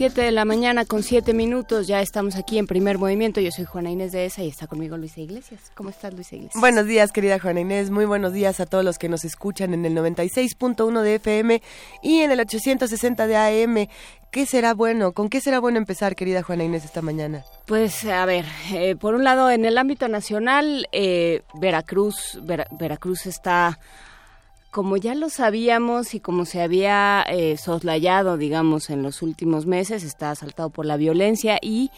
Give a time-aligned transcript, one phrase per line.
[0.00, 3.38] Siete de la mañana con siete minutos, ya estamos aquí en primer movimiento.
[3.42, 5.60] Yo soy Juana Inés de ESA y está conmigo Luisa Iglesias.
[5.74, 6.58] ¿Cómo estás, Luisa Iglesias?
[6.58, 7.90] Buenos días, querida Juana Inés.
[7.90, 11.60] Muy buenos días a todos los que nos escuchan en el 96.1 de FM
[12.02, 13.88] y en el 860 de AM.
[14.30, 15.12] ¿Qué será bueno?
[15.12, 17.44] ¿Con qué será bueno empezar, querida Juana Inés, esta mañana?
[17.66, 23.26] Pues, a ver, eh, por un lado, en el ámbito nacional, eh, Veracruz, Vera- Veracruz
[23.26, 23.78] está
[24.70, 30.04] como ya lo sabíamos y como se había eh, soslayado, digamos, en los últimos meses,
[30.04, 31.90] está asaltado por la violencia y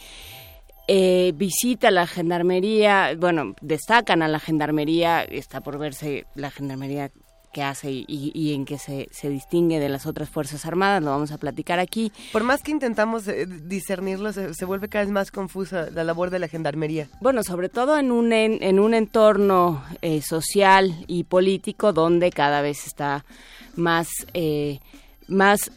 [0.89, 7.11] eh, visita la gendarmería, bueno, destacan a la gendarmería, está por verse la gendarmería
[7.53, 11.11] que hace y, y en qué se, se distingue de las otras Fuerzas Armadas, lo
[11.11, 12.13] vamos a platicar aquí.
[12.33, 16.31] Por más que intentamos eh, discernirlo, se, se vuelve cada vez más confusa la labor
[16.31, 17.09] de la gendarmería.
[17.21, 22.63] Bueno, sobre todo en un, en, en un entorno eh, social y político donde cada
[22.63, 23.25] vez está
[23.77, 24.81] más, eh,
[25.29, 25.71] más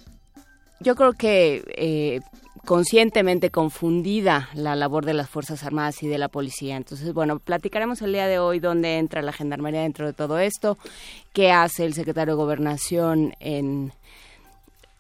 [0.80, 2.22] yo creo que eh,
[2.66, 6.76] conscientemente confundida la labor de las Fuerzas Armadas y de la policía.
[6.76, 10.78] Entonces, bueno, platicaremos el día de hoy dónde entra la Gendarmería dentro de todo esto,
[11.32, 13.94] qué hace el secretario de Gobernación en,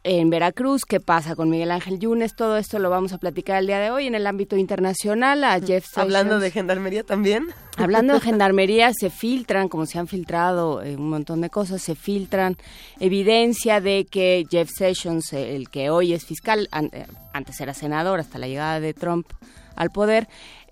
[0.07, 3.65] en Veracruz, qué pasa con Miguel Ángel Yunes, todo esto lo vamos a platicar el
[3.65, 5.43] día de hoy en el ámbito internacional.
[5.43, 6.43] A Jeff Hablando Sessions.
[6.43, 7.47] de gendarmería también.
[7.75, 11.95] Hablando de gendarmería, se filtran, como se han filtrado eh, un montón de cosas, se
[11.95, 12.55] filtran
[12.99, 17.73] evidencia de que Jeff Sessions, eh, el que hoy es fiscal, an- eh, antes era
[17.73, 19.25] senador hasta la llegada de Trump
[19.75, 20.27] al poder,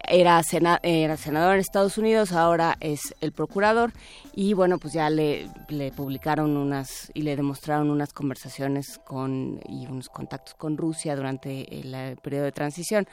[0.07, 3.91] era, sena- era senador en Estados Unidos, ahora es el procurador
[4.33, 9.85] y bueno, pues ya le, le publicaron unas y le demostraron unas conversaciones con y
[9.87, 13.07] unos contactos con Rusia durante el, eh, periodo de transición.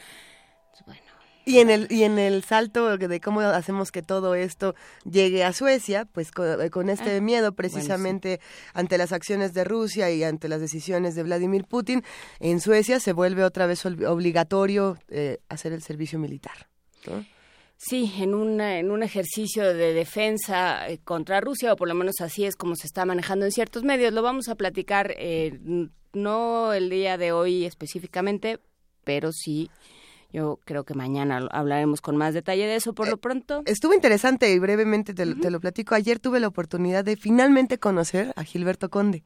[0.86, 1.00] Bueno,
[1.44, 5.52] Y en el y en el salto de cómo hacemos que todo esto llegue a
[5.52, 8.40] Suecia, pues con, con este Ah, miedo precisamente
[8.74, 12.02] ante las acciones de Rusia y ante las decisiones de Vladimir Putin,
[12.40, 16.69] en Suecia se vuelve otra vez obligatorio eh, hacer el servicio militar.
[17.76, 22.16] Sí, en un, en un ejercicio de defensa eh, contra Rusia, o por lo menos
[22.20, 24.12] así es como se está manejando en ciertos medios.
[24.12, 25.58] Lo vamos a platicar eh,
[26.12, 28.58] no el día de hoy específicamente,
[29.02, 29.70] pero sí,
[30.32, 32.92] yo creo que mañana hablaremos con más detalle de eso.
[32.94, 35.94] Por lo pronto, Estuvo interesante y brevemente te, lo- te lo platico.
[35.94, 39.22] Ayer tuve la oportunidad de finalmente conocer a Gilberto Conde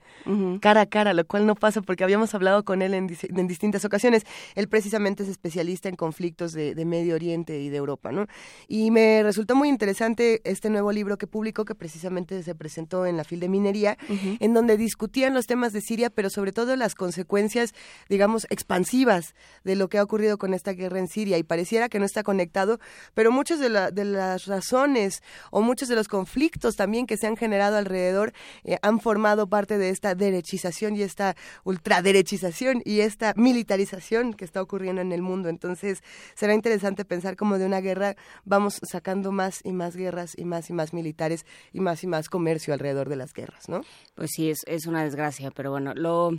[0.61, 3.47] cara a cara, lo cual no pasa porque habíamos hablado con él en, dis- en
[3.47, 4.25] distintas ocasiones.
[4.55, 8.27] Él precisamente es especialista en conflictos de, de Medio Oriente y de Europa, ¿no?
[8.69, 13.17] Y me resultó muy interesante este nuevo libro que publicó, que precisamente se presentó en
[13.17, 13.99] la FIL de Minería,
[14.41, 17.73] en donde discutían los temas de Siria, pero sobre todo las consecuencias,
[18.09, 19.35] digamos, expansivas
[19.65, 21.39] de lo que ha ocurrido con esta guerra en Siria.
[21.39, 22.79] Y pareciera que no está conectado,
[23.15, 27.27] pero muchas de, la- de las razones o muchos de los conflictos también que se
[27.27, 28.33] han generado alrededor
[28.65, 31.35] eh, han formado parte de esta derechización y esta
[31.65, 35.49] ultraderechización y esta militarización que está ocurriendo en el mundo.
[35.49, 36.03] Entonces,
[36.35, 40.71] será interesante pensar cómo de una guerra vamos sacando más y más guerras y más
[40.71, 43.83] y más militares y más y más comercio alrededor de las guerras, ¿no?
[44.15, 46.31] pues sí, es, es una desgracia, pero bueno, lo,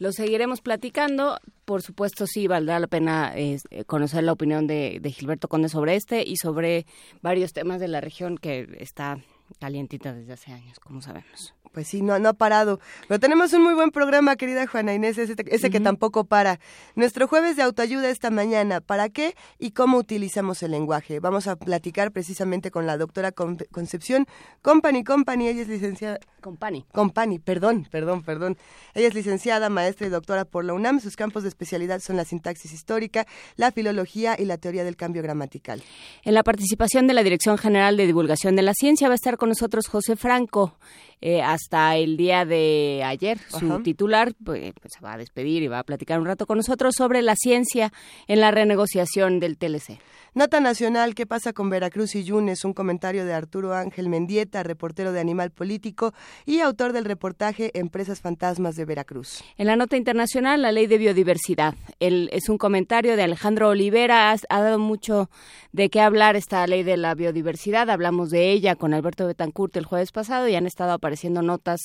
[0.00, 1.38] lo seguiremos platicando.
[1.66, 5.94] Por supuesto, sí, valdrá la pena eh, conocer la opinión de, de Gilberto Conde sobre
[5.94, 6.86] este y sobre
[7.22, 9.18] varios temas de la región que está
[9.60, 11.54] calientita desde hace años, como sabemos.
[11.72, 12.80] Pues sí, no, no ha parado.
[13.06, 16.58] Pero tenemos un muy buen programa, querida Juana Inés, ese, ese que tampoco para.
[16.96, 21.20] Nuestro jueves de autoayuda esta mañana, ¿para qué y cómo utilizamos el lenguaje?
[21.20, 24.26] Vamos a platicar precisamente con la doctora Con- Concepción
[24.62, 26.18] Company Company, ella es licenciada...
[26.40, 26.86] Company.
[26.92, 28.56] Company, perdón, perdón, perdón.
[28.94, 30.98] Ella es licenciada, maestra y doctora por la UNAM.
[31.00, 33.26] Sus campos de especialidad son la sintaxis histórica,
[33.56, 35.82] la filología y la teoría del cambio gramatical.
[36.24, 39.36] En la participación de la Dirección General de Divulgación de la Ciencia va a estar
[39.36, 40.78] con nosotros José Franco.
[41.22, 45.68] Eh, hasta el día de ayer, su titular pues, pues, se va a despedir y
[45.68, 47.92] va a platicar un rato con nosotros sobre la ciencia
[48.26, 49.98] en la renegociación del TLC.
[50.32, 52.64] Nota Nacional, ¿qué pasa con Veracruz y Yunes?
[52.64, 56.14] Un comentario de Arturo Ángel Mendieta, reportero de Animal Político
[56.46, 59.42] y autor del reportaje Empresas Fantasmas de Veracruz.
[59.58, 61.74] En la nota internacional, la ley de biodiversidad.
[61.98, 64.30] El, es un comentario de Alejandro Olivera.
[64.30, 65.28] Ha, ha dado mucho
[65.72, 67.90] de qué hablar esta ley de la biodiversidad.
[67.90, 71.80] Hablamos de ella con Alberto Betancourt el jueves pasado y han estado apareciendo apareciendo notas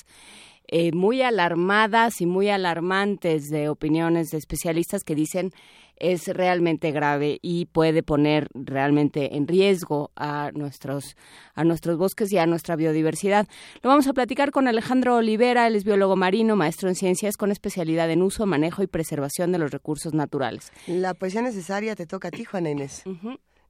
[0.67, 5.51] eh, muy alarmadas y muy alarmantes de opiniones de especialistas que dicen
[5.95, 11.15] es realmente grave y puede poner realmente en riesgo a nuestros
[11.55, 13.47] a nuestros bosques y a nuestra biodiversidad.
[13.81, 17.51] Lo vamos a platicar con Alejandro Olivera, él es biólogo marino, maestro en ciencias con
[17.51, 20.71] especialidad en uso, manejo y preservación de los recursos naturales.
[20.85, 23.03] La poesía necesaria te toca a ti, Juana Inés.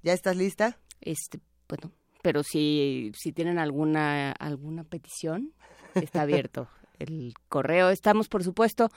[0.03, 0.79] ¿Ya estás lista?
[0.99, 1.91] Este, bueno,
[2.25, 5.53] pero si si tienen alguna alguna petición,
[5.93, 6.67] está abierto
[6.97, 7.91] el correo.
[7.91, 8.89] Estamos, por supuesto,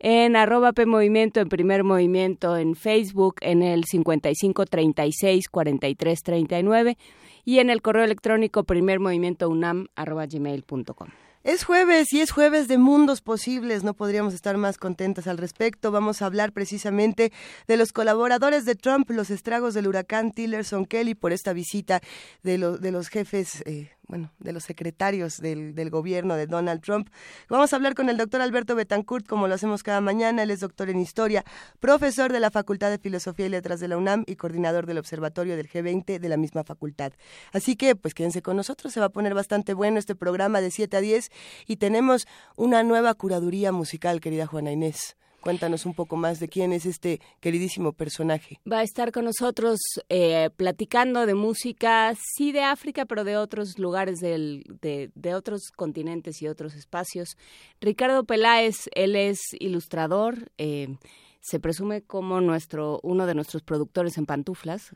[0.00, 6.98] en arroba P Movimiento, en Primer Movimiento, en Facebook, en el 55 36 43 39
[7.44, 11.08] y en el correo electrónico primermovimientounam arroba gmail.com.
[11.44, 13.82] Es jueves y es jueves de mundos posibles.
[13.82, 15.90] No podríamos estar más contentas al respecto.
[15.90, 17.32] Vamos a hablar precisamente
[17.66, 22.00] de los colaboradores de Trump, los estragos del huracán Tillerson Kelly por esta visita
[22.44, 23.64] de, de los jefes.
[23.66, 27.08] Eh, bueno, de los secretarios del, del, gobierno de Donald Trump.
[27.48, 30.42] Vamos a hablar con el doctor Alberto Betancourt, como lo hacemos cada mañana.
[30.42, 31.44] Él es doctor en historia,
[31.80, 35.56] profesor de la Facultad de Filosofía y Letras de la UNAM y coordinador del Observatorio
[35.56, 37.12] del G20 de la misma facultad.
[37.52, 40.70] Así que, pues quédense con nosotros, se va a poner bastante bueno este programa de
[40.70, 41.30] 7 a 10
[41.66, 42.26] y tenemos
[42.56, 45.16] una nueva curaduría musical, querida Juana Inés.
[45.42, 48.60] Cuéntanos un poco más de quién es este queridísimo personaje.
[48.70, 53.78] Va a estar con nosotros eh, platicando de música, sí de África, pero de otros
[53.78, 57.36] lugares del, de, de, otros continentes y otros espacios.
[57.80, 60.52] Ricardo Peláez, él es ilustrador.
[60.58, 60.96] Eh,
[61.40, 64.92] se presume como nuestro uno de nuestros productores en pantuflas,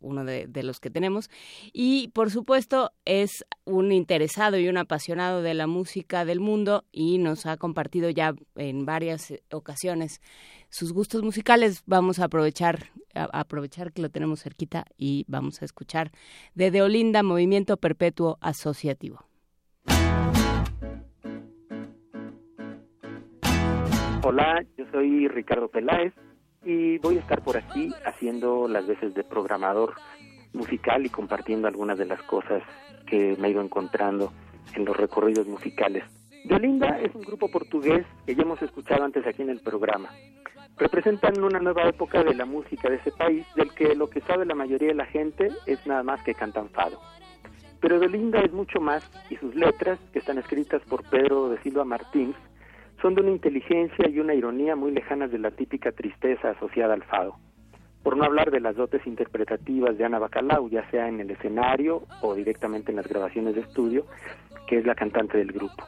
[0.00, 1.30] uno de, los que tenemos.
[1.72, 7.18] Y por supuesto es un interesado y un apasionado de la música del mundo y
[7.18, 10.20] nos ha compartido ya en varias ocasiones
[10.68, 11.82] sus gustos musicales.
[11.86, 16.10] Vamos a aprovechar, aprovechar que lo tenemos cerquita y vamos a escuchar
[16.54, 19.24] de Deolinda Movimiento Perpetuo Asociativo.
[24.28, 26.12] Hola, yo soy Ricardo Peláez
[26.66, 29.94] y voy a estar por aquí haciendo las veces de programador
[30.52, 32.60] musical y compartiendo algunas de las cosas
[33.06, 34.32] que me he ido encontrando
[34.74, 36.02] en los recorridos musicales.
[36.44, 40.10] Yolinda es un grupo portugués que ya hemos escuchado antes aquí en el programa.
[40.76, 44.44] Representan una nueva época de la música de ese país, del que lo que sabe
[44.44, 47.00] la mayoría de la gente es nada más que cantan fado.
[47.80, 51.84] Pero Yolinda es mucho más y sus letras, que están escritas por Pedro de Silva
[51.84, 52.36] Martins,
[53.00, 57.04] son de una inteligencia y una ironía muy lejanas de la típica tristeza asociada al
[57.04, 57.36] fado.
[58.02, 62.02] Por no hablar de las dotes interpretativas de Ana Bacalau, ya sea en el escenario
[62.22, 64.06] o directamente en las grabaciones de estudio,
[64.66, 65.84] que es la cantante del grupo.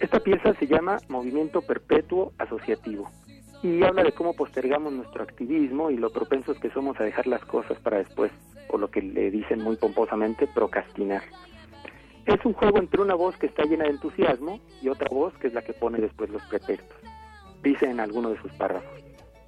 [0.00, 3.10] Esta pieza se llama Movimiento Perpetuo Asociativo
[3.62, 7.44] y habla de cómo postergamos nuestro activismo y lo propensos que somos a dejar las
[7.44, 8.30] cosas para después,
[8.68, 11.22] o lo que le dicen muy pomposamente, procrastinar.
[12.28, 15.46] Es un juego entre una voz que está llena de entusiasmo y otra voz que
[15.46, 16.98] es la que pone después los pretextos.
[17.62, 19.02] Dice en alguno de sus párrafos,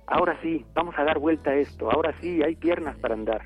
[0.06, 3.42] ahora sí, vamos a dar vuelta a esto, ahora sí, hay piernas para andar,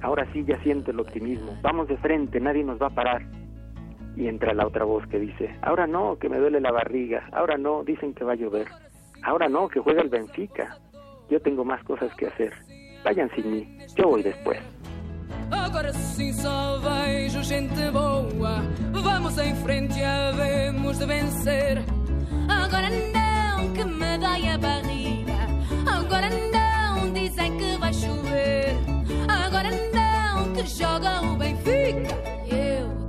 [0.00, 3.22] ahora sí ya siento el optimismo, vamos de frente, nadie nos va a parar.
[4.16, 7.58] Y entra la otra voz que dice, ahora no, que me duele la barriga, ahora
[7.58, 8.66] no, dicen que va a llover,
[9.22, 10.78] ahora no, que juega el Benfica,
[11.28, 12.54] yo tengo más cosas que hacer,
[13.04, 14.58] vayan sin mí, yo voy después.
[15.50, 18.62] Agora sim só vejo gente boa.
[18.92, 21.84] Vamos em frente e havemos de vencer.
[22.48, 25.40] Agora não, que me dói a barriga.
[25.86, 28.76] Agora não, dizem que vai chover.
[29.28, 32.14] Agora não, que joga o Benfica.
[32.46, 32.99] Eu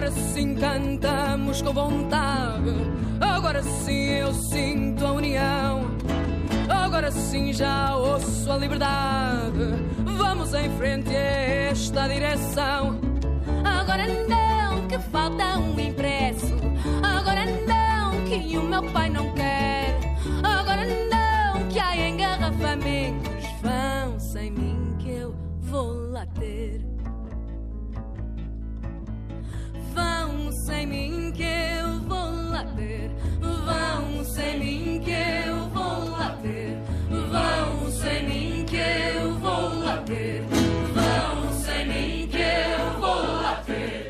[0.00, 2.70] Agora sim cantamos com vontade.
[3.20, 5.90] Agora sim eu sinto a união.
[6.70, 9.74] Agora sim já ouço a liberdade.
[10.02, 11.20] Vamos em frente a
[11.68, 12.98] esta direção.
[13.62, 16.54] Agora não, que falta um impresso.
[17.02, 19.98] Agora não, que o meu pai não quer.
[20.42, 23.44] Agora não, que há engarrafamentos.
[23.60, 26.89] Vão sem mim que eu vou lá ter.
[29.94, 33.10] Vão sem mim que eu vou lá ter.
[33.40, 36.76] Vão sem mim que eu vou lá ter.
[37.08, 40.42] Vão sem mim que eu vou lá ter.
[40.94, 44.09] Vão sem mim que eu vou lá ter.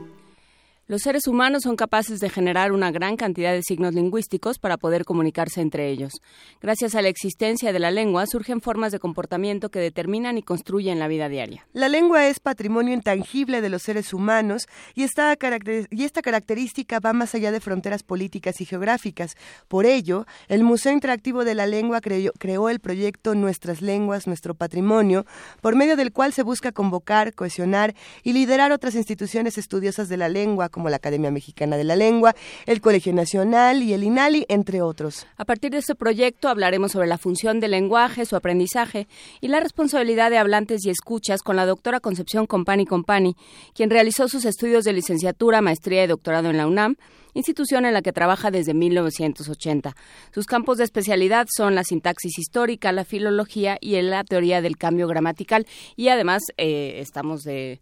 [0.91, 5.05] Los seres humanos son capaces de generar una gran cantidad de signos lingüísticos para poder
[5.05, 6.21] comunicarse entre ellos.
[6.59, 10.99] Gracias a la existencia de la lengua surgen formas de comportamiento que determinan y construyen
[10.99, 11.65] la vida diaria.
[11.71, 17.53] La lengua es patrimonio intangible de los seres humanos y esta, característica va más allá
[17.53, 19.37] de fronteras políticas y geográficas.
[19.69, 25.25] Por ello, el Museo Interactivo de la Lengua creó el proyecto Nuestras Lenguas, Nuestro Patrimonio,
[25.61, 30.27] por medio del cual se busca convocar, cohesionar y liderar otras instituciones estudiosas de la
[30.27, 32.35] lengua, la Academia Mexicana de la Lengua,
[32.65, 35.27] el Colegio Nacional y el INALI, entre otros.
[35.37, 39.07] A partir de este proyecto hablaremos sobre la función del lenguaje, su aprendizaje
[39.39, 43.35] y la responsabilidad de hablantes y escuchas con la doctora Concepción Compani Compani,
[43.73, 46.95] quien realizó sus estudios de licenciatura, maestría y doctorado en la UNAM,
[47.33, 49.95] institución en la que trabaja desde 1980.
[50.33, 55.07] Sus campos de especialidad son la sintaxis histórica, la filología y la teoría del cambio
[55.07, 57.79] gramatical y además eh, estamos de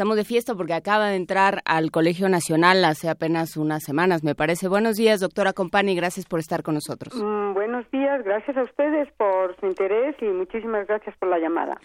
[0.00, 4.34] Estamos de fiesta porque acaba de entrar al Colegio Nacional hace apenas unas semanas, me
[4.34, 4.66] parece.
[4.66, 7.14] Buenos días, doctora Compani, gracias por estar con nosotros.
[7.22, 11.78] Mm, buenos días, gracias a ustedes por su interés y muchísimas gracias por la llamada.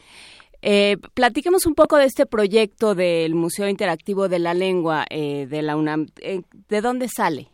[0.62, 5.62] Eh, platiquemos un poco de este proyecto del Museo Interactivo de la Lengua eh, de
[5.62, 6.05] la UNAM.
[6.22, 7.50] Eh, ¿De dónde sale?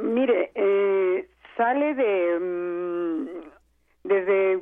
[0.00, 3.26] Mire, eh, sale de mm,
[4.04, 4.60] desde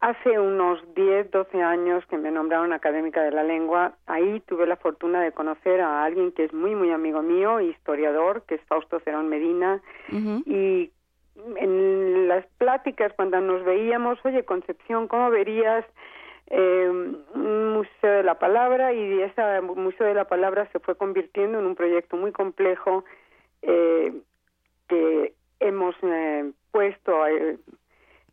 [0.00, 4.76] Hace unos 10, 12 años que me nombraron académica de la lengua, ahí tuve la
[4.76, 9.00] fortuna de conocer a alguien que es muy, muy amigo mío, historiador, que es Fausto
[9.00, 9.82] Cerón Medina,
[10.46, 10.92] y
[11.56, 15.84] en las pláticas cuando nos veíamos, oye Concepción, ¿cómo verías
[16.46, 16.88] eh,
[17.34, 18.92] un museo de la palabra?
[18.92, 23.04] Y ese museo de la palabra se fue convirtiendo en un proyecto muy complejo
[23.62, 24.12] eh,
[24.88, 27.24] que hemos eh, puesto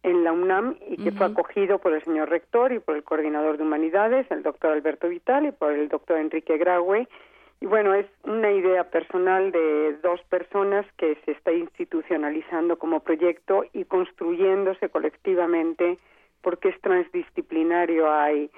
[0.06, 3.58] en la UNAM y que fue acogido por el señor rector y por el coordinador
[3.58, 7.08] de humanidades, el doctor Alberto Vital y por el doctor Enrique Graue.
[7.60, 13.66] Y bueno, es una idea personal de dos personas que se está institucionalizando como proyecto
[13.74, 15.98] y construyéndose colectivamente
[16.44, 18.12] porque es transdisciplinario.
[18.12, 18.52] Hay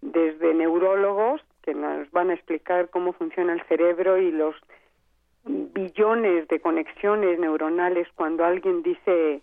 [0.00, 4.54] desde neurólogos que nos van a explicar cómo funciona el cerebro y los
[5.44, 9.42] billones de conexiones neuronales cuando alguien dice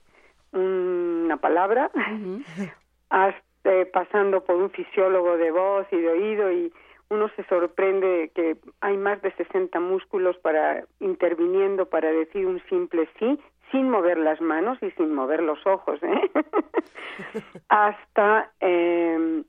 [0.51, 1.91] una palabra,
[3.09, 3.41] hasta,
[3.93, 6.73] pasando por un fisiólogo de voz y de oído y
[7.09, 13.07] uno se sorprende que hay más de 60 músculos para interviniendo para decir un simple
[13.19, 13.37] sí
[13.71, 16.31] sin mover las manos y sin mover los ojos, ¿eh?
[17.69, 19.43] hasta eh,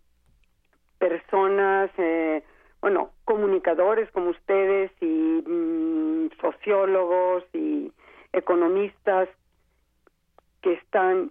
[0.99, 2.43] personas, eh,
[2.81, 7.93] bueno, comunicadores como ustedes y mm, sociólogos y
[8.33, 9.29] economistas
[10.63, 11.31] que están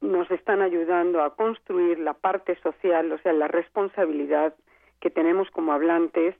[0.00, 4.54] nos están ayudando a construir la parte social, o sea, la responsabilidad
[5.00, 6.36] que tenemos como hablantes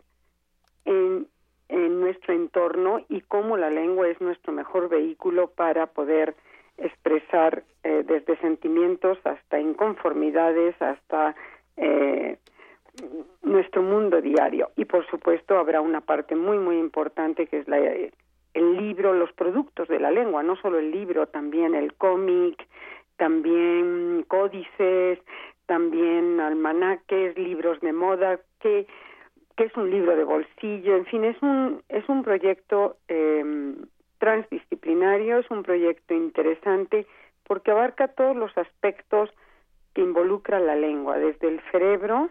[0.85, 1.27] en,
[1.69, 6.37] en nuestro entorno y cómo la lengua es nuestro mejor vehículo para poder
[6.77, 11.35] expresar eh, desde sentimientos hasta inconformidades, hasta
[11.77, 12.39] eh,
[13.43, 14.71] nuestro mundo diario.
[14.77, 17.79] Y por supuesto habrá una parte muy, muy importante que es la,
[18.59, 22.67] el libro, los productos de la lengua, no solo el libro, también el cómic,
[23.17, 25.19] también códices,
[25.67, 28.87] también almanaques, libros de moda, que,
[29.57, 33.75] que es un libro de bolsillo, en fin, es un, es un proyecto eh,
[34.19, 37.07] transdisciplinario, es un proyecto interesante
[37.47, 39.31] porque abarca todos los aspectos
[39.95, 42.31] que involucra la lengua, desde el cerebro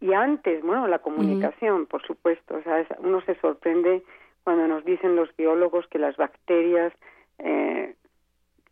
[0.00, 4.02] y antes, bueno, la comunicación, por supuesto, o sea, uno se sorprende
[4.44, 6.92] cuando nos dicen los biólogos que las bacterias
[7.38, 7.94] eh,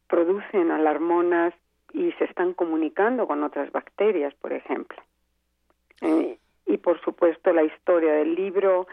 [0.08, 1.54] producen alarmonas
[1.92, 5.00] y se están comunicando con otras bacterias, por ejemplo.
[6.00, 8.86] Eh, y por supuesto la historia del libro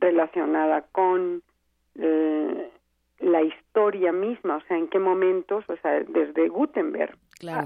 [0.00, 1.42] relacionada con
[1.96, 2.70] eh,
[3.20, 7.16] la historia misma, o sea, en qué momentos, o sea, desde Gutenberg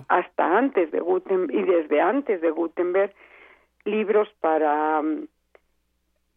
[0.09, 3.13] hasta antes de Gutenberg y desde antes de Gutenberg,
[3.85, 5.29] libros para mm,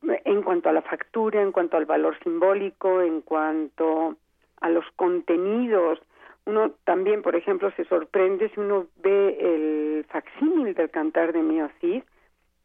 [0.03, 4.15] en cuanto a la factura, en cuanto al valor simbólico, en cuanto
[4.60, 6.00] a los contenidos.
[6.46, 11.70] Uno también, por ejemplo, se sorprende si uno ve el facsímil del Cantar de Mio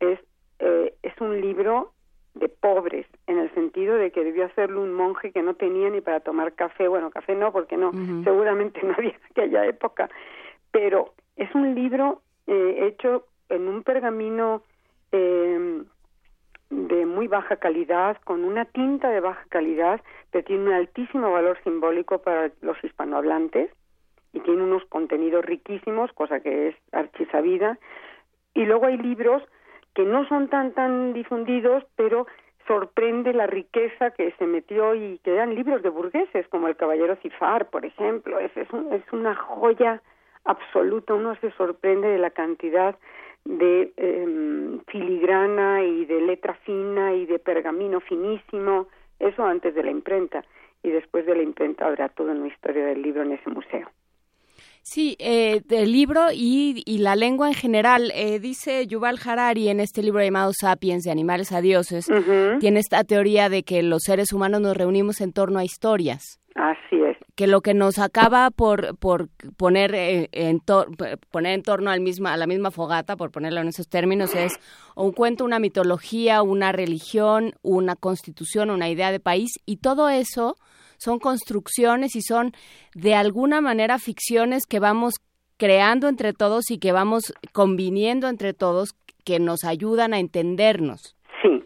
[0.01, 0.19] es,
[0.59, 1.93] eh, es un libro
[2.35, 6.03] de pobres, en el sentido de que debió hacerlo un monje que no tenía ni
[6.03, 7.93] para tomar café, bueno, café no, porque no,
[8.25, 10.11] seguramente no había en aquella época,
[10.71, 14.63] pero es un libro eh, hecho en un pergamino
[15.13, 15.83] eh,
[16.71, 21.59] de muy baja calidad, con una tinta de baja calidad, pero tiene un altísimo valor
[21.63, 23.71] simbólico para los hispanohablantes
[24.33, 27.79] y tiene unos contenidos riquísimos, cosa que es archisabida.
[28.55, 29.43] Y luego hay libros
[29.95, 32.27] que no son tan tan difundidos, pero
[32.67, 37.17] sorprende la riqueza que se metió y que eran libros de burgueses, como El Caballero
[37.17, 38.39] Cifar, por ejemplo.
[38.39, 40.03] Es, es, es una joya
[40.45, 42.97] absoluta, uno se sorprende de la cantidad
[43.47, 48.89] de eh, filigrana y de letra fina y de pergamino finísimo,
[49.19, 50.45] eso antes de la imprenta.
[50.83, 53.89] Y después de la imprenta habrá toda una historia del libro en ese museo.
[54.89, 58.13] Sí, eh, el libro y, y, la lengua en general.
[58.15, 62.07] Eh, dice Yuval Harari en este libro llamado Sapiens, de animales a dioses,
[62.61, 66.41] tiene esta teoría de que los seres humanos nos reunimos en torno a historias.
[66.55, 67.17] Así es.
[67.35, 70.61] Que lo que nos acaba por, por poner, eh, en
[71.33, 74.53] poner en torno al misma, a la misma fogata, por ponerlo en esos términos, es
[74.95, 80.57] un cuento, una mitología, una religión, una constitución, una idea de país, y todo eso
[80.99, 82.53] son construcciones y son
[82.95, 85.15] de alguna manera ficciones que vamos
[85.57, 91.17] creando entre todos y que vamos conviniendo entre todos que nos ayudan a entendernos.
[91.43, 91.65] Sí.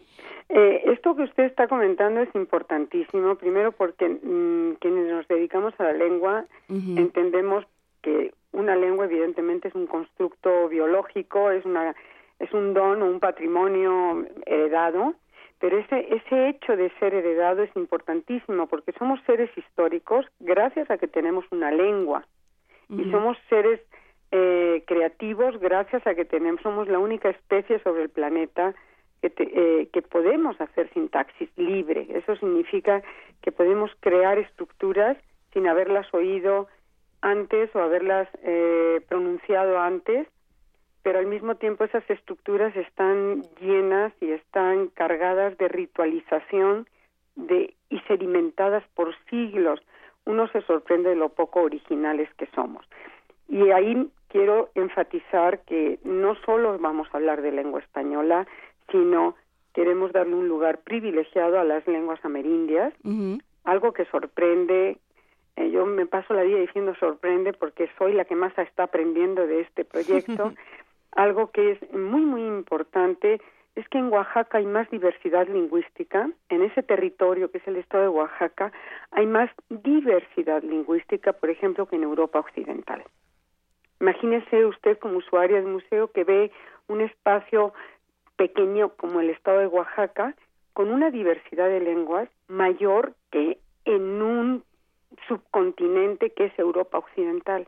[0.49, 5.83] Eh, esto que usted está comentando es importantísimo, primero porque mm, quienes nos dedicamos a
[5.83, 7.65] la lengua entendemos
[8.01, 11.95] que una lengua evidentemente es un constructo biológico, es una
[12.39, 15.13] es un don o un patrimonio heredado
[15.61, 20.97] pero ese, ese hecho de ser heredado es importantísimo porque somos seres históricos gracias a
[20.97, 22.25] que tenemos una lengua
[22.89, 23.79] y somos seres
[24.31, 28.73] eh, creativos gracias a que tenemos, somos la única especie sobre el planeta
[29.21, 32.07] que, eh, que podemos hacer sintaxis libre.
[32.09, 33.01] Eso significa
[33.41, 35.15] que podemos crear estructuras
[35.53, 36.67] sin haberlas oído
[37.21, 40.27] antes o haberlas eh, pronunciado antes
[41.03, 46.87] pero al mismo tiempo esas estructuras están llenas y están cargadas de ritualización
[47.35, 49.81] de, y sedimentadas por siglos.
[50.25, 52.85] Uno se sorprende de lo poco originales que somos.
[53.47, 58.47] Y ahí quiero enfatizar que no solo vamos a hablar de lengua española,
[58.91, 59.35] sino
[59.73, 62.93] queremos darle un lugar privilegiado a las lenguas amerindias,
[63.63, 64.97] algo que sorprende.
[65.57, 69.45] Eh, yo me paso la vida diciendo sorprende porque soy la que más está aprendiendo
[69.47, 70.53] de este proyecto.
[71.11, 73.41] algo que es muy, muy importante
[73.75, 78.03] es que en Oaxaca hay más diversidad lingüística, en ese territorio que es el estado
[78.03, 78.71] de Oaxaca
[79.11, 83.03] hay más diversidad lingüística, por ejemplo, que en Europa Occidental.
[84.01, 86.51] Imagínese usted como usuario del museo que ve
[86.87, 87.73] un espacio
[88.35, 90.35] pequeño como el estado de Oaxaca
[90.73, 94.63] con una diversidad de lenguas mayor que en un
[95.27, 97.67] subcontinente que es Europa Occidental.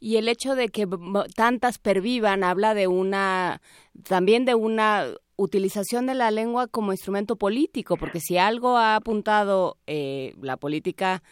[0.00, 0.86] Y el hecho de que
[1.34, 3.60] tantas pervivan habla de una,
[4.06, 5.06] también de una
[5.36, 11.22] utilización de la lengua como instrumento político, porque si algo ha apuntado eh, la política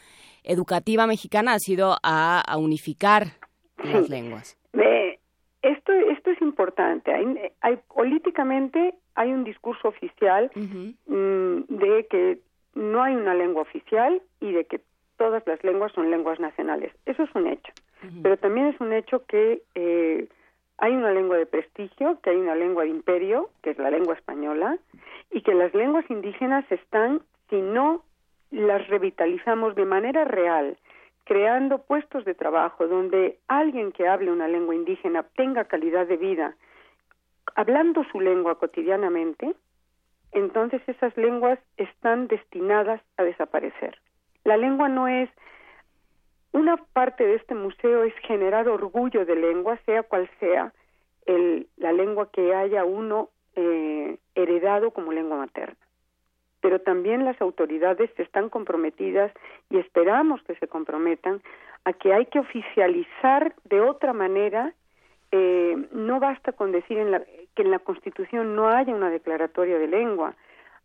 [0.45, 3.25] educativa mexicana ha sido a, unificar
[3.85, 4.59] las lenguas.
[5.63, 7.13] esto, esto es importante.
[7.61, 12.39] Hay, políticamente hay un discurso oficial mm, de que
[12.75, 14.81] no hay una lengua oficial y de que
[15.17, 16.93] todas las lenguas son lenguas nacionales.
[17.07, 17.73] Eso es un hecho.
[18.23, 20.29] Pero también es un hecho que eh,
[20.79, 24.15] hay una lengua de prestigio, que hay una lengua de imperio, que es la lengua
[24.15, 24.79] española,
[25.31, 28.03] y que las lenguas indígenas están, si no
[28.51, 30.77] las revitalizamos de manera real,
[31.25, 36.57] creando puestos de trabajo donde alguien que hable una lengua indígena tenga calidad de vida,
[37.55, 39.55] hablando su lengua cotidianamente,
[40.33, 43.99] entonces esas lenguas están destinadas a desaparecer.
[44.45, 45.29] La lengua no es
[46.53, 50.73] una parte de este museo es generar orgullo de lengua, sea cual sea
[51.27, 55.77] el, la lengua que haya uno eh, heredado como lengua materna.
[56.61, 59.33] Pero también las autoridades están comprometidas
[59.71, 61.43] y esperamos que se comprometan
[61.85, 64.73] a que hay que oficializar de otra manera.
[65.33, 67.23] Eh, no basta con decir en la,
[67.55, 70.35] que en la Constitución no haya una declaratoria de lengua.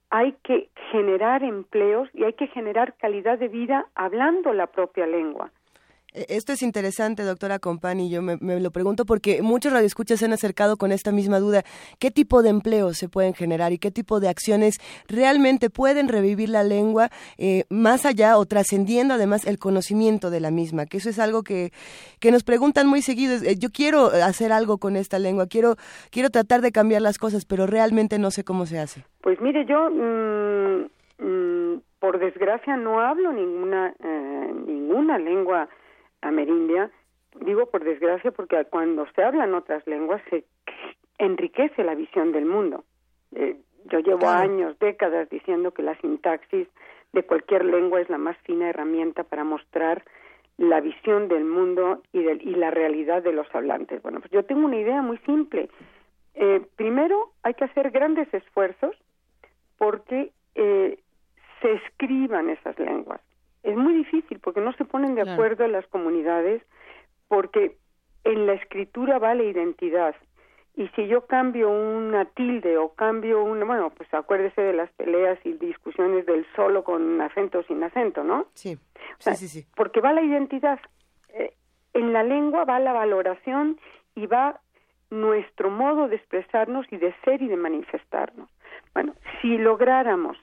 [0.09, 5.51] Hay que generar empleos y hay que generar calidad de vida hablando la propia lengua.
[6.13, 8.09] E, esto es interesante, doctora Compani.
[8.09, 11.63] Yo me, lo pregunto porque muchos radioescuchas se han acercado con esta misma duda.
[11.99, 16.49] ¿Qué tipo de empleos se pueden generar y qué tipo de acciones realmente pueden revivir
[16.49, 20.85] la lengua eh, más allá o trascendiendo además el conocimiento de la misma?
[20.85, 21.71] Que eso es algo que,
[22.19, 23.35] que nos preguntan muy seguido.
[23.35, 25.75] Eh, yo quiero hacer algo con esta lengua, quiero,
[26.11, 29.03] quiero tratar de cambiar las cosas, pero realmente no sé cómo se hace.
[29.21, 29.89] Pues mire, yo...
[29.89, 30.87] Mm,
[31.19, 35.67] mm, por desgracia no hablo ninguna eh, ninguna lengua
[36.27, 36.91] amerindia,
[37.41, 40.45] digo por desgracia porque cuando se hablan otras lenguas se
[41.17, 42.83] enriquece la visión del mundo.
[43.35, 46.67] Eh, yo llevo años, décadas diciendo que la sintaxis
[47.13, 50.03] de cualquier lengua es la más fina herramienta para mostrar
[50.57, 54.01] la visión del mundo y, y la realidad de los hablantes.
[54.01, 55.69] Bueno, pues yo tengo una idea muy simple.
[56.33, 58.95] Eh, primero, hay que hacer grandes esfuerzos
[59.77, 60.99] porque eh,
[61.61, 63.21] se escriban esas lenguas.
[63.63, 66.61] Es muy difícil porque no se ponen de acuerdo las comunidades
[67.27, 67.77] porque
[68.23, 70.15] en la escritura va la identidad.
[70.75, 75.39] Y si yo cambio una tilde o cambio un, bueno, pues acuérdese de las peleas
[75.43, 78.45] y discusiones del solo con acento o sin acento, ¿no?
[78.53, 78.77] Sí,
[79.17, 79.65] sí, sí, sí.
[79.75, 80.79] Porque va la identidad.
[81.29, 81.53] Eh,
[81.93, 83.79] en la lengua va la valoración
[84.13, 84.61] y va
[85.09, 88.49] nuestro modo de expresarnos y de ser y de manifestarnos.
[88.93, 90.37] Bueno, si lográramos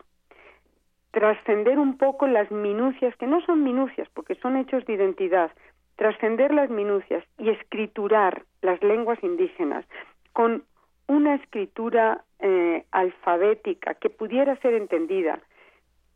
[1.14, 5.52] trascender un poco las minucias, que no son minucias porque son hechos de identidad,
[5.94, 9.86] trascender las minucias y escriturar las lenguas indígenas
[10.32, 10.64] con
[11.06, 15.38] una escritura eh, alfabética que pudiera ser entendida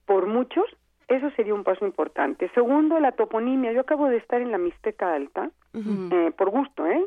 [0.05, 0.65] por muchos,
[1.07, 2.51] eso sería un paso importante.
[2.55, 3.73] Segundo, la toponimia.
[3.73, 7.05] Yo acabo de estar en la Mixteca Alta, eh, por gusto, ¿eh?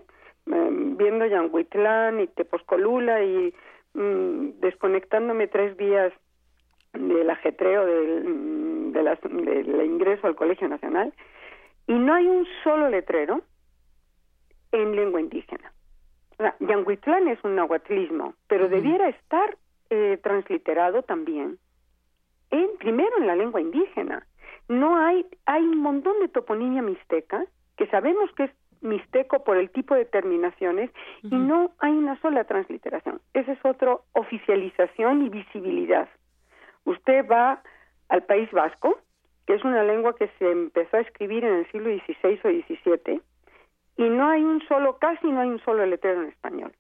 [0.48, 0.70] ¿eh?
[0.98, 3.54] viendo Yanguitlán y Teposcolula y
[3.96, 6.14] mm, desconectándome tres días
[6.94, 11.14] del ajetreo del, mm, de del ingreso al Colegio Nacional
[11.88, 13.42] y no hay un solo letrero
[14.72, 15.74] en lengua indígena.
[16.34, 19.58] O sea, Yanguitlán es un nahuatlismo, pero debiera estar
[19.90, 21.60] eh, transliterado también
[22.50, 24.26] en primero en la lengua indígena.
[24.68, 27.46] No hay hay un montón de toponimia mixteca
[27.78, 28.52] que sabemos que es
[28.82, 30.90] mixteco por el tipo de terminaciones
[31.24, 33.22] y no hay una sola transliteración.
[33.34, 36.10] Esa es otra oficialización y visibilidad.
[36.86, 37.62] Usted va
[38.10, 39.00] al País Vasco,
[39.46, 43.22] que es una lengua que se empezó a escribir en el siglo XVI o XVII,
[43.98, 46.74] y no hay un solo, casi no hay un solo letrero en español.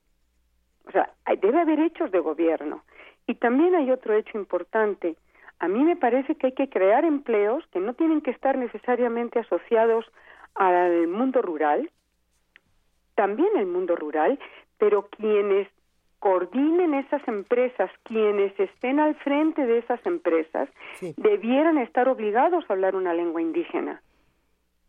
[0.88, 1.12] O sea,
[1.42, 2.84] debe haber hechos de gobierno.
[3.28, 5.16] Y también hay otro hecho importante.
[5.60, 9.40] A mí me parece que hay que crear empleos que no tienen que estar necesariamente
[9.40, 10.06] asociados
[10.56, 11.90] al mundo rural,
[13.16, 14.40] también el mundo rural,
[14.80, 15.68] pero quienes
[16.22, 20.70] coordinen esas empresas, quienes estén al frente de esas empresas,
[21.18, 24.04] debieran estar obligados a hablar una lengua indígena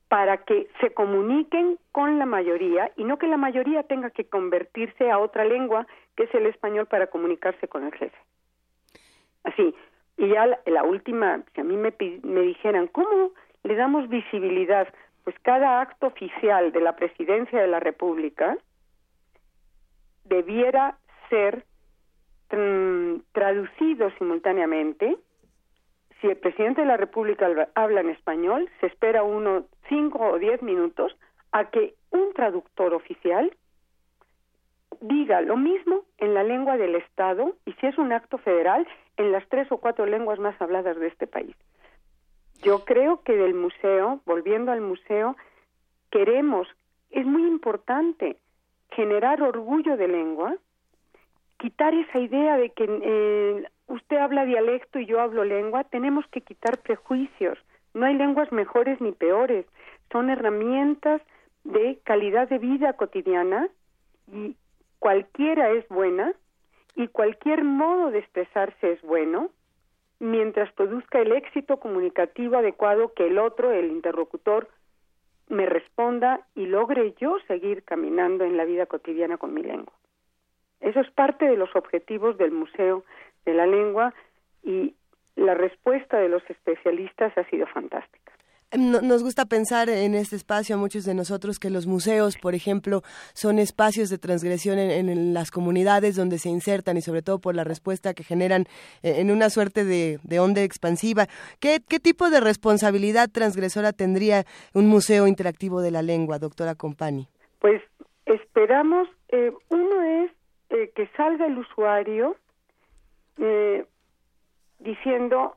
[0.08, 5.10] para que se comuniquen con la mayoría y no que la mayoría tenga que convertirse
[5.10, 8.18] a otra lengua que es el español para comunicarse con el jefe.
[9.44, 9.74] Así,
[10.18, 13.30] y ya la, última, si a mí me, me dijeran, ¿cómo
[13.62, 14.86] le damos visibilidad?
[15.24, 18.58] Pues cada acto oficial de la presidencia de la República
[20.24, 20.98] debiera
[21.32, 21.64] ser
[22.52, 25.16] mm, traducido simultáneamente.
[26.20, 30.60] Si el presidente de la República habla en español, se espera uno cinco o diez
[30.62, 31.16] minutos
[31.52, 33.56] a que un traductor oficial
[35.00, 39.32] diga lo mismo en la lengua del Estado y si es un acto federal en
[39.32, 41.56] las tres o cuatro lenguas más habladas de este país.
[42.62, 45.36] Yo creo que del museo, volviendo al museo,
[46.10, 46.68] queremos,
[47.10, 48.36] es muy importante
[48.90, 50.54] generar orgullo de lengua,
[51.62, 56.40] quitar esa idea de que eh, usted habla dialecto y yo hablo lengua, tenemos que
[56.40, 57.56] quitar prejuicios.
[57.94, 59.64] No hay lenguas mejores ni peores,
[60.10, 61.22] son herramientas
[61.62, 63.68] de calidad de vida cotidiana
[64.26, 64.56] y
[64.98, 66.34] cualquiera es buena
[66.96, 69.50] y cualquier modo de expresarse es bueno
[70.18, 74.68] mientras produzca el éxito comunicativo adecuado que el otro, el interlocutor,
[75.48, 79.92] me responda y logre yo seguir caminando en la vida cotidiana con mi lengua.
[80.82, 83.04] Eso es parte de los objetivos del Museo
[83.46, 84.12] de la Lengua
[84.62, 84.94] y
[85.36, 88.32] la respuesta de los especialistas ha sido fantástica.
[88.74, 93.02] Nos gusta pensar en este espacio a muchos de nosotros que los museos, por ejemplo,
[93.34, 97.64] son espacios de transgresión en, las comunidades donde se insertan y sobre todo por la
[97.64, 98.62] respuesta que generan
[99.02, 101.26] eh, en una suerte de, onda expansiva.
[101.60, 107.28] ¿Qué, tipo de responsabilidad transgresora tendría un museo interactivo de la lengua, doctora Compani?
[107.58, 107.82] Pues
[108.24, 110.30] esperamos, eh, uno es
[110.72, 112.36] eh, que salga el usuario
[113.38, 113.84] eh,
[114.78, 115.56] diciendo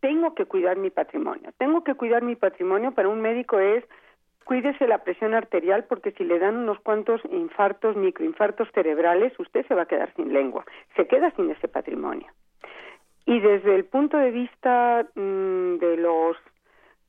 [0.00, 1.50] tengo que cuidar mi patrimonio.
[1.58, 3.84] Tengo que cuidar mi patrimonio para un médico es
[4.44, 9.74] cuídese la presión arterial porque si le dan unos cuantos infartos, microinfartos cerebrales, usted se
[9.74, 12.28] va a quedar sin lengua, se queda sin ese patrimonio.
[13.26, 16.36] Y desde el punto de vista mm, de los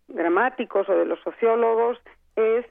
[0.09, 1.99] gramáticos o de los sociólogos
[2.35, 2.65] es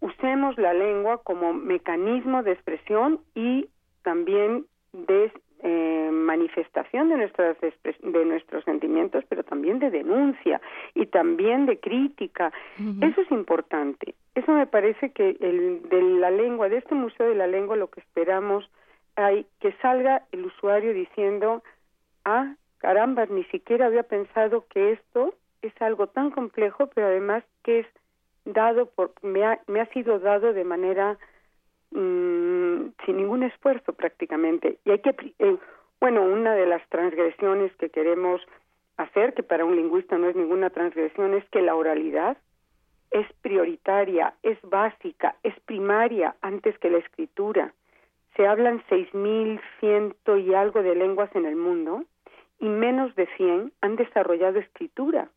[0.00, 3.68] usemos la lengua como mecanismo de expresión y
[4.02, 5.32] también de
[5.62, 10.60] eh, manifestación de nuestras de nuestros sentimientos pero también de denuncia
[10.94, 12.52] y también de crítica.
[12.78, 14.14] Eso es importante.
[14.34, 17.90] Eso me parece que el de la lengua de este museo de la lengua lo
[17.90, 18.70] que esperamos
[19.16, 21.62] hay que salga el usuario diciendo,
[22.24, 27.80] ah, caramba, ni siquiera había pensado que esto es algo tan complejo, pero además que
[27.80, 27.86] es
[28.44, 31.18] dado por, me ha, me ha sido dado de manera
[31.90, 34.78] mm, sin ningún esfuerzo prácticamente.
[34.84, 35.56] Y hay que, eh,
[36.00, 38.40] bueno, una de las transgresiones que queremos
[38.96, 42.36] hacer, que para un lingüista no es ninguna transgresión, es que la oralidad
[43.10, 47.74] es prioritaria, es básica, es primaria antes que la escritura.
[48.36, 52.04] Se hablan seis mil ciento y algo de lenguas en el mundo
[52.60, 55.28] y menos de cien han desarrollado escritura.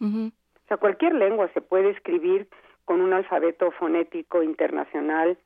[0.00, 2.48] O sea, cualquier lengua se puede escribir
[2.84, 5.38] con un alfabeto fonético internacional,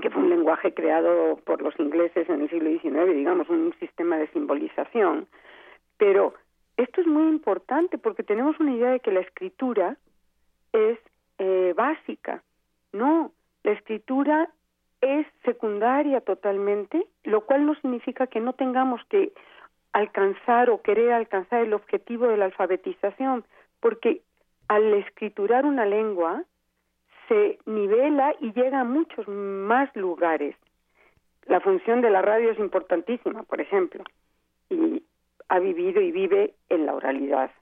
[0.00, 4.16] que fue un lenguaje creado por los ingleses en el siglo XIX, digamos, un sistema
[4.16, 5.26] de simbolización.
[5.98, 6.34] Pero
[6.76, 9.96] esto es muy importante porque tenemos una idea de que la escritura
[10.72, 10.98] es
[11.38, 12.42] eh, básica.
[12.92, 13.32] No,
[13.62, 14.48] la escritura
[15.00, 19.32] es secundaria totalmente, lo cual no significa que no tengamos que
[19.92, 23.44] alcanzar o querer alcanzar el objetivo de la alfabetización,
[23.80, 24.22] porque
[24.68, 26.44] al escriturar una lengua
[27.30, 30.56] se nivela y llega a muchos más lugares.
[31.46, 34.02] La función de la radio es importantísima, por ejemplo,
[34.68, 35.04] y
[35.48, 37.52] ha vivido y vive en la oralidad.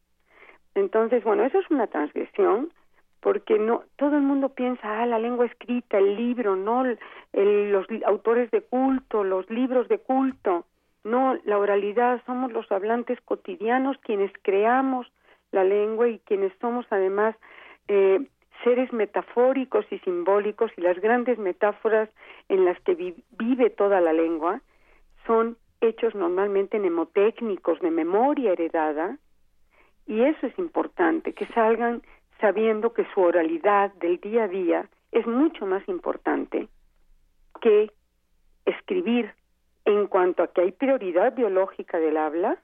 [0.74, 2.72] Entonces, bueno, eso es una transgresión
[3.20, 6.84] porque no todo el mundo piensa ah la lengua escrita el libro no
[7.32, 10.66] los autores de culto los libros de culto
[11.02, 15.10] no la oralidad somos los hablantes cotidianos quienes creamos
[15.50, 17.34] la lengua y quienes somos además
[17.88, 18.24] eh,
[18.64, 22.08] seres metafóricos y simbólicos y las grandes metáforas
[22.48, 22.94] en las que
[23.38, 24.60] vive toda la lengua
[25.26, 29.18] son hechos normalmente mnemotécnicos de memoria heredada
[30.06, 32.02] y eso es importante que salgan
[32.40, 36.68] sabiendo que su oralidad del día a día es mucho más importante
[37.60, 37.90] que
[38.64, 39.32] escribir
[39.84, 42.58] en cuanto a que hay prioridad biológica del habla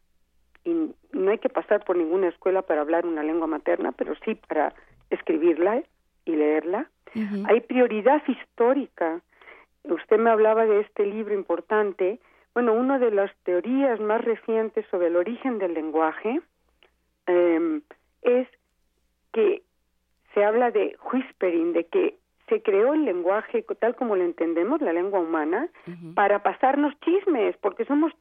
[0.64, 4.34] y no hay que pasar por ninguna escuela para hablar una lengua materna, pero sí
[4.34, 4.74] para
[5.14, 5.82] escribirla
[6.24, 6.88] y leerla.
[7.48, 9.20] Hay prioridad histórica.
[9.84, 12.18] Usted me hablaba de este libro importante.
[12.54, 16.40] Bueno, una de las teorías más recientes sobre el origen del lenguaje
[17.26, 17.80] eh,
[18.22, 18.48] es
[19.32, 19.62] que
[20.32, 22.16] se habla de whispering, de que
[22.48, 25.68] se creó el lenguaje tal como lo entendemos, la lengua humana,
[26.14, 28.12] para pasarnos chismes, porque somos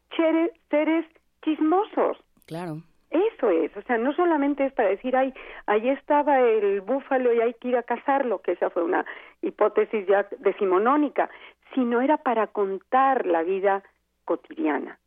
[0.69, 1.05] seres
[1.43, 2.17] chismosos.
[2.45, 2.77] Claro.
[3.13, 5.31] Eso es, o sea, no solamente es para decir, ay,
[5.67, 9.05] ahí estaba el búfalo y hay que ir a cazarlo, que esa fue una
[9.43, 11.29] hipótesis ya decimonónica,
[11.75, 13.83] sino era para contar la vida
[14.25, 14.97] cotidiana.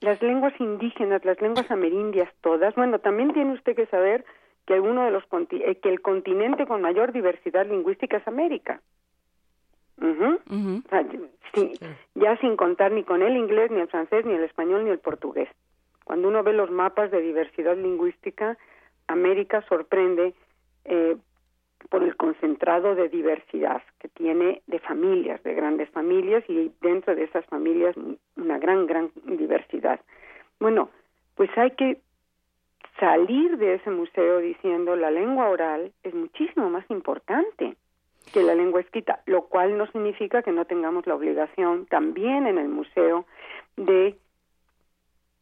[0.00, 4.24] Las lenguas indígenas, las lenguas amerindias todas, bueno, también tiene usted que saber
[4.64, 8.80] que uno de los eh, que el continente con mayor diversidad lingüística es América.
[12.14, 15.00] ya sin contar ni con el inglés, ni el francés, ni el español, ni el
[15.00, 15.48] portugués.
[16.06, 18.56] Cuando uno ve los mapas de diversidad lingüística,
[19.08, 20.34] América sorprende
[20.84, 21.16] eh,
[21.90, 27.24] por el concentrado de diversidad que tiene de familias, de grandes familias, y dentro de
[27.24, 27.96] esas familias
[28.36, 29.98] una gran, gran diversidad.
[30.60, 30.90] Bueno,
[31.34, 31.98] pues hay que
[33.00, 37.74] salir de ese museo diciendo la lengua oral es muchísimo más importante
[38.32, 42.58] que la lengua escrita, lo cual no significa que no tengamos la obligación también en
[42.58, 43.26] el museo
[43.76, 44.16] de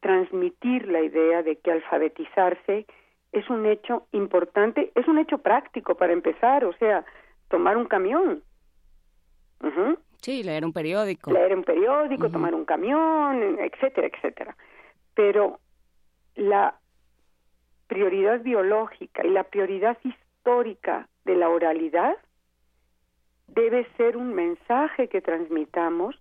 [0.05, 2.85] transmitir la idea de que alfabetizarse
[3.33, 7.07] es un hecho importante, es un hecho práctico para empezar, o sea,
[7.49, 8.43] tomar un camión.
[10.21, 11.33] Sí, leer un periódico.
[11.33, 14.55] Leer un periódico, tomar un camión, etcétera, etcétera.
[15.15, 15.61] Pero
[16.35, 16.79] la
[17.87, 22.19] prioridad biológica y la prioridad histórica de la oralidad
[23.47, 26.15] debe ser un mensaje que transmitamos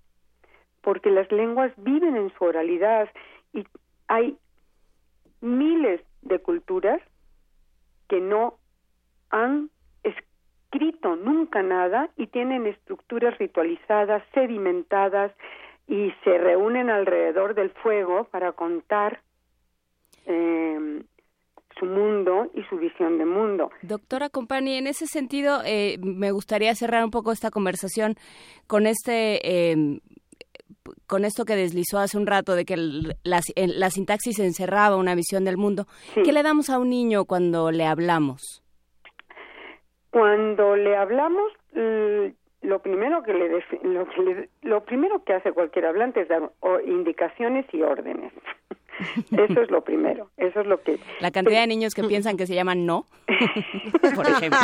[0.81, 3.09] porque las lenguas viven en su oralidad
[3.53, 3.65] y
[4.07, 4.37] hay
[5.41, 7.01] miles de culturas
[8.07, 8.57] que no
[9.29, 9.69] han
[10.03, 15.31] escrito nunca nada y tienen estructuras ritualizadas, sedimentadas
[15.87, 19.21] y se reúnen alrededor del fuego para contar
[20.25, 21.03] eh,
[21.79, 23.71] su mundo y su visión de mundo.
[23.81, 28.15] Doctora Compani, en ese sentido, eh, me gustaría cerrar un poco esta conversación
[28.67, 29.71] con este...
[29.71, 29.99] Em,
[31.07, 35.45] con esto que deslizó hace un rato de que la, la, sintaxis encerraba una visión
[35.45, 35.85] del mundo,
[36.23, 38.63] ¿qué le damos a un niño cuando le hablamos?
[40.11, 43.49] Cuando le hablamos, lo primero que le,
[43.83, 46.51] lo, que lo primero que hace cualquier hablante es dar
[46.85, 48.33] indicaciones y órdenes.
[49.31, 50.99] Eso es lo primero, eso es lo que...
[51.19, 53.05] La cantidad de niños que piensan que se llaman no,
[54.15, 54.59] por ejemplo.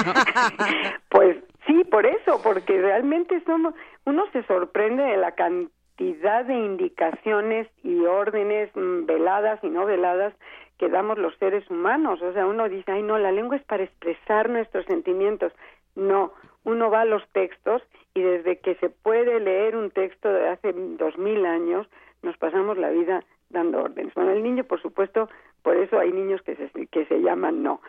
[1.10, 3.74] Pues sí, por eso, porque realmente somos,
[4.06, 9.86] uno se sorprende de la cantidad cantidad de indicaciones y órdenes mm, veladas y no
[9.86, 10.34] veladas
[10.78, 12.22] que damos los seres humanos.
[12.22, 15.52] O sea, uno dice, ay, no, la lengua es para expresar nuestros sentimientos.
[15.96, 16.32] No,
[16.64, 17.82] uno va a los textos
[18.14, 21.86] y desde que se puede leer un texto de hace dos mil años,
[22.22, 24.14] nos pasamos la vida dando órdenes.
[24.14, 25.30] Bueno, el niño, por supuesto,
[25.64, 27.82] por eso hay niños que se, que se llaman no.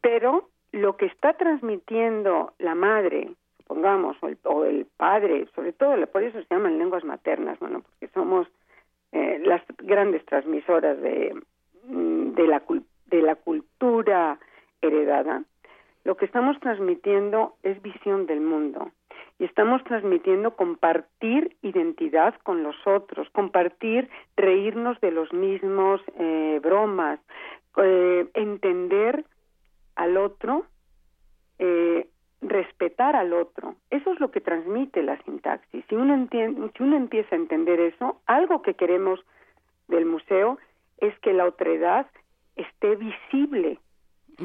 [0.00, 3.30] Pero lo que está transmitiendo la madre,
[3.66, 7.80] pongamos, o el, o el padre, sobre todo, por eso se llaman lenguas maternas, bueno,
[7.82, 8.46] porque somos
[9.12, 11.34] eh, las grandes transmisoras de,
[11.84, 12.62] mm, de, la,
[13.06, 14.38] de la cultura
[14.80, 15.42] heredada,
[16.04, 18.90] lo que estamos transmitiendo es visión del mundo
[19.38, 27.20] y estamos transmitiendo compartir identidad con los otros, compartir, reírnos de los mismos, eh, bromas,
[27.78, 29.24] eh, entender
[29.96, 30.66] al otro,
[31.58, 32.08] eh,
[32.48, 33.74] respetar al otro.
[33.90, 35.84] Eso es lo que transmite la sintaxis.
[35.88, 39.20] Si uno, entiende, si uno empieza a entender eso, algo que queremos
[39.88, 40.58] del museo
[40.98, 42.06] es que la otredad
[42.56, 43.78] esté visible,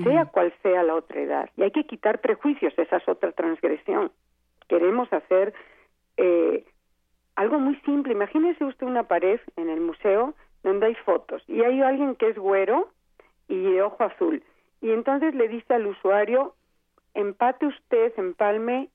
[0.03, 1.49] sea cual sea la otredad.
[1.57, 4.11] Y hay que quitar prejuicios, esa es otra transgresión.
[4.67, 5.53] Queremos hacer
[6.17, 6.65] eh,
[7.35, 8.13] algo muy simple.
[8.13, 10.33] Imagínese usted una pared en el museo
[10.63, 12.89] donde hay fotos y hay alguien que es güero
[13.47, 14.43] y de ojo azul.
[14.81, 16.55] Y entonces le dice al usuario,
[17.13, 18.89] empate usted, empalme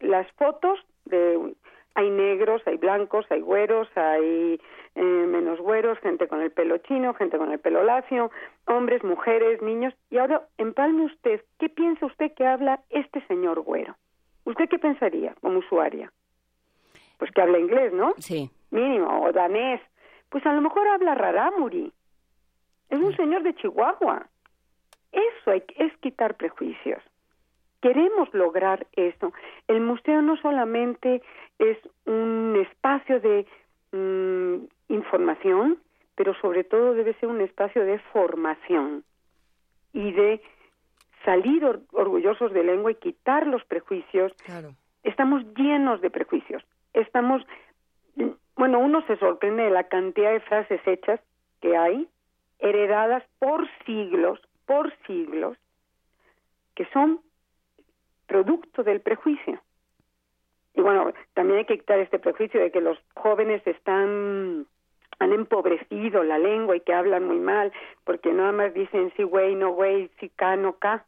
[0.00, 1.54] las fotos de
[1.94, 4.60] hay negros, hay blancos, hay güeros, hay
[4.94, 8.30] eh, menos güeros, gente con el pelo chino, gente con el pelo lacio,
[8.66, 9.94] hombres, mujeres, niños.
[10.10, 13.96] Y ahora empalme usted, ¿qué piensa usted que habla este señor güero?
[14.44, 16.10] ¿Usted qué pensaría como usuaria?
[17.18, 18.14] Pues que habla inglés, ¿no?
[18.18, 18.50] Sí.
[18.70, 19.80] Mínimo, o danés.
[20.30, 21.92] Pues a lo mejor habla rarámuri.
[22.88, 24.26] Es un señor de Chihuahua.
[25.12, 27.02] Eso hay, es quitar prejuicios.
[27.82, 29.32] Queremos lograr eso.
[29.66, 31.20] El museo no solamente
[31.58, 33.44] es un espacio de
[33.90, 35.78] mm, información,
[36.14, 39.02] pero sobre todo debe ser un espacio de formación
[39.92, 40.40] y de
[41.24, 44.32] salir orgullosos de lengua y quitar los prejuicios.
[45.02, 46.62] Estamos llenos de prejuicios.
[46.94, 47.42] Estamos,
[48.56, 51.20] bueno, uno se sorprende de la cantidad de frases hechas
[51.60, 52.08] que hay,
[52.60, 55.58] heredadas por siglos, por siglos,
[56.76, 57.20] que son
[58.26, 59.60] producto del prejuicio.
[60.74, 64.66] Y bueno, también hay que quitar este prejuicio de que los jóvenes están
[65.18, 67.72] han empobrecido la lengua y que hablan muy mal,
[68.04, 71.04] porque nada más dicen sí güey, no güey, sí ca, no ca.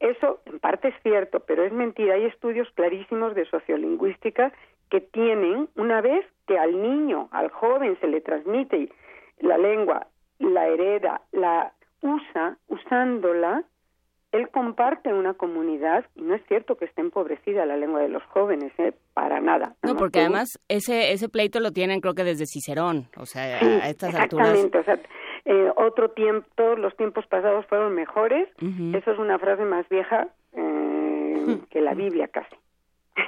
[0.00, 2.14] Eso en parte es cierto, pero es mentira.
[2.14, 4.52] Hay estudios clarísimos de sociolingüística
[4.90, 8.90] que tienen, una vez que al niño, al joven se le transmite
[9.40, 10.06] la lengua,
[10.38, 13.64] la hereda, la usa, usándola,
[14.34, 18.22] él comparte una comunidad y no es cierto que esté empobrecida la lengua de los
[18.24, 18.92] jóvenes, ¿eh?
[19.14, 19.76] para nada.
[19.82, 23.88] No, porque además ese ese pleito lo tienen creo que desde Cicerón, o sea, a
[23.88, 24.80] estas exactamente, alturas.
[24.80, 24.98] O sea,
[25.44, 28.48] eh, otro tiempo, todos los tiempos pasados fueron mejores.
[28.60, 32.56] Eso es una frase más vieja eh, que la Biblia casi.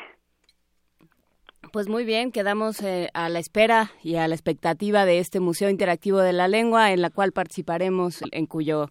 [1.73, 5.69] Pues muy bien, quedamos eh, a la espera y a la expectativa de este Museo
[5.69, 8.87] Interactivo de la Lengua, en la cual participaremos, en cuyo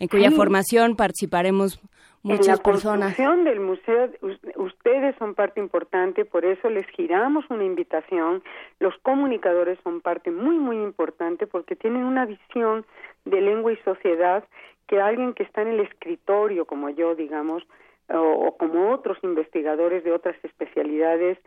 [0.00, 1.80] en cuya formación participaremos
[2.22, 3.16] muchas en la personas.
[3.16, 4.10] del museo,
[4.56, 8.42] ustedes son parte importante, por eso les giramos una invitación.
[8.78, 12.84] Los comunicadores son parte muy, muy importante porque tienen una visión
[13.24, 14.44] de lengua y sociedad
[14.88, 17.62] que alguien que está en el escritorio, como yo, digamos,
[18.08, 21.38] o como otros investigadores de otras especialidades,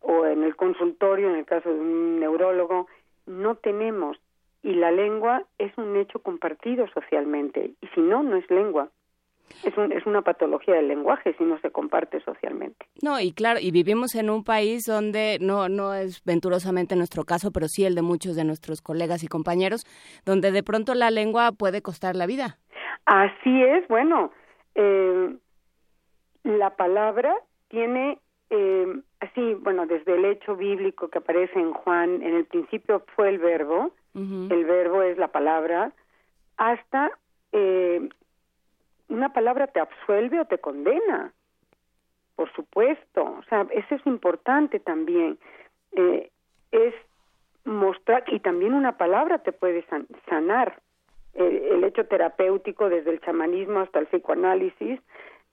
[0.00, 2.88] o en el consultorio, en el caso de un neurólogo,
[3.26, 4.18] no tenemos
[4.62, 8.88] y la lengua es un hecho compartido socialmente y si no, no es lengua.
[9.64, 12.86] Es, un, es una patología del lenguaje si no se comparte socialmente.
[13.02, 17.50] No, y claro, y vivimos en un país donde no, no es venturosamente nuestro caso,
[17.50, 19.86] pero sí el de muchos de nuestros colegas y compañeros,
[20.26, 22.58] donde de pronto la lengua puede costar la vida.
[23.06, 24.32] Así es, bueno,
[24.74, 25.34] eh,
[26.44, 27.34] la palabra
[27.68, 28.18] tiene
[28.50, 28.86] eh,
[29.20, 33.38] así, bueno, desde el hecho bíblico que aparece en Juan, en el principio fue el
[33.38, 33.92] verbo,
[34.50, 35.92] el verbo es la palabra,
[36.56, 37.10] hasta
[37.52, 38.08] eh,
[39.08, 41.32] una palabra te absuelve o te condena,
[42.36, 45.38] por supuesto, o sea, eso es importante también,
[45.92, 46.30] eh,
[46.72, 46.94] es
[47.64, 49.84] mostrar, y también una palabra te puede
[50.28, 50.80] sanar,
[51.34, 55.00] el hecho terapéutico desde el chamanismo hasta el psicoanálisis,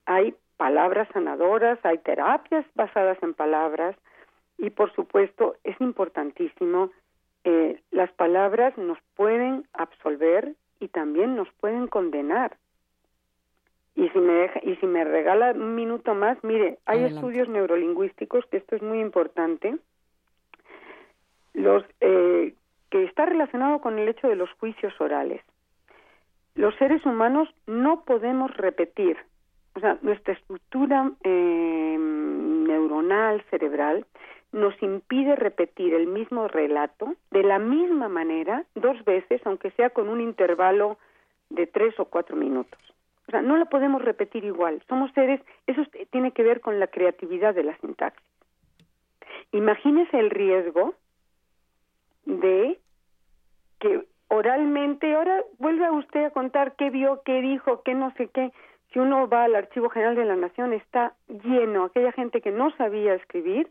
[0.05, 3.95] hay palabras sanadoras, hay terapias basadas en palabras.
[4.57, 6.91] Y por supuesto es importantísimo,
[7.45, 12.57] eh, las palabras nos pueden absolver y también nos pueden condenar.
[13.95, 18.45] Y si me deja, y si me regala un minuto más, mire, hay estudios neurolingüísticos
[18.47, 19.77] que esto es muy importante
[21.53, 22.53] los eh,
[22.89, 25.41] que está relacionado con el hecho de los juicios orales.
[26.55, 29.17] Los seres humanos no podemos repetir,
[29.75, 34.05] o sea, nuestra estructura eh, neuronal cerebral
[34.55, 40.07] nos impide repetir el mismo relato de la misma manera dos veces, aunque sea con
[40.07, 40.97] un intervalo
[41.49, 42.79] de tres o cuatro minutos.
[43.27, 44.81] O sea, no la podemos repetir igual.
[44.87, 48.25] Somos seres, eso tiene que ver con la creatividad de la sintaxis.
[49.51, 50.93] Imagínese el riesgo
[52.23, 52.79] de
[53.79, 58.53] que oralmente, ahora vuelva usted a contar qué vio, qué dijo, qué no sé qué.
[58.93, 62.71] Si uno va al Archivo General de la Nación, está lleno, aquella gente que no
[62.77, 63.69] sabía escribir,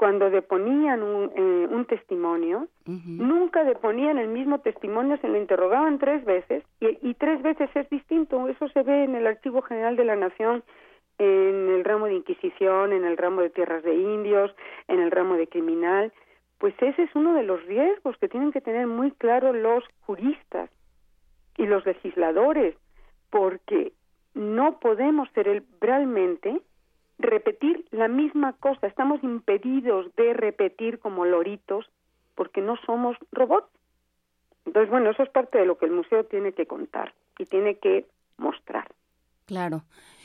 [0.00, 6.24] cuando deponían un, eh, un testimonio, nunca deponían el mismo testimonio, se lo interrogaban tres
[6.24, 8.48] veces y, y, tres veces es distinto.
[8.48, 10.64] Eso se ve en el Archivo General de la Nación,
[11.18, 14.50] en el ramo de Inquisición, en el ramo de Tierras de Indios,
[14.88, 16.14] en el ramo de Criminal.
[16.56, 20.70] Pues ese es uno de los riesgos que tienen que tener muy claro los juristas
[21.58, 22.74] y los legisladores,
[23.28, 23.92] porque
[24.32, 26.62] no podemos cerebralmente
[27.20, 28.86] repetir la misma cosa.
[28.86, 31.86] Estamos impedidos de repetir como loritos
[32.34, 33.68] porque no somos robots.
[34.66, 37.76] Entonces, bueno, eso es parte de lo que el museo tiene que contar y tiene
[37.76, 38.06] que
[38.36, 38.88] mostrar.
[39.46, 39.82] Claro.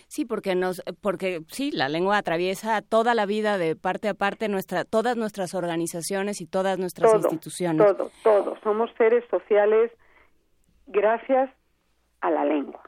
[0.08, 4.48] Sí, porque nos, porque sí, la lengua atraviesa toda la vida de parte a parte
[4.48, 7.86] nuestra, todas nuestras organizaciones y todas nuestras instituciones.
[7.86, 8.58] Todo, todo.
[8.62, 9.92] Somos seres sociales
[10.88, 11.50] gracias
[12.22, 12.82] a la lengua.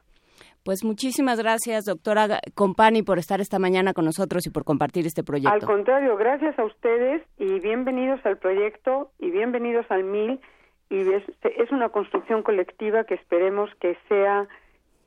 [0.67, 5.23] Pues muchísimas gracias, doctora Compani, por estar esta mañana con nosotros y por compartir este
[5.23, 5.53] proyecto.
[5.53, 10.41] Al contrario, gracias a ustedes y bienvenidos al proyecto y bienvenidos al MIL.
[10.89, 14.45] Y es, es una construcción colectiva que esperemos que sea.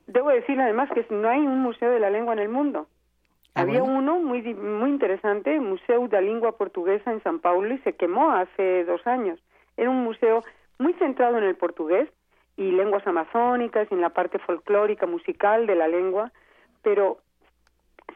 [0.07, 2.87] Debo decir además que no hay un museo de la lengua en el mundo.
[3.53, 7.71] Ah, Había uno muy muy interesante, el Museo de la Lengua Portuguesa en San Paulo,
[7.71, 9.39] y se quemó hace dos años.
[9.77, 10.41] Era un museo
[10.79, 12.09] muy centrado en el portugués,
[12.61, 16.31] y lenguas amazónicas y en la parte folclórica musical de la lengua,
[16.83, 17.17] pero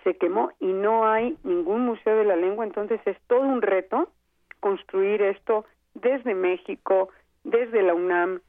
[0.03, 4.07] se quemó y no hay ningún museo de la lengua, entonces es todo un reto
[4.59, 5.65] construir esto
[5.95, 7.09] desde México,
[7.43, 8.41] desde la UNAM,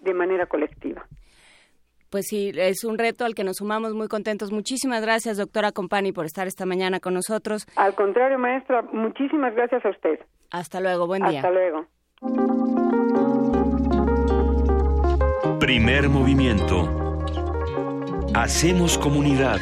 [0.00, 1.06] de manera colectiva.
[2.10, 4.50] Pues sí, es un reto al que nos sumamos muy contentos.
[4.50, 7.66] Muchísimas gracias, doctora Compani, por estar esta mañana con nosotros.
[7.76, 10.18] Al contrario, maestra, muchísimas gracias a usted.
[10.50, 11.40] Hasta luego, buen día.
[11.40, 11.86] Hasta luego.
[15.66, 16.88] Primer movimiento.
[18.36, 19.58] Hacemos comunidad.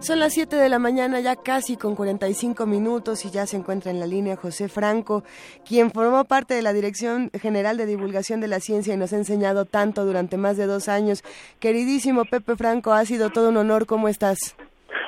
[0.00, 3.90] Son las 7 de la mañana, ya casi con 45 minutos, y ya se encuentra
[3.90, 5.24] en la línea José Franco,
[5.66, 9.16] quien formó parte de la Dirección General de Divulgación de la Ciencia y nos ha
[9.16, 11.24] enseñado tanto durante más de dos años.
[11.60, 13.86] Queridísimo Pepe Franco, ha sido todo un honor.
[13.86, 14.54] ¿Cómo estás?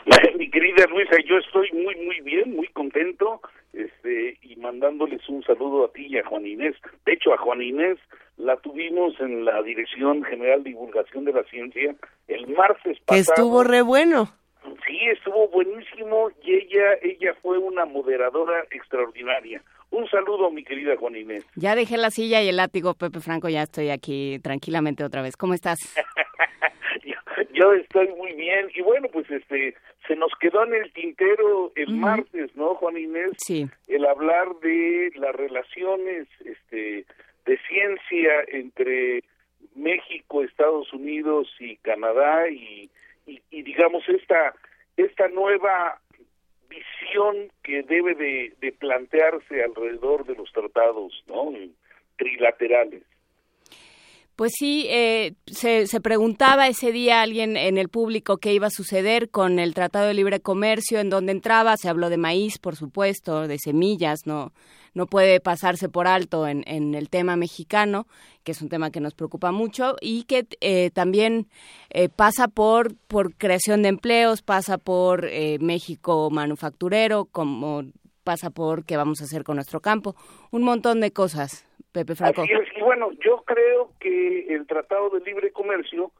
[0.39, 3.43] Mi querida Luisa, yo estoy muy, muy bien, muy contento
[3.77, 6.77] este, y mandándoles un saludo a ti y a Juan Inés.
[7.05, 7.99] De hecho, a Juan Inés
[8.37, 11.95] la tuvimos en la Dirección General de Divulgación de la Ciencia
[12.29, 13.07] el martes pasado.
[13.07, 14.29] Que estuvo re bueno.
[14.87, 19.63] Sí, estuvo buenísimo y ella, ella fue una moderadora extraordinaria.
[19.91, 21.47] Un saludo, mi querida Juan Inés.
[21.55, 25.37] Ya dejé la silla y el látigo, Pepe Franco, ya estoy aquí tranquilamente otra vez.
[25.37, 25.79] ¿Cómo estás?
[27.53, 31.95] yo, estoy muy bien y bueno, pues este se nos quedó en el tintero el
[31.95, 33.33] martes, ¿no, Juan Inés?
[33.39, 33.67] Sí.
[33.89, 37.07] El hablar de las relaciones este
[37.47, 39.23] de ciencia entre
[39.75, 42.91] México, Estados Unidos y Canadá y,
[43.27, 44.55] y, digamos esta
[44.97, 46.01] esta nueva
[46.69, 51.53] visión que debe de, de plantearse alrededor de los tratados, ¿no?
[52.17, 53.03] trilaterales.
[54.37, 58.71] Pues sí, eh, se, se, preguntaba ese día alguien en el público qué iba a
[58.71, 62.75] suceder con el Tratado de Libre Comercio, en donde entraba, se habló de maíz, por
[62.75, 64.53] supuesto, de semillas, no,
[64.95, 68.07] no puede pasarse por alto en, en el tema mexicano,
[68.45, 71.49] que es un tema que nos preocupa mucho y que eh, también
[71.91, 77.85] eh, pasa por, por creación de empleos, pasa por eh, México manufacturero, como
[78.23, 80.17] pasa por qué vamos a hacer con nuestro campo,
[80.51, 81.65] un montón de cosas.
[81.95, 82.43] Pepe Franco.
[82.43, 86.11] Así es, y bueno, yo creo que el Tratado de Libre Comercio,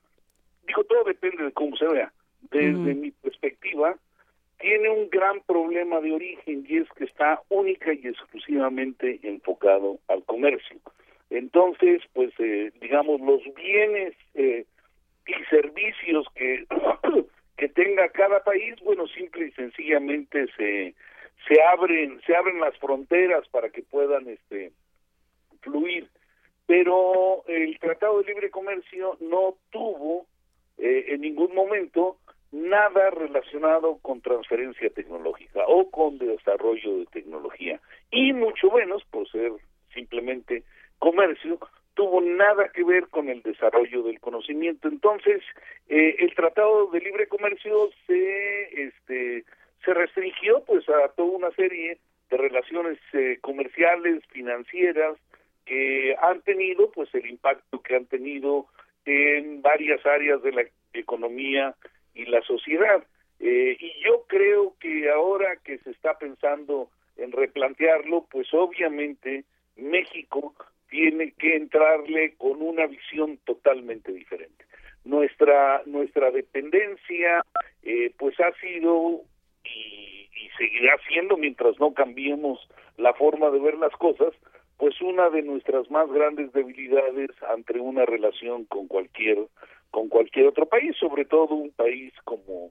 [0.69, 2.13] digo, todo depende de cómo se vea.
[2.53, 3.97] Desde mi perspectiva,
[4.61, 10.23] tiene un gran problema de origen y es que está única y exclusivamente enfocado al
[10.23, 10.79] comercio.
[11.31, 14.67] Entonces, pues, eh, digamos, los bienes eh,
[15.27, 16.67] y servicios que,
[17.57, 20.95] que tenga cada país, bueno, simple y sencillamente se,
[21.49, 24.71] se abren, se abren las fronteras para que puedan, este,
[25.65, 26.09] fluir.
[26.67, 30.27] Pero el Tratado de Libre Comercio no tuvo
[30.79, 32.19] eh, en ningún momento
[32.55, 37.81] nada relacionado con transferencia tecnológica o con desarrollo de tecnología
[38.13, 39.53] y mucho menos por ser
[39.93, 40.63] simplemente
[41.01, 41.59] comercio
[41.95, 45.43] tuvo nada que ver con el desarrollo del conocimiento entonces
[45.89, 49.45] eh, el tratado de libre comercio se este
[49.85, 51.99] se restringió pues a toda una serie
[52.31, 55.17] de relaciones eh, comerciales financieras
[55.65, 58.67] que han tenido pues el impacto que han tenido
[59.05, 61.75] en varias áreas de la economía
[62.15, 63.05] y la sociedad.
[63.41, 69.45] Eh, y yo creo que ahora que se está pensando en replantearlo, pues obviamente
[69.77, 70.55] México
[70.89, 74.65] tiene que entrarle con una visión totalmente diferente.
[75.05, 77.43] Nuestra nuestra dependencia,
[77.83, 79.23] eh, pues ha sido
[79.65, 84.33] y, y seguirá siendo mientras no cambiemos la forma de ver las cosas,
[84.85, 89.39] pues una de nuestras más grandes debilidades ante una relación con cualquier
[89.91, 92.71] con cualquier otro país, sobre todo un país como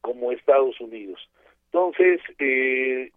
[0.00, 1.20] como Estados Unidos.
[1.66, 3.12] Entonces, eh,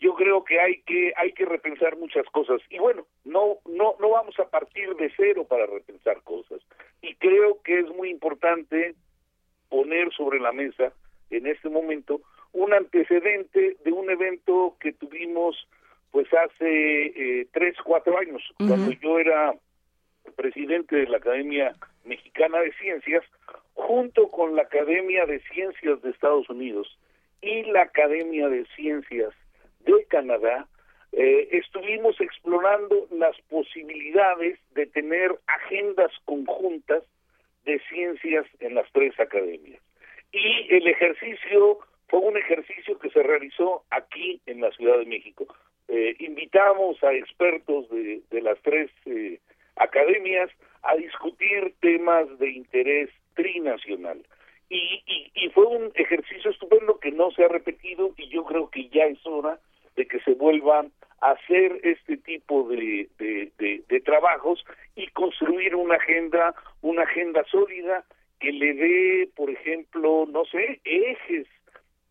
[0.00, 4.10] yo creo que hay que hay que repensar muchas cosas y bueno, no no no
[4.10, 6.60] vamos a partir de cero para repensar cosas.
[7.00, 8.96] Y creo que es muy importante
[9.70, 10.92] poner sobre la mesa
[11.30, 12.20] en este momento
[12.52, 15.66] un antecedente de un evento que tuvimos
[16.10, 17.06] pues hace
[17.40, 19.54] eh, tres, cuatro años, cuando yo era
[20.36, 23.24] presidente de la Academia Mexicana de Ciencias,
[23.74, 26.98] junto con la Academia de Ciencias de Estados Unidos
[27.40, 29.34] y la Academia de Ciencias
[29.80, 30.66] de Canadá,
[31.12, 37.02] eh, estuvimos explorando las posibilidades de tener agendas conjuntas
[37.64, 39.80] de ciencias en las tres academias.
[40.32, 41.78] Y el ejercicio
[42.08, 45.46] fue un ejercicio que se realizó aquí en la Ciudad de México.
[45.88, 49.40] Eh, invitamos a expertos de, de las tres eh,
[49.76, 50.50] academias
[50.82, 54.22] a discutir temas de interés trinacional.
[54.68, 58.68] Y, y, y, fue un ejercicio estupendo que no se ha repetido y yo creo
[58.68, 59.58] que ya es hora
[59.96, 63.50] de que se vuelvan a hacer este tipo de, de,
[63.88, 64.64] de, trabajos
[64.94, 68.04] y construir una agenda, una agenda sólida
[68.40, 71.46] que le dé, por ejemplo, no sé, ejes,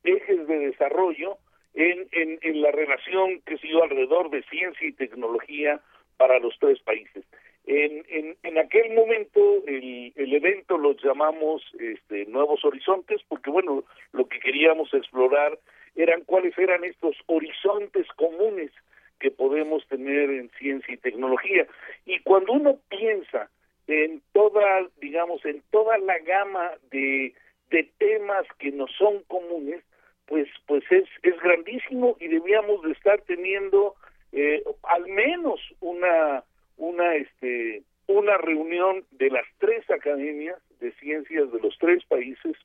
[0.04, 1.38] ejes de desarrollo
[1.78, 5.80] en, en, la relación que dio alrededor de ciencia y tecnología
[6.18, 7.24] para los tres países.
[7.68, 13.84] En, en, en aquel momento el, el evento lo llamamos este, Nuevos Horizontes porque, bueno,
[14.12, 15.60] lo que queríamos explorar
[15.96, 18.72] eran cuáles eran estos horizontes comunes
[19.20, 21.68] que podemos tener en ciencia y tecnología.
[22.06, 23.50] Y cuando uno piensa
[23.86, 27.34] en toda, digamos, en toda la gama de,
[27.70, 29.84] de temas que nos son comunes,
[30.28, 33.96] pues pues es es grandísimo y debíamos de estar teniendo
[34.32, 36.44] eh, al menos una
[36.78, 42.56] una este una reunión de las tres academias de ciencias de los tres países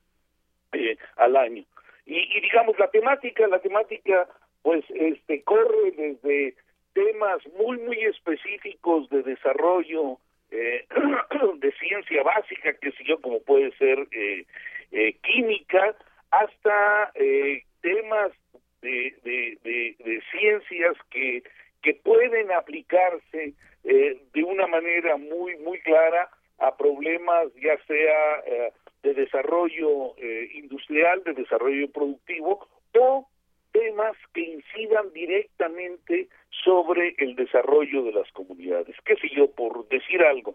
[0.73, 1.65] eh, al año.
[2.05, 4.29] Y, y digamos la temática la temática
[4.63, 6.55] pues este corre desde
[6.93, 10.19] temas muy muy específicos de desarrollo
[10.51, 10.87] eh,
[11.59, 14.45] de ciencia básica que sé yo como puede ser eh,
[14.93, 15.97] eh, química
[16.33, 18.33] hasta eh, temas
[18.81, 21.43] de, de, de, ciencias que,
[21.83, 23.55] que pueden aplicarse
[23.85, 26.29] eh, de una manera muy, muy clara
[26.59, 28.73] a problemas ya sea eh,
[29.03, 32.67] de desarrollo eh, industrial, de desarrollo productivo
[32.99, 33.29] o
[33.73, 36.29] temas que incidan directamente
[36.65, 38.95] sobre el desarrollo de las comunidades.
[39.05, 39.51] ¿Qué sé yo?
[39.51, 40.55] Por decir algo,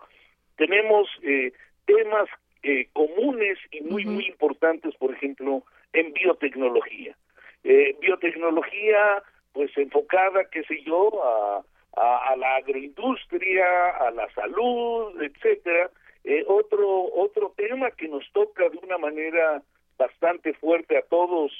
[0.55, 1.51] tenemos eh,
[1.85, 2.29] temas
[2.67, 4.13] eh, comunes y muy, uh -huh.
[4.15, 5.63] muy importantes, por ejemplo,
[5.93, 7.15] en biotecnología.
[7.63, 11.63] Eh, biotecnología, pues enfocada, qué sé yo, a,
[11.95, 15.89] a, a la agroindustria, a la salud, etcétera.
[16.23, 19.61] Eh, otro, otro tema que nos toca de una manera
[19.97, 21.51] bastante fuerte a todos,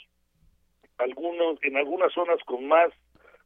[0.98, 2.90] algunos, en algunas zonas con más,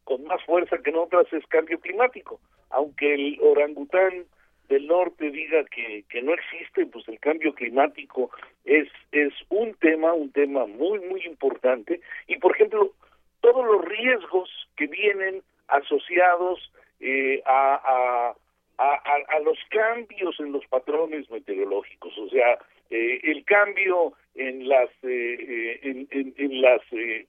[0.04, 2.40] con más fuerza que en otras es cambio climático.
[2.70, 4.26] Aunque el orangután
[4.72, 8.32] del norte diga que, que no existe, pues el cambio climático
[8.64, 12.00] es, es un tema, un tema muy, muy importante.
[12.28, 12.94] Y, por ejemplo,
[13.42, 18.36] todos los riesgos que vienen asociados eh, a, a,
[18.78, 22.58] a, a, los cambios en los patrones meteorológicos, o sea,
[22.90, 27.28] eh, el cambio en las, eh, eh en, en, en, las, eh,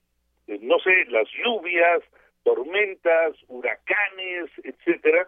[0.61, 2.01] no sé, las lluvias,
[2.43, 5.27] tormentas, huracanes, etcétera.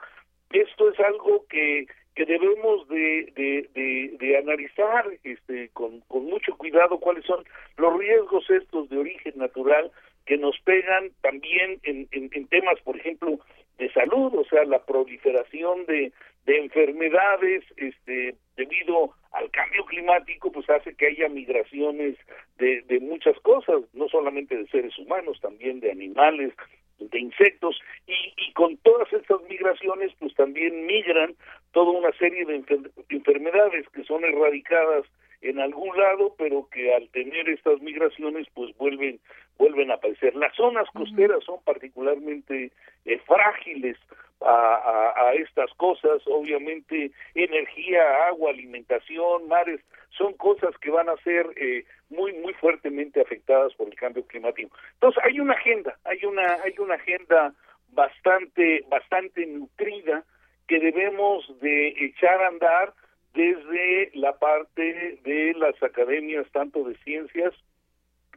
[0.52, 6.98] Esto es algo que que debemos de, de, de, analizar este, con, con, mucho cuidado
[7.00, 7.44] cuáles son
[7.78, 9.92] los riesgos estos de origen natural
[10.26, 13.40] que nos pegan también en, en, en temas, por ejemplo,
[13.78, 16.14] de salud, o sea, la proliferación de,
[16.46, 22.18] de enfermedades este, debido al cambio climático, pues hace que haya migraciones
[22.58, 26.54] de, de muchas cosas, no solamente de seres humanos, también de animales,
[27.00, 31.36] de insectos y, y con todas estas migraciones pues también migran
[31.72, 32.64] toda una serie de
[33.10, 35.06] enfermedades que son erradicadas
[35.42, 39.20] en algún lado pero que al tener estas migraciones pues vuelven
[39.58, 40.36] vuelven a aparecer.
[40.36, 42.72] Las zonas costeras son particularmente
[43.06, 43.98] eh, frágiles
[44.46, 49.82] a, a, estas cosas obviamente energía agua alimentación mares
[50.18, 54.76] son cosas que van a ser eh, muy muy fuertemente afectadas por el cambio climático.
[54.94, 57.54] Entonces hay una agenda, hay una hay una agenda
[57.90, 60.24] bastante bastante nutrida
[60.68, 62.94] que debemos de echar a andar
[63.34, 67.54] desde la parte de las academias tanto de ciencias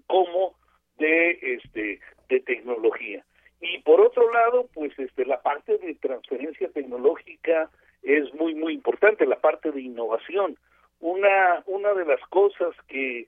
[0.06, 0.54] como
[0.98, 3.24] de este de tecnología.
[3.60, 7.70] Y por otro lado, pues este la parte de transferencia tecnológica
[8.02, 10.56] es muy muy importante, la parte de innovación.
[11.00, 13.26] Una una de las cosas que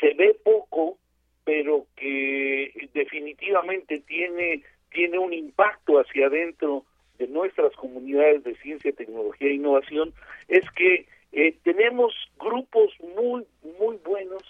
[0.00, 0.98] se ve poco,
[1.44, 6.84] pero que definitivamente tiene, tiene un impacto hacia adentro
[7.18, 10.12] de nuestras comunidades de ciencia, tecnología e innovación,
[10.48, 13.46] es que eh, tenemos grupos muy,
[13.78, 14.42] muy buenos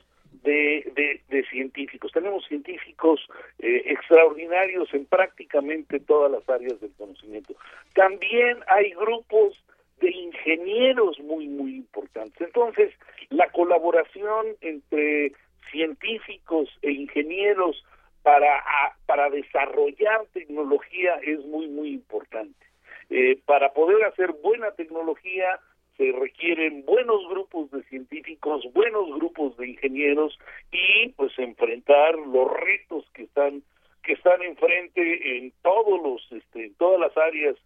[0.45, 2.13] de, de, científicos.
[2.13, 3.21] Tenemos científicos
[3.59, 7.55] eh, extraordinarios en prácticamente todas las áreas del conocimiento.
[7.95, 9.63] También hay grupos
[10.01, 12.41] de ingenieros muy, muy importantes.
[12.41, 12.93] Entonces,
[13.31, 15.33] la colaboración entre
[15.71, 17.85] científicos e ingenieros
[18.23, 18.63] para,
[19.07, 22.65] para desarrollar tecnología es muy, muy importante.
[23.11, 25.61] Eh, para poder hacer buena tecnología
[25.97, 30.39] se requieren buenos grupos de científicos, buenos grupos de ingenieros
[30.73, 33.63] y pues enfrentar los retos que están
[34.03, 37.57] que están enfrente en todos los este, en todas las áreas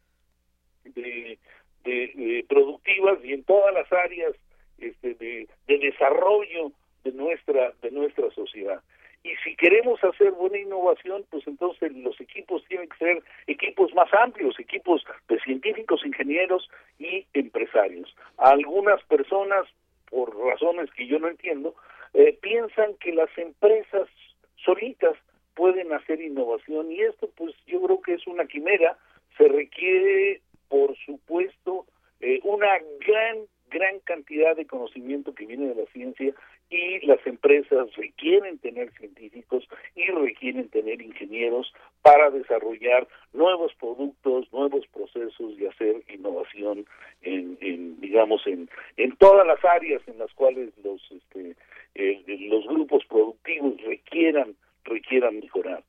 [0.84, 1.38] de,
[1.84, 4.32] de, productivas y en todas las áreas
[4.78, 6.72] este, de, de desarrollo
[7.04, 8.82] de nuestra de nuestra sociedad
[9.28, 14.12] y si queremos hacer buena innovación pues entonces los equipos tienen que ser equipos más
[14.14, 18.14] amplios equipos de científicos ingenieros y empresarios.
[18.38, 19.66] Algunas personas
[20.10, 21.74] por razones que yo no entiendo
[22.14, 24.08] eh, piensan que las empresas
[24.56, 25.14] solitas
[25.54, 28.96] pueden hacer innovación y esto pues yo creo que es una quimera.
[29.36, 31.86] Se requiere por supuesto
[32.20, 36.34] eh, una gran gran cantidad de conocimiento que viene de la ciencia
[36.70, 44.86] y las empresas requieren tener científicos y requieren tener ingenieros para desarrollar nuevos productos, nuevos
[44.88, 46.84] procesos y hacer innovación
[47.22, 51.56] en, en digamos en, en todas las áreas en las cuales los este,
[51.94, 54.54] eh, los grupos productivos requieran
[54.84, 55.82] requieran mejorar.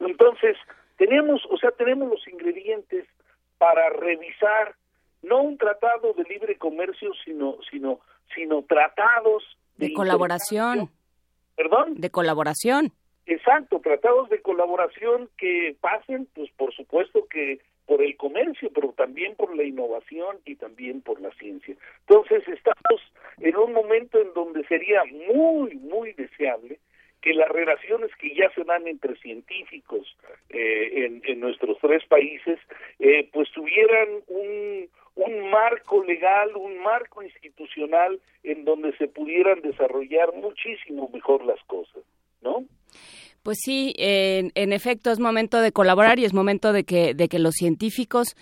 [0.00, 0.56] Entonces,
[0.96, 3.06] tenemos, o sea, tenemos los ingredientes
[3.58, 4.74] para revisar
[5.22, 8.00] no un tratado de libre comercio, sino sino
[8.34, 9.44] sino tratados
[9.76, 10.90] de, colaboración.
[11.56, 11.94] ¿Perdón?
[12.00, 12.92] De colaboración.
[13.26, 19.34] Exacto, tratados de colaboración que pasen, pues por supuesto que por el comercio, pero también
[19.34, 21.74] por la innovación y también por la ciencia.
[22.08, 23.00] Entonces estamos
[23.38, 26.78] en un momento en donde sería muy, muy deseable
[27.20, 30.14] que las relaciones que ya se dan entre científicos
[30.50, 32.58] eh, en, en, nuestros tres países,
[32.98, 40.34] eh, pues tuvieran un, un marco legal, un marco institucional en donde se pudieran desarrollar
[40.34, 42.02] muchísimo mejor las cosas,
[42.42, 42.64] ¿no?
[43.42, 47.28] Pues sí, en, en efecto es momento de colaborar y es momento de que, de
[47.28, 48.36] que los científicos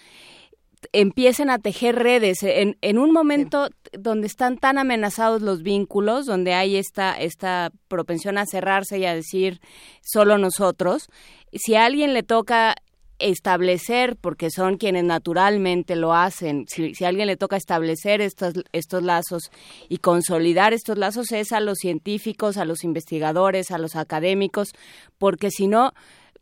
[0.92, 6.54] empiecen a tejer redes en, en un momento donde están tan amenazados los vínculos, donde
[6.54, 9.60] hay esta, esta propensión a cerrarse y a decir
[10.02, 11.08] solo nosotros,
[11.52, 12.74] si a alguien le toca
[13.22, 19.02] establecer, porque son quienes naturalmente lo hacen, si, a alguien le toca establecer estos, estos
[19.02, 19.50] lazos
[19.88, 24.72] y consolidar estos lazos es a los científicos, a los investigadores, a los académicos,
[25.18, 25.92] porque si no,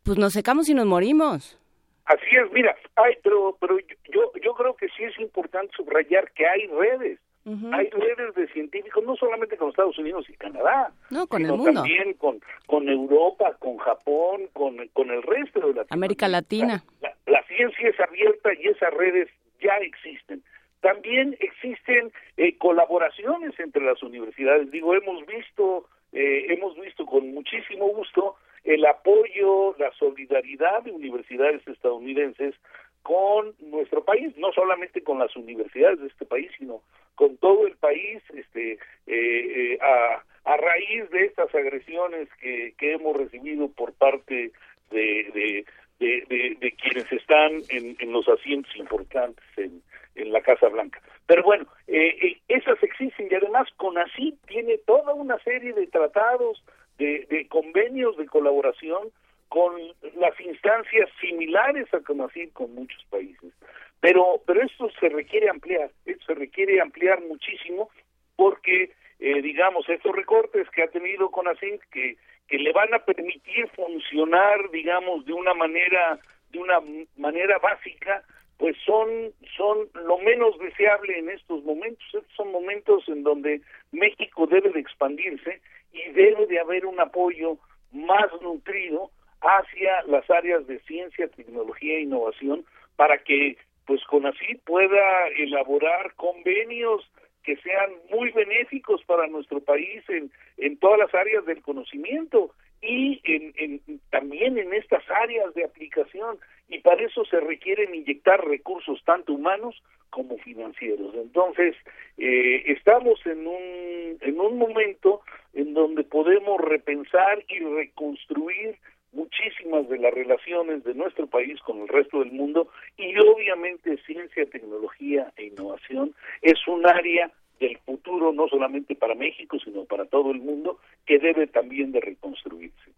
[0.02, 1.58] pues nos secamos y nos morimos.
[2.06, 3.78] Así es, mira, ay, pero, pero
[4.12, 9.02] yo, yo creo que sí es importante subrayar que hay redes hay redes de científicos,
[9.04, 11.80] no solamente con Estados Unidos y Canadá, no, con sino el mundo.
[11.80, 16.84] también con, con Europa, con Japón, con, con el resto de la América Latina.
[17.26, 19.28] La, ciencia es abierta y esas redes
[19.60, 20.42] ya existen.
[20.80, 24.70] También existen eh, colaboraciones entre las universidades.
[24.70, 31.66] Digo, hemos visto, eh, hemos visto con muchísimo gusto el apoyo, la solidaridad de universidades
[31.66, 32.54] estadounidenses
[33.02, 36.82] con nuestro país, no solamente con las universidades de este país, sino
[37.14, 42.92] con todo el país, este, eh, eh, a, a, raíz de estas agresiones que, que
[42.94, 44.52] hemos recibido por parte
[44.90, 45.64] de,
[45.98, 49.82] de, quienes están en, los asientos importantes en,
[50.14, 51.00] en la Casa Blanca.
[51.26, 56.62] Pero bueno, eh, eh, esas existen y además CONACYT tiene toda una serie de tratados,
[56.98, 59.10] de, de convenios de colaboración
[59.50, 59.74] con
[60.16, 63.52] las instancias similares a CONACYT con muchos países.
[64.00, 67.90] Pero, pero esto se requiere ampliar, esto se requiere ampliar muchísimo
[68.36, 73.68] porque, eh, digamos, estos recortes que ha tenido CONACYT que, que le van a permitir
[73.70, 76.20] funcionar, digamos, de una manera,
[76.50, 76.78] de una
[77.16, 78.22] manera básica,
[78.56, 82.06] pues son, son lo menos deseable en estos momentos.
[82.14, 85.60] Estos son momentos en donde México debe de expandirse
[85.92, 87.58] y debe de haber un apoyo
[87.90, 89.10] más nutrido
[89.40, 92.64] hacia las áreas de ciencia, tecnología e innovación
[92.96, 97.10] para que pues con así pueda elaborar convenios
[97.42, 103.20] que sean muy benéficos para nuestro país en, en todas las áreas del conocimiento y
[103.24, 106.38] en, en, también en estas áreas de aplicación
[106.68, 111.14] y para eso se requieren inyectar recursos tanto humanos como financieros.
[111.14, 111.76] Entonces,
[112.18, 115.20] eh, estamos en un, en un momento
[115.54, 118.76] en donde podemos repensar y reconstruir
[119.12, 124.46] muchísimas de las relaciones de nuestro país con el resto del mundo y obviamente ciencia,
[124.46, 130.30] tecnología e innovación es un área del futuro no solamente para México sino para todo
[130.30, 132.90] el mundo que debe también de reconstruirse.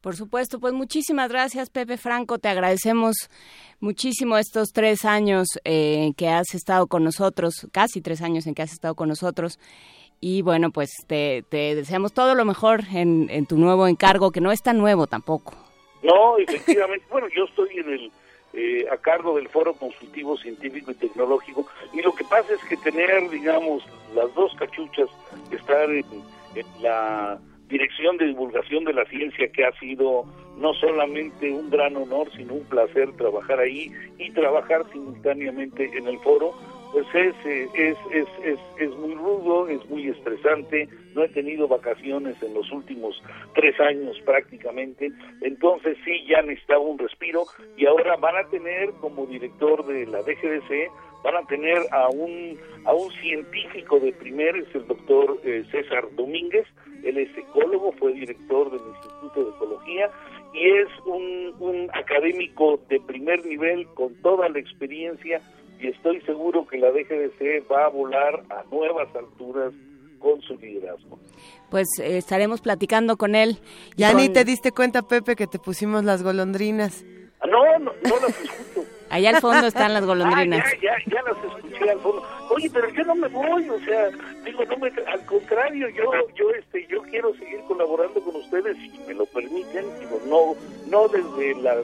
[0.00, 3.30] Por supuesto, pues muchísimas gracias Pepe Franco, te agradecemos
[3.80, 8.62] muchísimo estos tres años eh, que has estado con nosotros, casi tres años en que
[8.62, 9.58] has estado con nosotros
[10.20, 14.52] y bueno, pues te, deseamos todo lo mejor en, en, tu nuevo encargo, que no
[14.52, 15.54] es tan nuevo tampoco.
[16.02, 18.12] No, efectivamente, bueno, yo estoy en el
[18.56, 22.76] eh, a cargo del Foro Consultivo Científico y Tecnológico y lo que pasa es que
[22.76, 23.82] tener, digamos,
[24.14, 25.08] las dos cachuchas,
[25.50, 26.04] estar en,
[26.80, 30.24] la Dirección de Divulgación de la Ciencia, que ha sido
[30.56, 36.20] no solamente un gran honor, sino un placer trabajar ahí y trabajar simultáneamente en el
[36.20, 36.54] foro,
[36.94, 41.66] pues es, eh, es, es, es, es muy rudo, es muy estresante, no he tenido
[41.66, 43.20] vacaciones en los últimos
[43.52, 47.46] tres años prácticamente, entonces sí, ya necesitaba un respiro.
[47.76, 50.88] Y ahora van a tener como director de la DGDC,
[51.24, 56.04] van a tener a un, a un científico de primer, es el doctor eh, César
[56.14, 56.68] Domínguez,
[57.02, 60.10] él es ecólogo, fue director del Instituto de Ecología
[60.52, 65.42] y es un, un académico de primer nivel con toda la experiencia
[65.80, 69.72] y estoy seguro que la DGDC va a volar a nuevas alturas
[70.18, 71.18] con su liderazgo.
[71.70, 73.58] Pues eh, estaremos platicando con él.
[73.96, 77.04] Ya ni te diste cuenta, Pepe, que te pusimos las golondrinas.
[77.40, 78.88] Ah, no, no, no las escucho.
[79.10, 80.64] Allá al fondo están las golondrinas.
[80.64, 82.22] Ah, ya, ya, ya, las escuché al fondo.
[82.50, 84.08] Oye, pero yo no me voy, o sea,
[84.44, 86.04] digo, no me, al contrario, yo,
[86.34, 90.54] yo, este, yo quiero seguir colaborando con ustedes si me lo permiten, digo, no,
[90.88, 91.82] no desde la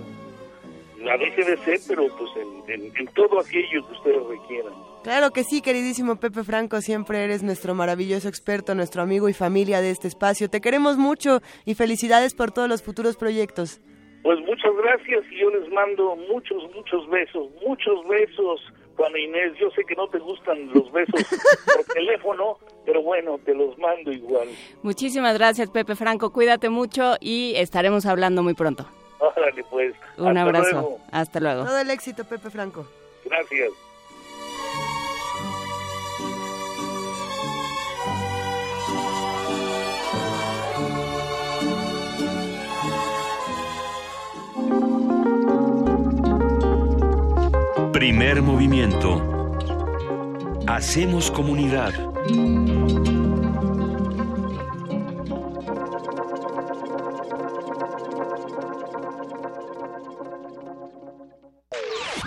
[1.02, 2.30] la DGDC, pero pues
[2.68, 4.72] en, en, todo aquello que ustedes requieran.
[5.02, 9.80] Claro que sí, queridísimo Pepe Franco, siempre eres nuestro maravilloso experto, nuestro amigo y familia
[9.80, 10.50] de este espacio.
[10.50, 13.80] Te queremos mucho y felicidades por todos los futuros proyectos.
[14.22, 18.60] Pues muchas gracias y yo les mando muchos, muchos besos, muchos besos,
[18.96, 19.54] Juana Inés.
[19.58, 21.22] Yo sé que no te gustan los besos
[21.64, 24.48] por teléfono, pero bueno, te los mando igual.
[24.82, 26.30] Muchísimas gracias, Pepe Franco.
[26.32, 28.86] Cuídate mucho y estaremos hablando muy pronto.
[29.20, 29.94] Órale, pues.
[30.16, 30.98] Un abrazo.
[31.12, 31.64] Hasta luego.
[31.64, 32.86] Todo el éxito, Pepe Franco.
[33.24, 33.70] Gracias.
[47.92, 49.20] Primer movimiento.
[50.66, 51.92] Hacemos comunidad.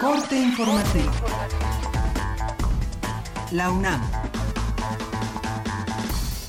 [0.04, 1.14] Corte informativo.
[3.54, 4.01] La UNAM.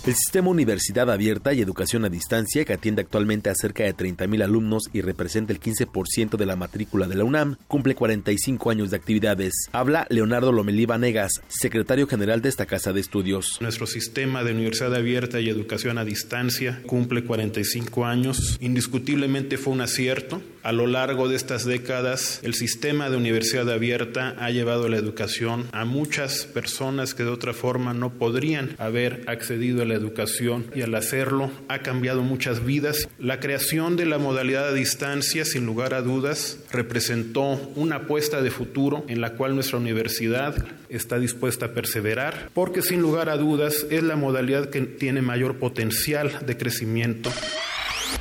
[0.05, 4.43] El sistema Universidad Abierta y Educación a Distancia, que atiende actualmente a cerca de 30.000
[4.43, 8.97] alumnos y representa el 15% de la matrícula de la UNAM, cumple 45 años de
[8.97, 9.53] actividades.
[9.71, 13.59] Habla Leonardo Lomelí Vanegas, secretario general de esta casa de estudios.
[13.61, 18.59] Nuestro sistema de Universidad Abierta y Educación a Distancia cumple 45 años.
[18.61, 20.43] Indiscutiblemente fue un acierto.
[20.65, 25.69] A lo largo de estas décadas, el sistema de Universidad Abierta ha llevado la educación
[25.73, 30.81] a muchas personas que de otra forma no podrían haber accedido a la educación y
[30.81, 33.11] al hacerlo ha cambiado muchas vidas.
[33.19, 38.51] La creación de la modalidad a distancia, sin lugar a dudas, representó una apuesta de
[38.51, 43.85] futuro en la cual nuestra universidad está dispuesta a perseverar, porque sin lugar a dudas
[43.91, 47.31] es la modalidad que tiene mayor potencial de crecimiento.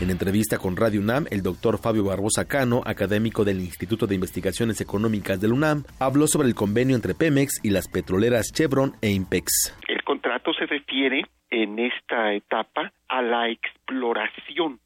[0.02, 4.82] En entrevista con Radio UNAM, el doctor Fabio Barbosa Cano, académico del Instituto de Investigaciones
[4.82, 9.78] Económicas del UNAM, habló sobre el convenio entre Pemex y las petroleras Chevron e Impex.
[9.88, 14.80] El contrato se refiere en esta etapa a la exploración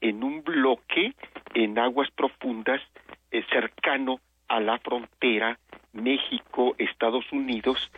[0.00, 1.14] en un bloque
[1.54, 2.80] en aguas profundas
[3.30, 5.58] eh, cercano a la frontera
[5.92, 7.89] México-Estados Unidos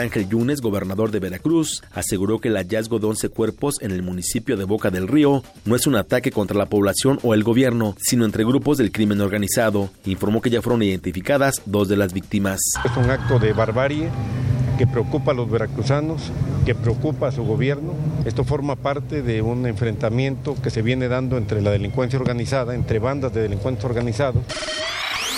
[0.00, 4.56] Ángel Yunes, gobernador de Veracruz, aseguró que el hallazgo de 11 cuerpos en el municipio
[4.56, 8.24] de Boca del Río no es un ataque contra la población o el gobierno, sino
[8.24, 9.90] entre grupos del crimen organizado.
[10.06, 12.60] Informó que ya fueron identificadas dos de las víctimas.
[12.84, 14.08] Es un acto de barbarie
[14.78, 16.32] que preocupa a los veracruzanos,
[16.64, 17.92] que preocupa a su gobierno.
[18.24, 22.98] Esto forma parte de un enfrentamiento que se viene dando entre la delincuencia organizada, entre
[22.98, 24.42] bandas de delincuentes organizados.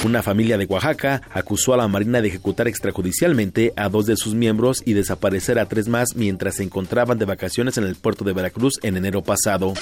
[0.05, 4.35] Una familia de Oaxaca acusó a la Marina de ejecutar extrajudicialmente a dos de sus
[4.35, 8.33] miembros y desaparecer a tres más mientras se encontraban de vacaciones en el puerto de
[8.33, 9.75] Veracruz en enero pasado.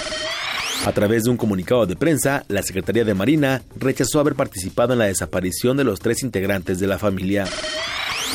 [0.84, 4.98] A través de un comunicado de prensa, la Secretaría de Marina rechazó haber participado en
[4.98, 7.46] la desaparición de los tres integrantes de la familia.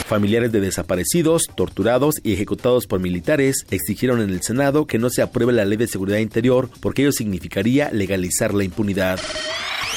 [0.08, 5.22] Familiares de desaparecidos, torturados y ejecutados por militares exigieron en el Senado que no se
[5.22, 9.20] apruebe la ley de seguridad interior porque ello significaría legalizar la impunidad.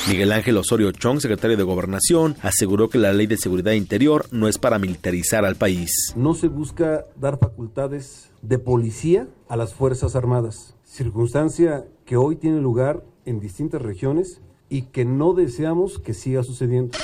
[0.07, 4.49] Miguel Ángel Osorio Chong, secretario de Gobernación, aseguró que la ley de seguridad interior no
[4.49, 5.91] es para militarizar al país.
[6.17, 12.61] No se busca dar facultades de policía a las Fuerzas Armadas, circunstancia que hoy tiene
[12.61, 14.41] lugar en distintas regiones
[14.71, 16.97] y que no deseamos que siga sucediendo.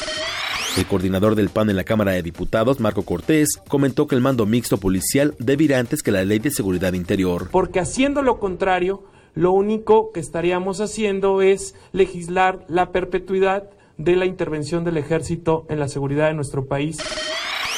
[0.76, 4.44] El coordinador del PAN en la Cámara de Diputados, Marco Cortés, comentó que el mando
[4.44, 7.48] mixto policial debe ir antes que la ley de seguridad interior.
[7.52, 14.26] Porque haciendo lo contrario, lo único que estaríamos haciendo es legislar la perpetuidad de la
[14.26, 16.98] intervención del ejército en la seguridad de nuestro país.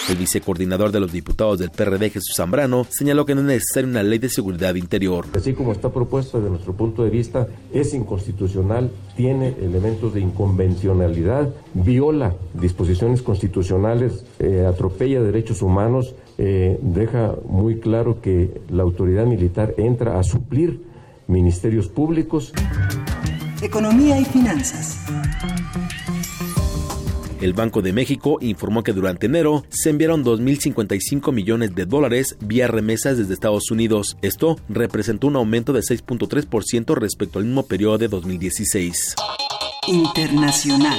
[0.08, 4.04] El vicecoordinador de los diputados del PRD, Jesús Zambrano, señaló que no es necesaria una
[4.04, 5.26] ley de seguridad interior.
[5.34, 11.52] Así como está propuesto desde nuestro punto de vista, es inconstitucional, tiene elementos de inconvencionalidad,
[11.74, 19.74] viola disposiciones constitucionales, eh, atropella derechos humanos, eh, deja muy claro que la autoridad militar
[19.76, 20.85] entra a suplir
[21.26, 22.52] ministerios públicos.
[23.62, 24.98] Economía y finanzas.
[27.40, 32.66] El Banco de México informó que durante enero se enviaron 2.055 millones de dólares vía
[32.66, 34.16] remesas desde Estados Unidos.
[34.22, 39.16] Esto representó un aumento de 6.3% respecto al mismo periodo de 2016.
[39.88, 40.98] Internacional.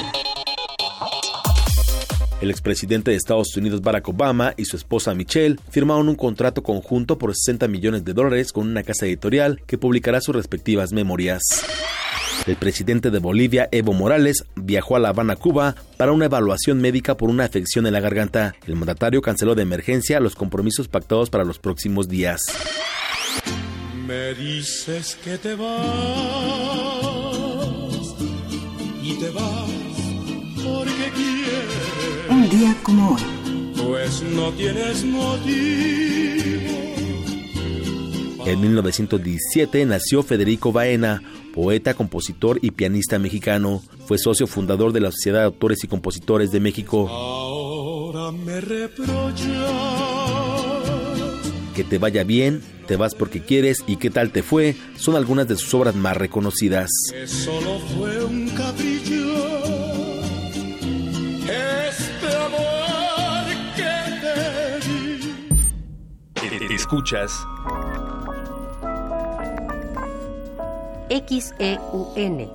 [2.40, 7.18] El expresidente de Estados Unidos Barack Obama y su esposa Michelle firmaron un contrato conjunto
[7.18, 11.42] por 60 millones de dólares con una casa editorial que publicará sus respectivas memorias.
[12.46, 17.18] El presidente de Bolivia, Evo Morales, viajó a La Habana, Cuba, para una evaluación médica
[17.18, 18.56] por una afección en la garganta.
[18.68, 22.42] El mandatario canceló de emergencia los compromisos pactados para los próximos días.
[24.06, 25.76] Me dices que te vas
[29.04, 29.77] y te vas.
[32.38, 33.22] Un día como hoy.
[33.76, 35.58] Pues no tienes motivo.
[38.46, 41.24] En 1917 nació Federico Baena,
[41.56, 43.82] poeta, compositor y pianista mexicano.
[44.06, 47.10] Fue socio fundador de la Sociedad de Autores y Compositores de México.
[47.10, 49.48] Ahora me reprochas.
[51.76, 55.48] Que te vaya bien, te vas porque quieres y qué tal te fue son algunas
[55.48, 56.92] de sus obras más reconocidas.
[57.12, 59.26] Que solo fue un capricho.
[61.50, 62.17] Este
[66.78, 67.32] Escuchas
[71.10, 72.52] XEUN.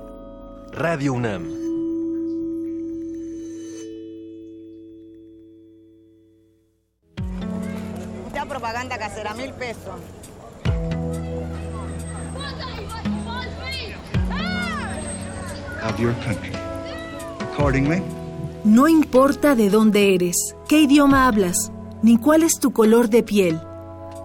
[0.72, 1.42] Radio UNAM.
[8.24, 10.00] Mucha propaganda casera, mil pesos.
[15.84, 16.52] of your country.
[17.52, 18.02] Accordingly,
[18.64, 20.36] No importa de dónde eres,
[20.68, 23.60] qué idioma hablas, ni cuál es tu color de piel.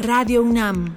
[0.00, 0.96] Radio UNAM.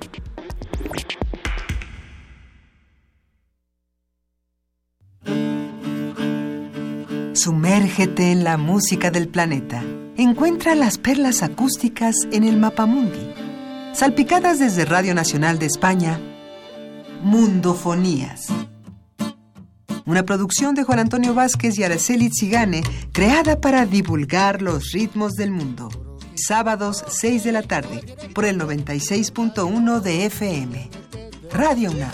[7.33, 9.83] Sumérgete en la música del planeta.
[10.17, 13.33] Encuentra las perlas acústicas en el Mapamundi.
[13.93, 16.19] Salpicadas desde Radio Nacional de España,
[17.21, 18.47] Mundofonías.
[20.05, 22.81] Una producción de Juan Antonio Vázquez y Araceli Zigane,
[23.11, 26.06] creada para divulgar los ritmos del mundo.
[26.37, 28.01] Sábados 6 de la tarde,
[28.35, 30.89] por el 96.1 de FM.
[31.51, 32.11] Radio UNAM.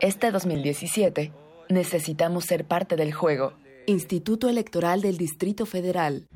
[0.00, 1.43] Este 2017
[1.74, 3.52] necesitamos ser parte del juego.
[3.86, 6.26] Instituto Electoral del Distrito Federal.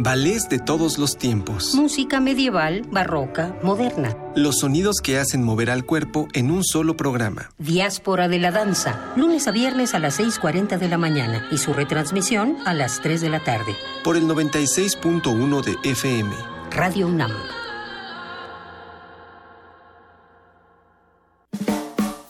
[0.00, 1.74] Ballets de todos los tiempos.
[1.74, 4.16] Música medieval, barroca, moderna.
[4.36, 7.50] Los sonidos que hacen mover al cuerpo en un solo programa.
[7.58, 11.72] Diáspora de la danza, lunes a viernes a las 6.40 de la mañana y su
[11.72, 13.74] retransmisión a las 3 de la tarde.
[14.04, 16.30] Por el 96.1 de FM.
[16.70, 17.32] Radio UNAM.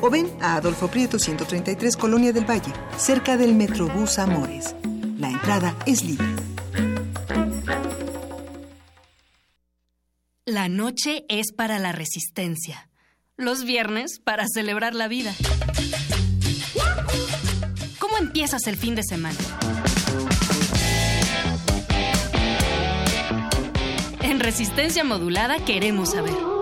[0.00, 4.74] o ven a Adolfo Prieto 133 Colonia del Valle, cerca del Metrobús Amores.
[5.18, 6.26] La entrada es libre.
[10.46, 12.88] La noche es para la resistencia.
[13.36, 15.34] Los viernes para celebrar la vida.
[17.98, 19.38] ¿Cómo empiezas el fin de semana?
[24.22, 26.59] En resistencia modulada queremos saber.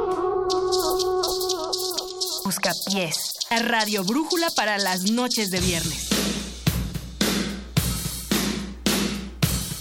[2.49, 3.35] Busca pies.
[3.51, 6.09] La radio brújula para las noches de viernes.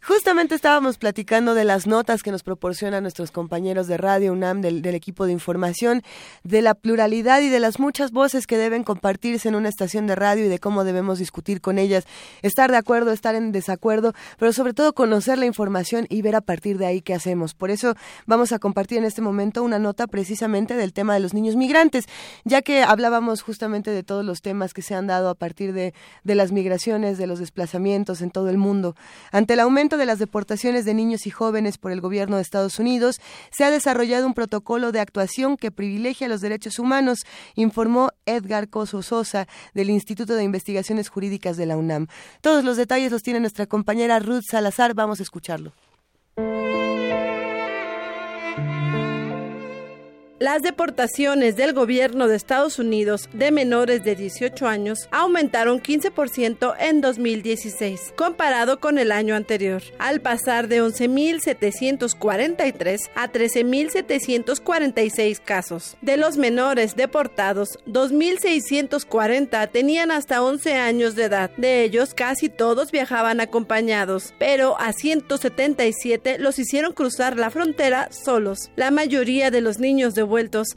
[0.06, 4.80] Justamente estábamos platicando de las notas que nos proporcionan nuestros compañeros de Radio UNAM, del,
[4.80, 6.02] del, equipo de información,
[6.44, 10.14] de la pluralidad y de las muchas voces que deben compartirse en una estación de
[10.14, 12.04] radio y de cómo debemos discutir con ellas,
[12.42, 16.42] estar de acuerdo, estar en desacuerdo, pero sobre todo conocer la información y ver a
[16.42, 17.54] partir de ahí qué hacemos.
[17.54, 17.96] Por eso
[18.26, 22.04] vamos a compartir en este momento una nota precisamente del tema de los niños migrantes,
[22.44, 25.94] ya que hablábamos justamente de todos los temas que se han dado a partir de,
[26.22, 28.94] de las migraciones, de los desplazamientos en todo el mundo.
[29.32, 32.78] Ante el aumento de las deportaciones de niños y jóvenes por el gobierno de Estados
[32.78, 37.20] Unidos, se ha desarrollado un protocolo de actuación que privilegia los derechos humanos,
[37.54, 42.08] informó Edgar Coso Sosa del Instituto de Investigaciones Jurídicas de la UNAM.
[42.42, 44.94] Todos los detalles los tiene nuestra compañera Ruth Salazar.
[44.94, 45.72] Vamos a escucharlo.
[50.40, 57.00] Las deportaciones del gobierno de Estados Unidos de menores de 18 años aumentaron 15% en
[57.00, 65.96] 2016, comparado con el año anterior, al pasar de 11.743 a 13.746 casos.
[66.02, 71.52] De los menores deportados, 2.640 tenían hasta 11 años de edad.
[71.56, 78.72] De ellos, casi todos viajaban acompañados, pero a 177 los hicieron cruzar la frontera solos.
[78.74, 80.23] La mayoría de los niños de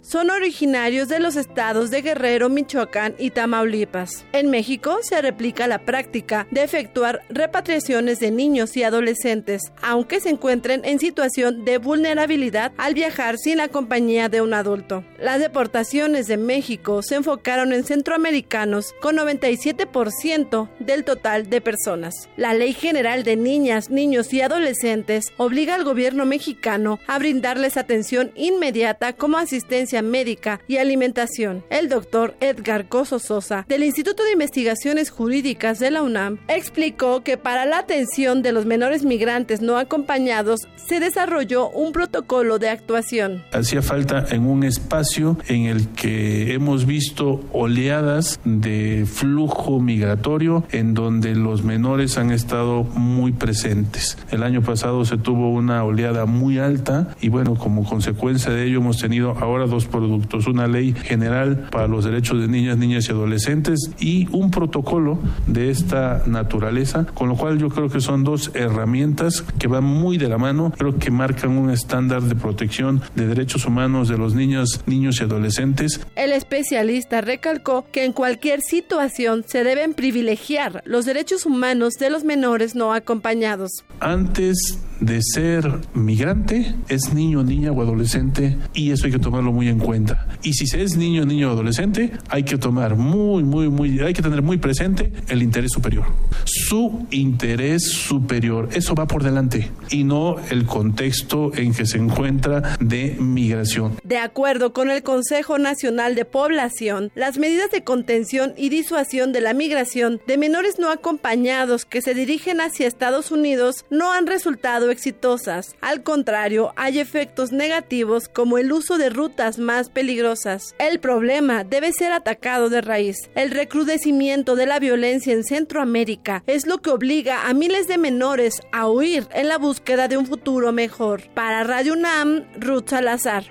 [0.02, 4.26] son originarios de los estados de Guerrero, Michoacán y Tamaulipas.
[4.34, 10.30] En México se replica la práctica de efectuar repatriaciones de niños y adolescentes, aunque se
[10.30, 15.04] encuentren en situación de vulnerabilidad al viajar sin la compañía de un adulto.
[15.20, 22.30] Las deportaciones de México se enfocaron en centroamericanos con 97% del total de personas.
[22.36, 28.32] La Ley General de Niñas, Niños y Adolescentes obliga al gobierno mexicano a brindarles atención
[28.36, 31.64] inmediata como asistencia médica y alimentación.
[31.70, 37.38] El doctor Edgar Coso Sosa, del Instituto de Investigaciones Jurídicas de la UNAM, explicó que
[37.38, 43.44] para la atención de los menores migrantes no acompañados se desarrolló un protocolo de actuación.
[43.52, 50.94] Hacía falta en un espacio en el que hemos visto oleadas de flujo migratorio en
[50.94, 54.18] donde los menores han estado muy presentes.
[54.32, 58.80] El año pasado se tuvo una oleada muy alta y bueno, como consecuencia de ello
[58.80, 63.12] hemos tenido ahora dos productos, una ley general para los derechos de niñas, niñas y
[63.12, 68.52] adolescentes y un protocolo de esta naturaleza, con lo cual yo creo que son dos
[68.54, 73.28] herramientas que van muy de la mano, creo que marcan un estándar de protección de
[73.28, 76.02] derechos humanos de los niños, niños y adolescentes.
[76.16, 82.24] El especialista recalcó que en cualquier situación se deben privilegiar los derechos humanos de los
[82.24, 83.72] menores no acompañados.
[84.00, 85.64] Antes de ser
[85.94, 90.28] migrante, es niño, niña o adolescente y eso hay que tomarlo muy en cuenta.
[90.44, 94.14] Y si se es niño, niño o adolescente, hay que tomar muy, muy, muy, hay
[94.14, 96.06] que tener muy presente el interés superior.
[96.46, 102.78] Su interés superior, eso va por delante y no el contexto en que se encuentra
[102.80, 103.98] de migración.
[104.04, 109.42] De acuerdo con el Consejo Nacional de Población, las medidas de contención y disuasión de
[109.42, 114.92] la migración de menores no acompañados que se dirigen hacia Estados Unidos no han resultado
[114.92, 115.76] exitosas.
[115.82, 120.76] Al contrario, hay efectos negativos como el uso de rutas más peligrosas.
[120.80, 123.30] El problema debe ser atacado de raíz.
[123.36, 128.62] El recrudecimiento de la violencia en Centroamérica es lo que obliga a miles de menores
[128.72, 131.30] a huir en la búsqueda de un futuro mejor.
[131.34, 133.46] Para Radio UNAM, Ruth Salazar.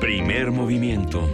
[0.00, 1.28] Primer movimiento.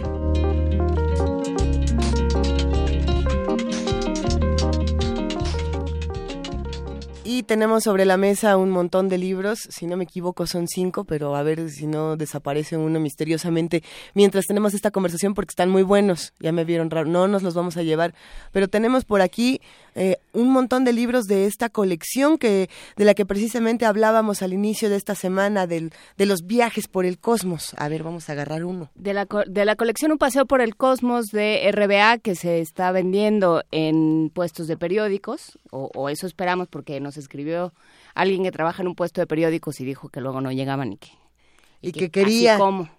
[7.29, 11.03] Y tenemos sobre la mesa un montón de libros, si no me equivoco son cinco,
[11.03, 15.83] pero a ver si no desaparece uno misteriosamente mientras tenemos esta conversación porque están muy
[15.83, 18.15] buenos, ya me vieron raro, no nos los vamos a llevar,
[18.53, 19.59] pero tenemos por aquí
[19.97, 24.53] eh, un montón de libros de esta colección que de la que precisamente hablábamos al
[24.53, 27.73] inicio de esta semana del, de los viajes por el cosmos.
[27.77, 28.91] A ver, vamos a agarrar uno.
[28.93, 32.91] De la, de la colección Un paseo por el cosmos de RBA que se está
[32.91, 37.73] vendiendo en puestos de periódicos, o, o eso esperamos porque nos escribió
[38.13, 40.97] alguien que trabaja en un puesto de periódicos y dijo que luego no llegaban y
[40.97, 41.09] que...
[41.81, 42.53] Y, que, quería...
[42.53, 42.89] Así como.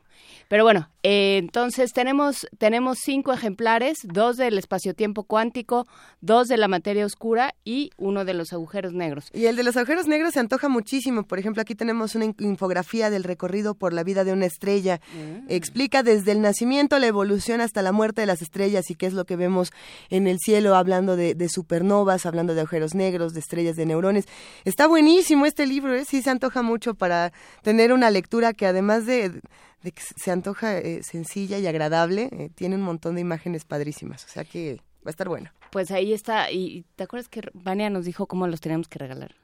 [0.48, 5.86] Pero bueno, eh, entonces tenemos, tenemos cinco ejemplares, dos del espacio-tiempo cuántico,
[6.22, 9.28] dos de la materia oscura y uno de los agujeros negros.
[9.34, 11.24] Y el de los agujeros negros se antoja muchísimo.
[11.24, 15.00] Por ejemplo, aquí tenemos una infografía del recorrido por la vida de una estrella.
[15.12, 15.50] Mm.
[15.50, 19.12] Explica desde el nacimiento, la evolución hasta la muerte de las estrellas y qué es
[19.12, 19.70] lo que vemos
[20.08, 24.24] en el cielo, hablando de, de supernovas, hablando de agujeros negros, de estrellas de neurones.
[24.64, 26.06] Está buenísimo este libro, ¿eh?
[26.06, 29.42] sí se antoja mucho para tener una lectura que además de
[29.82, 34.24] de que se antoja eh, sencilla y agradable, eh, tiene un montón de imágenes padrísimas,
[34.24, 35.50] o sea que va a estar bueno.
[35.70, 39.34] Pues ahí está, y ¿te acuerdas que Vania nos dijo cómo los teníamos que regalar?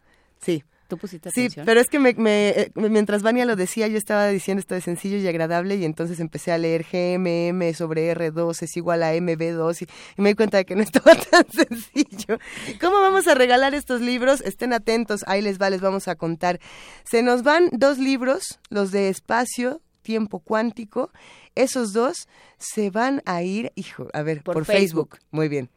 [0.40, 0.64] Sí.
[0.86, 1.64] Tú pusiste Sí, atención.
[1.64, 4.82] pero es que me, me, eh, mientras Vania lo decía, yo estaba diciendo esto de
[4.82, 9.80] sencillo y agradable y entonces empecé a leer GMM sobre R2 es igual a MB2
[9.80, 9.84] y,
[10.18, 12.38] y me di cuenta de que no estaba tan sencillo.
[12.82, 14.42] ¿Cómo vamos a regalar estos libros?
[14.42, 16.60] Estén atentos, ahí les va, les vamos a contar.
[17.04, 21.10] Se nos van dos libros, los de espacio, tiempo cuántico.
[21.56, 22.28] Esos dos
[22.58, 25.14] se van a ir, hijo, a ver, por, Por Facebook.
[25.14, 25.26] Facebook.
[25.32, 25.68] Muy bien.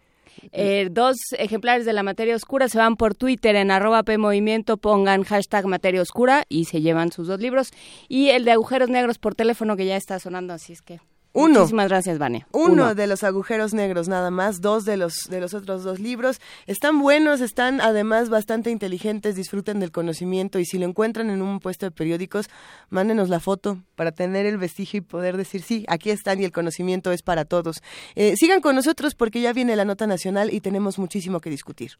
[0.51, 5.23] Eh, dos ejemplares de la materia oscura se van por Twitter en arroba PMovimiento, pongan
[5.23, 7.71] hashtag materia oscura y se llevan sus dos libros.
[8.07, 10.99] Y el de agujeros negros por teléfono que ya está sonando, así es que...
[11.37, 11.59] Uno.
[11.59, 12.47] Muchísimas gracias, Vania.
[12.51, 16.41] Uno, de los agujeros negros nada más, dos de los de los otros dos libros
[16.65, 21.59] están buenos, están además bastante inteligentes, disfruten del conocimiento y si lo encuentran en un
[21.59, 22.49] puesto de periódicos,
[22.89, 26.51] mándenos la foto para tener el vestigio y poder decir sí, aquí están y el
[26.51, 27.83] conocimiento es para todos.
[28.15, 31.99] Eh, sigan con nosotros porque ya viene la nota nacional y tenemos muchísimo que discutir.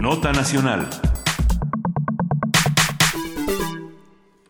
[0.00, 0.88] Nota Nacional.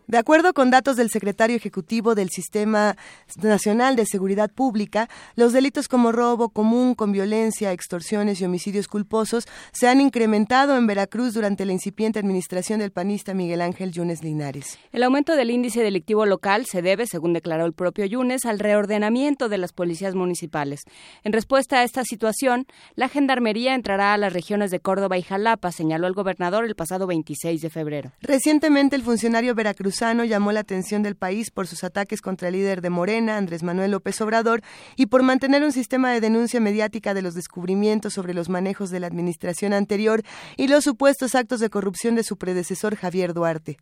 [0.09, 2.97] De acuerdo con datos del secretario ejecutivo del Sistema
[3.43, 9.49] Nacional de Seguridad Pública, los delitos como robo común con violencia, extorsiones y homicidios culposos
[9.73, 14.79] se han incrementado en Veracruz durante la incipiente administración del panista Miguel Ángel Yunes Linares.
[14.93, 19.49] El aumento del índice delictivo local se debe, según declaró el propio Yunes, al reordenamiento
[19.49, 20.83] de las policías municipales.
[21.25, 25.73] En respuesta a esta situación, la Gendarmería entrará a las regiones de Córdoba y Jalapa,
[25.73, 28.13] señaló el gobernador el pasado 26 de febrero.
[28.21, 32.81] Recientemente el funcionario veracruzano llamó la atención del país por sus ataques contra el líder
[32.81, 34.63] de Morena, Andrés Manuel López Obrador,
[34.97, 39.01] y por mantener un sistema de denuncia mediática de los descubrimientos sobre los manejos de
[39.01, 40.23] la administración anterior
[40.57, 43.79] y los supuestos actos de corrupción de su predecesor Javier Duarte.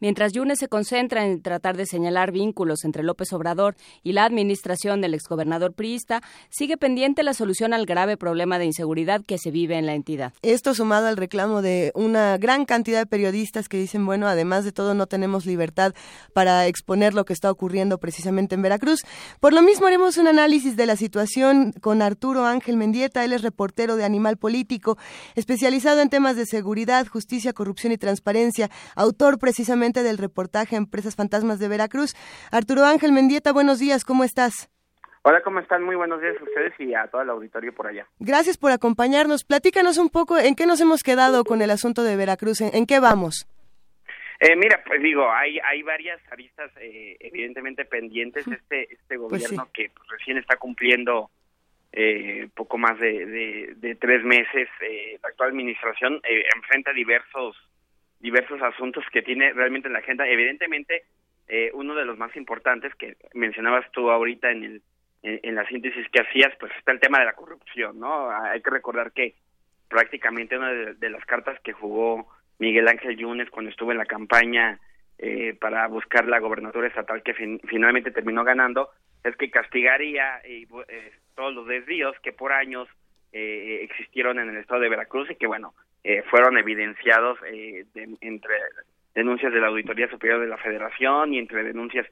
[0.00, 5.00] Mientras Yunes se concentra en tratar de señalar vínculos entre López Obrador y la administración
[5.00, 9.78] del exgobernador priista, sigue pendiente la solución al grave problema de inseguridad que se vive
[9.78, 10.32] en la entidad.
[10.42, 14.72] Esto sumado al reclamo de una gran cantidad de periodistas que dicen, bueno, además de
[14.72, 15.94] todo no tenemos libertad
[16.32, 19.00] para exponer lo que está ocurriendo precisamente en Veracruz.
[19.40, 23.42] Por lo mismo haremos un análisis de la situación con Arturo Ángel Mendieta, él es
[23.42, 24.98] reportero de Animal Político,
[25.34, 31.60] especializado en temas de seguridad, justicia, corrupción y transparencia, autor precisamente del reportaje Empresas Fantasmas
[31.60, 32.16] de Veracruz.
[32.50, 34.68] Arturo Ángel Mendieta, buenos días, ¿cómo estás?
[35.22, 35.84] Hola, ¿cómo están?
[35.84, 38.04] Muy buenos días a ustedes y a todo el auditorio por allá.
[38.18, 39.44] Gracias por acompañarnos.
[39.44, 42.86] Platícanos un poco en qué nos hemos quedado con el asunto de Veracruz, en, en
[42.86, 43.46] qué vamos.
[44.40, 48.44] Eh, mira, pues digo, hay hay varias aristas eh, evidentemente pendientes.
[48.48, 51.30] Este este Pues gobierno que pues, recién está cumpliendo
[51.92, 57.56] eh, poco más de, de, de tres meses, eh, la actual administración eh, enfrenta diversos
[58.22, 60.26] diversos asuntos que tiene realmente en la agenda.
[60.26, 61.02] Evidentemente,
[61.48, 64.82] eh, uno de los más importantes que mencionabas tú ahorita en el
[65.24, 68.28] en, la síntesis que hacías, pues está el tema de la corrupción, ¿no?
[68.30, 69.34] Hay que recordar que
[69.88, 72.26] prácticamente una de, las cartas que jugó
[72.58, 74.80] Miguel Ángel Yunes cuando estuvo en la campaña
[75.18, 78.90] eh, para buscar la gobernatura estatal que fin- finalmente terminó ganando
[79.22, 82.88] es que castigaría eh, eh, todos los desvíos que por años
[83.32, 85.74] eh, existieron en el estado de Veracruz y que bueno
[86.04, 88.54] eh, fueron evidenciados eh, de- entre
[89.14, 92.06] denuncias de la Auditoría Superior de la Federación y entre denuncias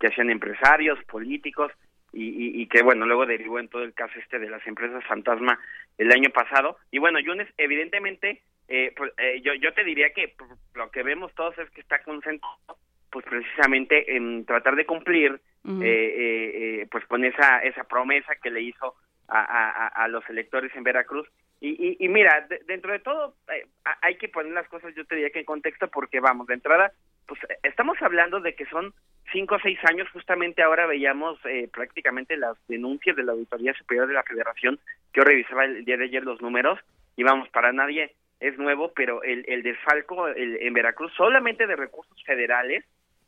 [0.00, 1.70] que hacían empresarios, políticos
[2.12, 5.04] y, y- y que bueno luego derivó en todo el caso este de las empresas
[5.04, 5.58] fantasma
[5.98, 10.28] el año pasado y bueno Yunes evidentemente eh, pues, eh, yo yo te diría que
[10.36, 12.56] pues, lo que vemos todos es que está concentrado
[13.10, 15.82] pues precisamente en tratar de cumplir Ujú.
[15.82, 18.94] eh, eh, eh, pues con esa esa promesa que le hizo
[19.28, 21.28] a, a- a los electores en Veracruz
[21.60, 23.66] y, y, y mira de- dentro de todo eh,
[24.02, 26.92] hay que poner las cosas yo te diría que en contexto porque vamos de entrada
[27.26, 28.92] pues eh, estamos hablando de que son
[29.32, 34.06] cinco o seis años justamente ahora veíamos eh, prácticamente las denuncias de la auditoría superior
[34.06, 34.78] de la Federación
[35.14, 36.78] yo revisaba el día de ayer los números
[37.16, 41.76] y vamos para nadie es nuevo pero el, el desfalco el- en Veracruz solamente de
[41.76, 42.84] recursos federales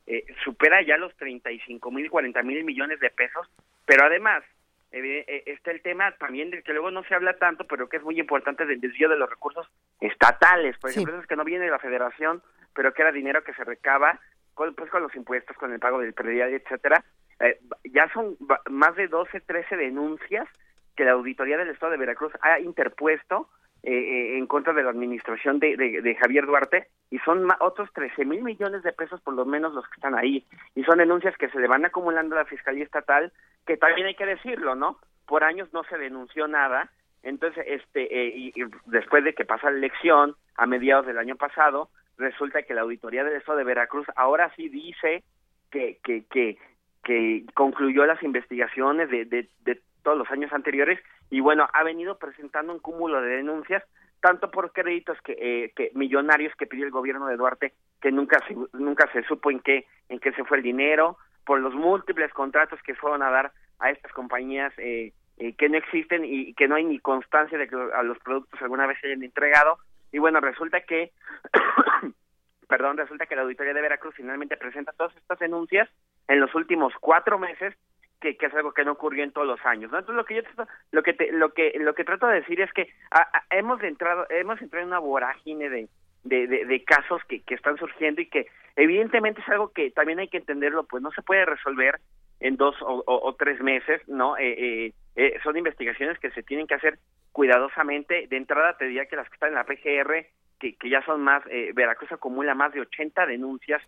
[0.07, 3.47] eh, supera ya los 35 mil, 40 mil millones de pesos,
[3.85, 4.43] pero además
[4.90, 8.19] está el tema también del que luego no se habla tanto, pero que es muy
[8.19, 9.69] importante del desvío de los recursos
[10.01, 10.97] estatales, por Sí.
[11.01, 12.43] ejemplo, esos que no viene de la federación,
[12.74, 14.19] pero que era dinero que se recaba
[14.55, 17.05] con, pues con los impuestos, con el pago del predial, etcétera,
[17.40, 18.36] eh, ya son
[18.70, 20.48] más de 12, 13 denuncias
[20.97, 23.48] que la Auditoría del Estado de Veracruz ha interpuesto
[23.83, 27.57] eh, eh, en contra de la administración de, de- de Javier Duarte y son ma-
[27.61, 30.45] otros 13 mil millones de pesos por lo menos los que están ahí
[30.75, 33.33] y son denuncias que se le van acumulando a la Fiscalía Estatal
[33.67, 34.99] que también hay que decirlo, ¿no?
[35.27, 36.91] Por años no se denunció nada,
[37.23, 38.53] entonces este eh, y,
[38.87, 43.23] después de que pasa la elección a mediados del año pasado resulta que la Auditoría
[43.25, 45.23] del Estado de Veracruz ahora sí dice
[45.71, 46.57] que que que,
[47.05, 51.01] que concluyó las investigaciones de, de, de todos los años anteriores
[51.31, 53.83] y bueno, ha venido presentando un cúmulo de denuncias
[54.20, 58.41] tanto por créditos que, eh, que millonarios que pidió el gobierno de Duarte que nunca
[58.47, 62.33] se, nunca se supo en qué en qué se fue el dinero por los múltiples
[62.33, 66.69] contratos que fueron a dar a estas compañías eh, eh, que no existen y que
[66.69, 69.79] no hay ni constancia de que a los productos alguna vez se hayan entregado.
[70.12, 71.12] Y bueno resulta que
[72.69, 75.89] perdón resulta que la auditoría de Veracruz finalmente presenta todas estas denuncias.
[76.27, 77.75] En los últimos cuatro meses
[78.20, 79.99] que, que es algo que no ocurrió en todos los años ¿no?
[79.99, 82.61] entonces lo que yo trato- lo que te- lo que lo que trato de decir
[82.61, 85.89] es que a- a- hemos entrado hemos entrado en una vorágine de
[86.24, 90.19] de, de, de casos que, que están surgiendo y que evidentemente es algo que también
[90.19, 92.01] hay que entenderlo pues no se puede resolver
[92.40, 94.55] en dos o, o- o tres meses no eh,
[94.86, 96.99] eh, eh, son investigaciones que se tienen que hacer
[97.32, 98.27] cuidadosamente.
[98.28, 100.27] De entrada te diría que las que están en la PGR
[100.61, 103.81] que, que ya son más eh, Veracruz acumula más de 80 denuncias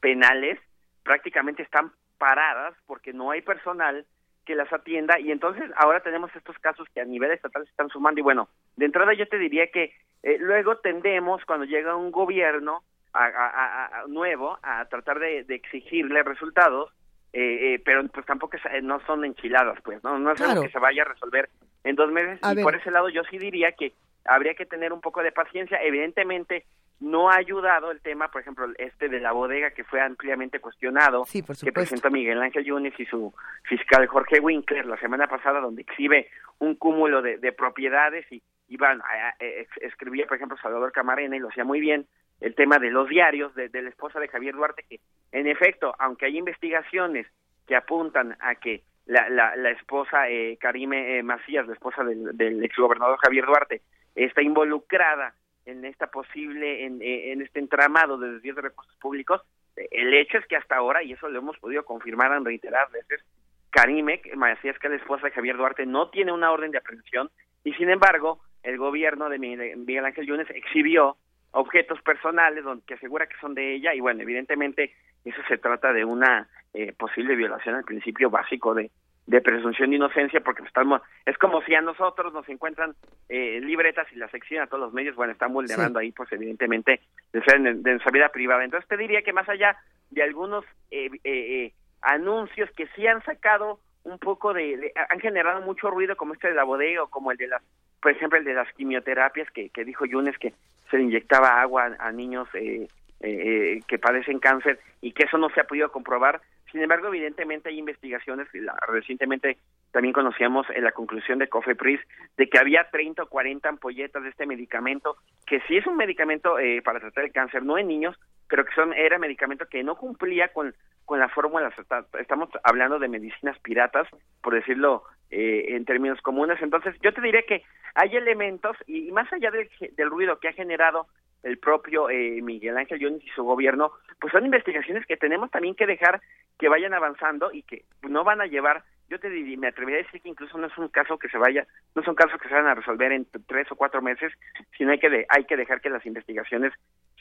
[0.00, 0.58] penales
[1.02, 4.04] prácticamente están paradas porque no hay personal
[4.44, 5.18] que las atienda.
[5.20, 8.20] Y entonces ahora tenemos estos casos que a nivel estatal se están sumando.
[8.20, 9.92] Y bueno, de entrada yo te diría que
[10.22, 12.82] eh, luego tendemos cuando llega un gobierno
[13.12, 16.92] a, a- a- a- nuevo a tratar de, de exigirle resultados,
[17.32, 20.62] eh, eh, pero pues tampoco es- eh, no son enchiladas, pues, no, no es algo
[20.62, 21.48] que se vaya a resolver
[21.84, 22.38] en dos meses.
[22.42, 22.62] A y ver.
[22.64, 23.92] por ese lado yo sí diría que
[24.24, 26.64] habría que tener un poco de paciencia, evidentemente
[27.00, 31.24] no ha ayudado el tema, por ejemplo, este de la bodega que fue ampliamente cuestionado,
[31.26, 33.32] Sí, por que presentó Miguel Ángel Yunes y su
[33.64, 38.42] fiscal Jorge Winkler la semana pasada, donde exhibe un cúmulo de, de propiedades y
[38.82, 42.06] a- ex- escribía, por ejemplo, Salvador Camarena y lo hacía muy bien,
[42.40, 45.00] el tema de los diarios de, de la esposa de Javier Duarte, que
[45.32, 47.26] en efecto, aunque hay investigaciones
[47.66, 52.36] que apuntan a que la, la, la esposa eh, Karime eh, Macías, la esposa del,
[52.36, 53.82] del exgobernador Javier Duarte,
[54.14, 55.34] está involucrada
[55.70, 59.42] en esta posible, en, eh, en este entramado de desvíos de recursos públicos,
[59.90, 63.24] el hecho es que hasta ahora, y eso lo hemos podido confirmar en reiteradas veces,
[63.70, 67.30] Karime Macías, que la esposa de Javier Duarte, no tiene una orden de aprehensión
[67.64, 71.16] y sin embargo el gobierno de Miguel Ángel Yunes exhibió
[71.52, 75.92] objetos personales donde, que asegura que son de ella y bueno, evidentemente eso se trata
[75.92, 78.90] de una eh, posible violación al principio básico de,
[79.28, 82.94] de presunción de inocencia porque pues, estamos es como si a nosotros nos encuentran
[83.28, 87.00] eh, libretas y las exhiben a todos los medios, bueno, están vulnerando ahí pues evidentemente
[87.32, 88.64] de, ser- de nuestra vida privada.
[88.64, 89.76] Entonces te diría que más allá
[90.10, 95.20] de algunos eh, eh, eh, anuncios que sí han sacado un poco de, de- han
[95.20, 97.62] generado mucho ruido como este de la bodega como el de las
[98.00, 100.54] por ejemplo el de las quimioterapias que, que dijo Yunes que
[100.90, 102.88] se le inyectaba agua a, a niños eh,
[103.20, 106.40] eh, que padecen cáncer y que eso no se ha podido comprobar
[106.72, 109.58] sin embargo evidentemente hay investigaciones la- recientemente
[109.92, 112.00] también conocíamos eh, la conclusión de Cofepris
[112.36, 115.16] de que había 30 o 40 ampolletas de este medicamento
[115.46, 118.16] que sí es un medicamento eh, para tratar el cáncer no en niños
[118.48, 120.74] pero que son era medicamento que no cumplía con
[121.04, 121.72] con la fórmula.
[122.20, 124.06] Estamos hablando de medicinas piratas
[124.42, 126.60] por decirlo eh, en términos comunes.
[126.60, 127.62] Entonces yo te diré que
[127.94, 131.06] hay elementos y, y más allá del, del ruido que ha generado
[131.42, 135.74] el propio eh, Miguel Ángel Yunes y su gobierno pues son investigaciones que tenemos también
[135.74, 136.20] que dejar
[136.58, 140.04] que vayan avanzando y que no van a llevar yo te diría, me atrevería a
[140.04, 142.54] decir que incluso no es un caso que se vaya, no son casos que se
[142.54, 144.32] van a resolver en tres o cuatro meses,
[144.76, 146.72] sino hay que de- hay que dejar que las investigaciones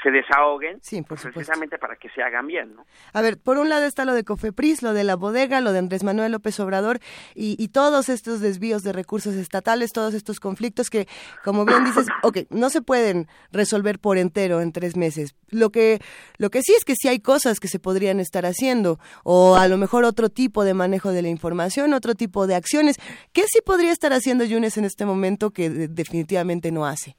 [0.03, 2.85] se desahoguen, Sí, por precisamente para que se hagan bien, ¿no?
[3.13, 5.79] A ver, por un lado está lo de Cofepris, lo de la bodega, lo de
[5.79, 6.99] Andrés Manuel López Obrador
[7.33, 11.07] y, y todos estos desvíos de recursos estatales, todos estos conflictos que,
[11.43, 15.35] como bien dices, ok, no se pueden resolver por entero en tres meses.
[15.49, 15.99] Lo que,
[16.37, 19.67] lo que sí es que sí hay cosas que se podrían estar haciendo o a
[19.67, 22.97] lo mejor otro tipo de manejo de la información, otro tipo de acciones.
[23.33, 27.15] ¿Qué sí podría estar haciendo Yunes en este momento que de- definitivamente no hace?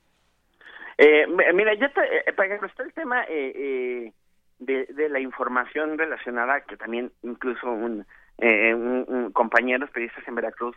[0.98, 4.12] Eh, mira, yo te, eh, ejemplo, está el tema eh, eh,
[4.59, 8.05] de, la información relacionada, que también incluso un,
[8.39, 10.76] eh, un, un compañeros periodistas en Veracruz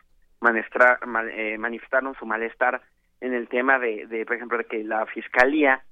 [1.33, 2.81] eh, manifestaron su malestar
[3.19, 5.83] en el tema de, de, por ejemplo, de que la fiscalía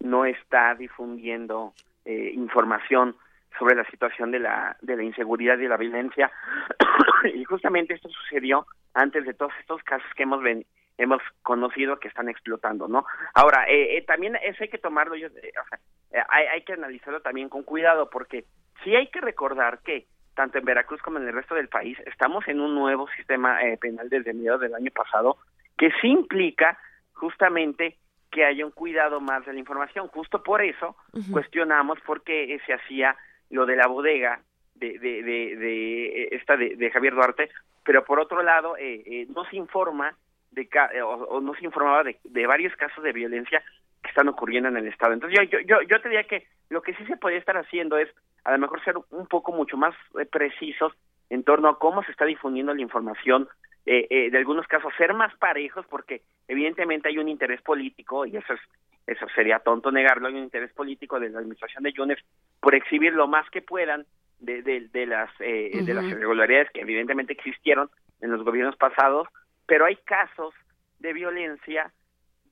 [0.00, 1.72] no está difundiendo
[2.06, 3.16] información
[3.58, 6.30] sobre la situación de la, de la inseguridad y la violencia.
[7.34, 10.66] y justamente esto sucedió antes de todos estos casos que hemos ven-
[10.98, 13.04] hemos conocido que están explotando, ¿no?
[13.34, 15.78] Ahora, eh, eh, también eso hay que tomarlo, yo, eh, o sea,
[16.12, 18.44] eh, hay, hay que analizarlo también con cuidado, porque
[18.84, 20.06] sí hay que recordar que
[20.36, 23.76] tanto en Veracruz como en el resto del país estamos en un nuevo sistema eh,
[23.78, 25.38] penal desde mediados del año pasado
[25.76, 26.78] que sí implica
[27.12, 27.96] justamente
[28.30, 30.08] que haya un cuidado más de la información.
[30.08, 30.96] Justo por eso
[31.32, 33.16] cuestionamos por qué se hacía
[33.50, 34.40] lo de la bodega
[34.74, 37.50] de, de, de, eh, esta de, de Javier Duarte,
[37.84, 40.16] pero por otro lado eh, eh, no se informa
[40.50, 43.62] de ca- eh, o, o no se informaba de, de varios casos de violencia
[44.02, 45.12] que están ocurriendo en el estado.
[45.12, 47.96] Entonces yo, yo, yo, yo te diría que lo que sí se podría estar haciendo
[47.98, 48.08] es
[48.44, 50.92] a lo mejor ser un poco mucho más eh, precisos
[51.30, 53.48] en torno a cómo se está difundiendo la información
[53.86, 58.36] eh, eh, de algunos casos ser más parejos porque evidentemente hay un interés político y
[58.36, 58.60] eso es
[59.06, 62.18] eso sería tonto negarlo hay un interés político de la administración de Yunes
[62.60, 64.06] por exhibir lo más que puedan
[64.40, 67.90] de, de, de las eh, de las irregularidades que evidentemente existieron
[68.20, 69.28] en los gobiernos pasados
[69.66, 70.54] pero hay casos
[70.98, 71.92] de violencia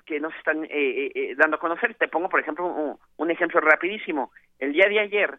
[0.05, 1.95] que no se están eh, eh, eh, dando a conocer.
[1.95, 4.33] Te pongo, por ejemplo, un, un ejemplo rapidísimo.
[4.59, 5.39] El día de ayer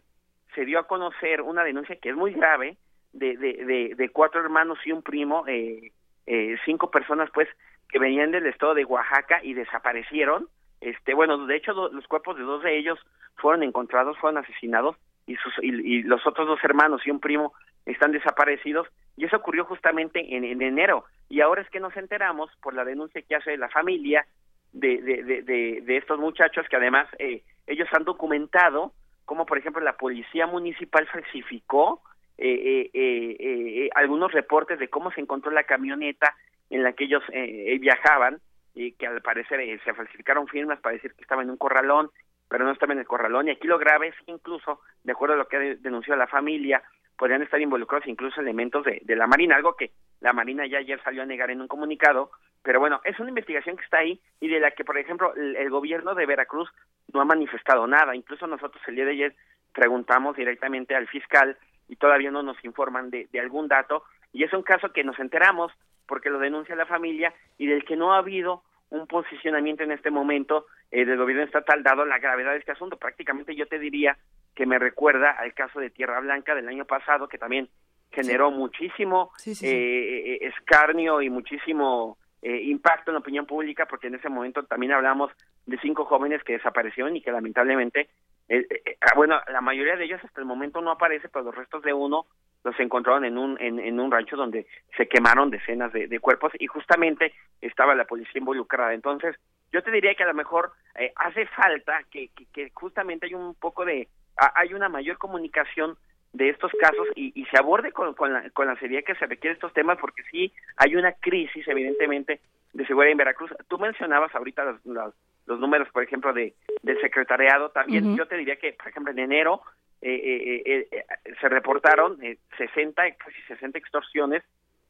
[0.54, 2.76] se dio a conocer una denuncia que es muy grave
[3.12, 5.92] de, de, de, de cuatro hermanos y un primo, eh,
[6.26, 7.48] eh, cinco personas, pues,
[7.88, 10.48] que venían del estado de Oaxaca y desaparecieron.
[10.84, 12.98] Este, bueno, de hecho, los cuerpos de dos de ellos
[13.36, 14.96] fueron encontrados, fueron asesinados
[15.26, 17.54] y, sus, y, los otros dos hermanos y un primo
[17.86, 18.86] están desaparecidos.
[19.16, 21.04] Y eso ocurrió justamente en, en enero.
[21.30, 24.26] Y ahora es que nos enteramos por la denuncia que hace la familia
[24.72, 28.92] de, de, de, de, de estos muchachos que además eh, ellos han documentado
[29.24, 32.02] como por ejemplo la policía municipal falsificó
[32.36, 36.34] eh, eh, eh, eh, algunos reportes de cómo se encontró la camioneta
[36.70, 38.40] en la que ellos eh, viajaban
[38.74, 42.10] y que al parecer eh, se falsificaron firmas para decir que estaba en un corralón
[42.48, 43.48] pero no estaba en el corralón.
[43.48, 46.82] Y aquí lo grave es que incluso de acuerdo a lo que denunció la familia
[47.16, 51.00] podrían estar involucrados incluso elementos de, de la Marina, algo que la Marina ya ayer
[51.02, 52.30] salió a negar en un comunicado,
[52.62, 55.54] pero bueno, es una investigación que está ahí y de la que, por ejemplo, el,
[55.56, 56.68] el gobierno de Veracruz
[57.12, 58.16] no ha manifestado nada.
[58.16, 59.36] Incluso nosotros el día de ayer
[59.72, 61.56] preguntamos directamente al fiscal
[61.88, 64.04] y todavía no nos informan de, de algún dato.
[64.32, 65.72] Y es un caso que nos enteramos
[66.06, 70.10] porque lo denuncia la familia y del que no ha habido un posicionamiento en este
[70.10, 72.96] momento eh, del gobierno estatal dado la gravedad de este asunto.
[72.96, 74.16] Prácticamente yo te diría
[74.54, 77.68] que me recuerda al caso de Tierra Blanca del año pasado, que también
[78.12, 79.74] generó muchísimo Sí, sí, sí.
[79.74, 84.62] eh, eh, escarnio y muchísimo eh, impacto en la opinión pública, porque en ese momento
[84.64, 85.32] también hablamos
[85.66, 88.10] de cinco jóvenes que desaparecieron y que lamentablemente,
[88.48, 91.54] eh, eh, ah, bueno, la mayoría de ellos hasta el momento no aparece, pero los
[91.54, 92.26] restos de uno
[92.64, 94.66] los encontraron en un en, en un rancho donde
[94.96, 98.94] se quemaron decenas de, de cuerpos y justamente estaba la policía involucrada.
[98.94, 99.36] Entonces,
[99.72, 103.34] yo te diría que a lo mejor eh, hace falta que, que, que justamente hay
[103.34, 104.08] un poco de
[104.38, 105.96] a- hay una mayor comunicación
[106.32, 109.26] de estos casos y, y se aborde con, con, la, con la seriedad que se
[109.26, 112.40] requiere estos temas porque sí hay una crisis evidentemente
[112.72, 113.52] de seguridad en Veracruz.
[113.68, 115.14] Tú mencionabas ahorita los, los,
[115.46, 117.68] los números, por ejemplo, de del secretariado.
[117.70, 119.60] También yo te diría que, por ejemplo, en enero
[120.04, 121.04] eh, eh, eh, eh,
[121.40, 124.42] se reportaron eh, 60, casi 60 extorsiones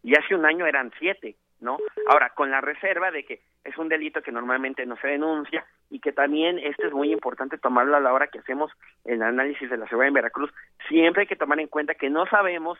[0.03, 1.78] y hace un año eran siete, ¿no?
[2.09, 6.01] Ahora, con la reserva de que es un delito que normalmente no se denuncia y
[6.01, 8.70] que también esto es muy importante tomarlo a la hora que hacemos
[9.05, 10.53] el análisis de la seguridad en Veracruz,
[10.89, 12.78] siempre hay que tomar en cuenta que no sabemos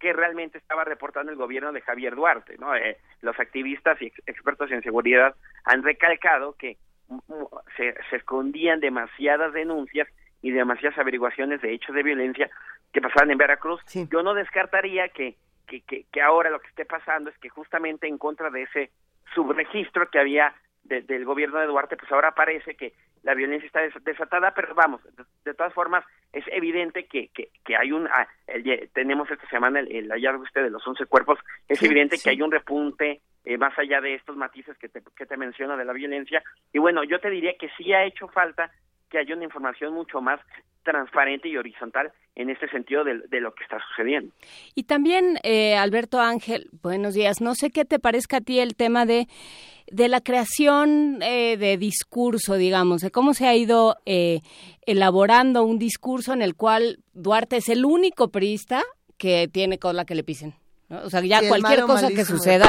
[0.00, 2.74] qué realmente estaba reportando el gobierno de Javier Duarte, ¿no?
[2.74, 5.34] Eh, los activistas y ex- expertos en seguridad
[5.64, 6.76] han recalcado que
[7.08, 7.46] mm, mm,
[7.76, 10.08] se, se escondían demasiadas denuncias
[10.44, 12.50] y demasiadas averiguaciones de hechos de violencia
[12.92, 13.80] que pasaban en Veracruz.
[14.10, 18.06] Yo no descartaría que, que, que, que ahora lo que esté pasando es que justamente
[18.06, 18.90] en contra de ese
[19.34, 20.54] subregistro que había
[20.84, 22.92] de- del gobierno de Duarte, pues ahora parece que
[23.22, 27.48] la violencia está des- desatada, pero vamos, de, de todas formas es evidente que, que,
[27.64, 31.06] que hay un, ah, el- tenemos esta semana el, el hallazgo este de los 11
[31.06, 31.38] cuerpos,
[31.68, 32.24] es Sí, evidente sí.
[32.24, 35.76] que hay un repunte eh, más allá de estos matices que te, que te menciono
[35.78, 36.42] de la violencia,
[36.72, 38.70] y bueno, yo te diría que sí ha hecho falta
[39.14, 40.40] que haya una información mucho más
[40.82, 44.34] transparente y horizontal en este sentido de, de lo que está sucediendo.
[44.74, 47.40] Y también, eh, Alberto Ángel, buenos días.
[47.40, 49.28] No sé qué te parezca a ti el tema de,
[49.86, 54.40] de la creación eh, de discurso, digamos, de cómo se ha ido eh,
[54.84, 58.82] elaborando un discurso en el cual Duarte es el único priista
[59.16, 60.54] que tiene cola que le pisen.
[60.94, 61.02] ¿No?
[61.06, 62.66] O sea, ya Sí, cualquier cosa que malísimo suceda,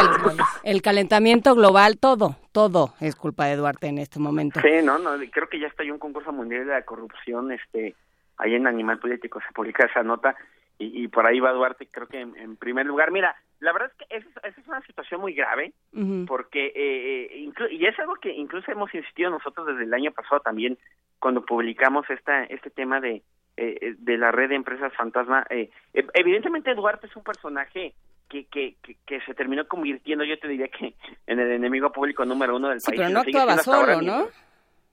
[0.64, 4.60] el, calentamiento global, todo, todo es culpa de Duarte en este momento.
[4.62, 7.96] Sí, no, no, creo que ya está ahí un concurso mundial de la corrupción, este,
[8.38, 10.36] ahí en Animal Político se publica esa nota
[10.78, 13.10] y, y por ahí va Duarte, creo que en, en primer lugar.
[13.12, 15.72] Mira, la verdad es que esa, es- es una situación muy grave
[16.28, 16.74] porque, eh,
[17.32, 20.78] eh, inclu- y es algo que incluso hemos insistido nosotros desde el año pasado también
[21.20, 23.24] cuando publicamos esta, este tema de,
[23.58, 25.46] eh, eh, de la red de empresas fantasma.
[25.50, 25.70] eh,
[26.14, 27.94] evidentemente Duarte es un personaje
[28.30, 30.94] que, que, que, que se terminó convirtiendo, yo te diría que
[31.28, 33.00] en el enemigo público número uno del Sí, país.
[33.02, 34.28] pero no actuaba solo, ¿no?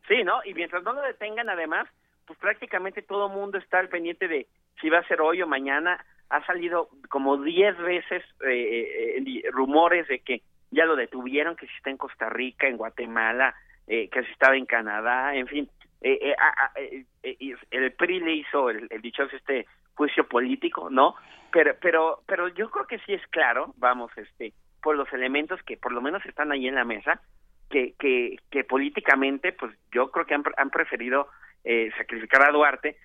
[0.09, 0.40] Sí, ¿no?
[0.44, 1.88] Y mientras no lo detengan, además,
[2.26, 4.46] pues prácticamente todo el mundo está al pendiente de
[4.80, 6.04] si va a ser hoy o mañana.
[6.30, 11.74] Ha salido como 10 veces eh, eh, rumores de que ya lo detuvieron, que si
[11.76, 13.54] está en Costa Rica, en Guatemala,
[13.86, 15.68] eh, que si estaba en Canadá, en fin.
[16.00, 17.04] Eh, eh, ah, ah, eh,
[17.70, 21.14] el PRI le hizo el, el dichoso este juicio político, ¿no?
[21.53, 24.53] Pero, pero, pero yo creo que sí es claro, vamos, este,
[24.83, 27.20] por los elementos que por lo menos están ahí en la mesa,
[27.70, 31.29] que, que, que políticamente, pues yo creo que han, han preferido
[31.65, 32.97] eh, sacrificar a Duarte,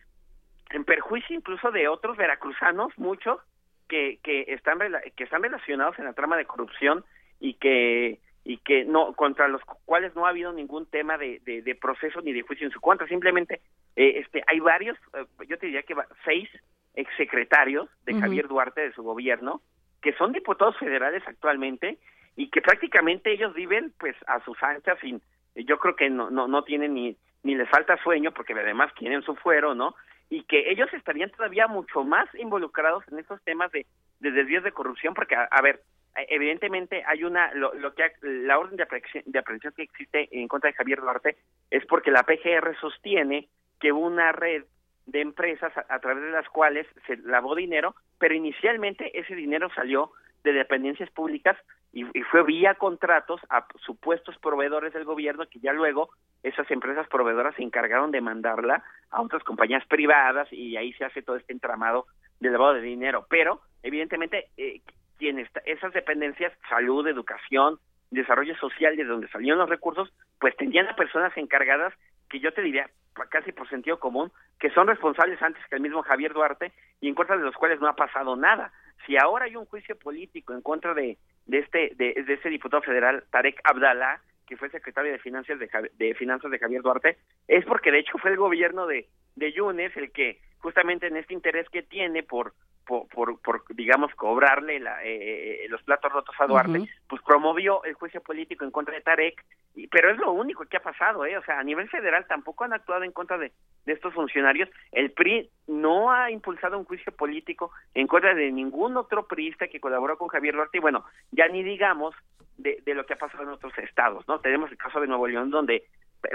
[0.71, 3.39] en perjuicio incluso de otros veracruzanos, muchos,
[3.87, 4.79] que, que están
[5.15, 7.05] que están relacionados en la trama de corrupción
[7.39, 11.75] y que y que no contra los cuales no ha habido ningún tema de, de,
[11.75, 13.07] proceso ni de juicio en su contra.
[13.07, 13.61] Simplemente
[13.95, 16.49] eh, este hay varios eh, yo te diría que seis
[16.97, 19.61] exsecretarios de Javier Duarte de su gobierno
[20.01, 21.97] que son diputados federales actualmente
[22.35, 25.21] y que prácticamente ellos viven pues a sus anchas sin
[25.55, 29.21] yo creo que no no no tienen ni ni les falta sueño porque además tienen
[29.21, 29.95] su fuero no
[30.29, 33.85] y que ellos estarían todavía mucho más involucrados en estos temas de,
[34.19, 35.81] de desvíos de corrupción porque a ver
[36.27, 40.69] evidentemente hay una lo, que la orden de aprehensión, de aprehensión que existe en contra
[40.69, 41.37] de Javier Duarte
[41.69, 43.47] es porque la PGR sostiene
[43.79, 44.63] que una red
[45.07, 50.11] de empresas a, través de las cuales se lavó dinero, pero inicialmente ese dinero salió
[50.43, 51.57] de dependencias públicas
[51.93, 56.09] y, fue vía contratos a supuestos proveedores del gobierno que ya luego
[56.43, 61.21] esas empresas proveedoras se encargaron de mandarla a otras compañías privadas y ahí se hace
[61.21, 62.05] todo este entramado
[62.39, 63.25] de lavado de dinero.
[63.29, 64.81] Pero, evidentemente, eh,
[65.17, 67.79] quienes esas dependencias, salud, educación,
[68.11, 71.93] desarrollo social, de donde salieron los recursos, pues tenían a personas encargadas
[72.29, 72.89] que yo te diría,
[73.29, 76.71] casi por sentido común, que son responsables antes que el mismo Javier Duarte
[77.01, 78.71] y en contra de los cuales no ha pasado nada.
[79.05, 82.81] Si ahora hay un juicio político en contra de, de este de, de este diputado
[82.81, 87.17] federal Tarek Abdallah, que fue secretario de Finanzas de, de Finanzas de Javier Duarte,
[87.47, 91.33] es porque de hecho fue el gobierno de de Yunes el que justamente en este
[91.33, 92.53] interés que tiene por
[92.87, 97.93] por, por, digamos, cobrarle la, eh, eh, los platos rotos a Duarte, pues promovió el
[97.95, 99.43] juicio político en contra de Tarek,
[99.75, 101.37] y, pero es lo único que ha pasado, ¿eh?
[101.37, 103.51] O sea, a nivel federal tampoco han actuado en contra de,
[103.85, 104.69] de estos funcionarios.
[104.91, 109.81] El PRI no ha impulsado un juicio político en contra de ningún otro priista que
[109.81, 112.15] colaboró con Javier Duarte, y bueno, ya ni digamos
[112.57, 114.39] de, de lo que ha pasado en otros estados, ¿no?
[114.39, 115.83] Tenemos el caso de Nuevo León, donde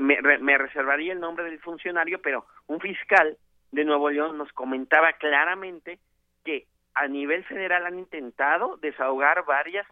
[0.00, 3.38] me, me reservaría el nombre del funcionario, pero un fiscal
[3.72, 5.98] de Nuevo León nos comentaba claramente
[6.44, 9.86] que a nivel federal han intentado desahogar varias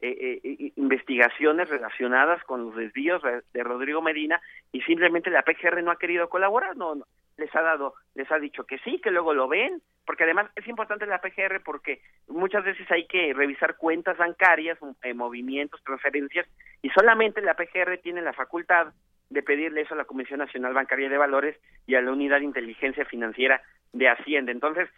[0.00, 4.40] eh, eh, investigaciones relacionadas con los desvíos de Rodrigo Medina
[4.72, 6.96] y simplemente la PGR no ha querido colaborar, no,
[7.36, 10.66] les ha dado, les ha dicho que sí, que luego lo ven, porque además es
[10.68, 16.46] importante la PGR porque muchas veces hay que revisar cuentas bancarias, eh, movimientos, transferencias
[16.82, 18.94] y solamente la PGR tiene la facultad
[19.28, 22.44] de pedirle eso a la Comisión Nacional Bancaria de Valores y a la Unidad de
[22.44, 23.60] Inteligencia Financiera
[23.92, 24.52] de Hacienda.
[24.52, 24.88] Entonces,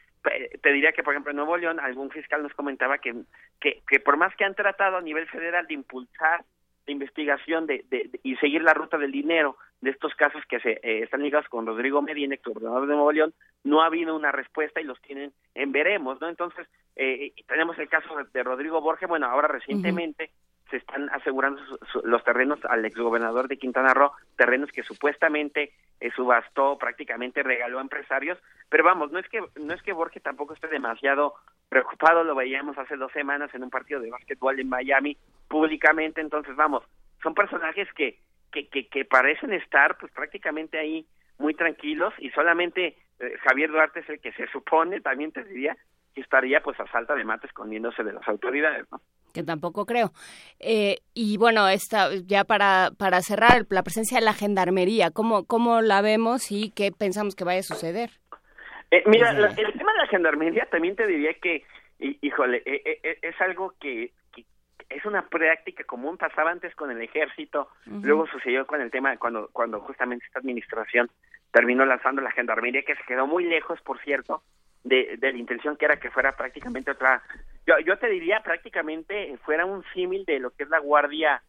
[0.62, 3.14] te diría que, por ejemplo, en Nuevo León, algún fiscal nos comentaba que,
[3.60, 6.44] que, que por más que han tratado a nivel federal de impulsar
[6.86, 10.72] la investigación de, de, y seguir la ruta del dinero de estos casos que se
[10.82, 13.34] eh, están ligados con Rodrigo Medina, ex gobernador de Nuevo León,
[13.64, 16.28] no ha habido una respuesta y los tienen en veremos, ¿no?
[16.28, 20.30] Entonces, eh, tenemos el caso de, Rodrigo Borges, bueno, ahora recientemente
[20.70, 21.60] se están asegurando
[22.04, 27.82] los terrenos al exgobernador de Quintana Roo, terrenos que supuestamente eh, subastó, prácticamente regaló a
[27.82, 28.38] empresarios,
[28.68, 31.34] pero vamos, no es que no es que Borges tampoco esté demasiado
[31.68, 35.16] preocupado, lo veíamos hace dos semanas en un partido de básquetbol en Miami
[35.48, 36.84] públicamente, entonces vamos,
[37.22, 38.18] son personajes que
[38.52, 41.06] que, que, que parecen estar pues prácticamente ahí
[41.38, 45.76] muy tranquilos y solamente eh, Javier Duarte es el que se supone, también te diría,
[46.14, 49.00] que estaría pues a salta de mate escondiéndose de las autoridades, ¿no?
[49.32, 50.10] que tampoco creo.
[50.58, 55.80] Eh, y bueno, esta, ya para, para cerrar, la presencia de la gendarmería, ¿cómo, ¿cómo
[55.80, 58.10] la vemos y qué pensamos que vaya a suceder?
[58.90, 61.62] Eh, mira, el tema de la gendarmería también te diría que,
[61.98, 64.12] híjole, eh, es algo que,
[64.88, 69.48] es una práctica común, pasaba antes con el ejército, luego sucedió con el tema cuando,
[69.52, 71.10] cuando justamente esta administración
[71.52, 74.42] terminó lanzando la gendarmería, que se quedó muy lejos, por cierto,
[74.84, 77.22] de, de la intención que era que fuera prácticamente otra
[77.66, 81.42] yo, yo te diría prácticamente fuera un símil de lo que es la Guardia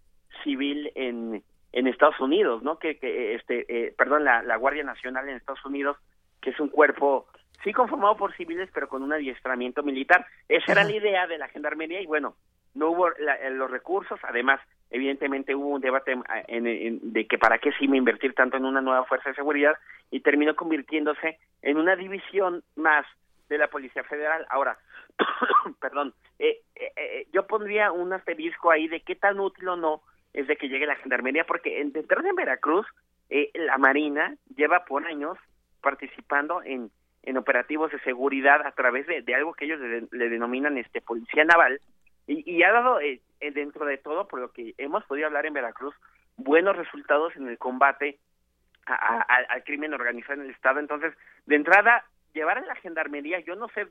[0.44, 1.42] Civil en,
[1.72, 2.78] en Estados Unidos, ¿no?
[2.78, 5.98] Que, que este, eh, perdón, la, la Guardia Nacional en Estados Unidos,
[6.42, 7.28] que es un cuerpo
[7.64, 10.26] sí conformado por civiles, pero con un adiestramiento militar.
[10.50, 12.36] Esa era la idea de la gendarmería y bueno,
[12.76, 14.60] no hubo eh, los recursos, además,
[14.90, 18.66] evidentemente hubo un debate eh, en, de que para qué sí me invertir tanto en
[18.66, 19.78] una nueva fuerza de seguridad
[20.12, 23.06] y terminó convirtiéndose en una división más
[23.50, 24.46] de la Policía Federal.
[24.50, 24.78] Ahora,
[25.82, 30.02] perdón, eh, eh, eh, yo pondría un asterisco ahí de qué tan útil o no
[30.34, 32.06] es de que llegue la gendarmería, porque en, de
[32.36, 32.86] Veracruz,
[33.54, 35.38] la Marina lleva por años
[35.82, 36.92] participando en,
[37.24, 39.80] en operativos de seguridad a través de, algo que ellos
[40.12, 41.82] le, denominan este policía naval,
[42.30, 43.00] y, ha dado,
[43.40, 45.96] dentro de todo, por lo que hemos podido hablar en Veracruz,
[46.38, 48.20] buenos resultados en el combate
[48.86, 50.80] al crimen organizado en el Estado.
[50.80, 51.14] Entonces,
[51.46, 53.88] de entrada, llevar a la gendarmería, yo no sé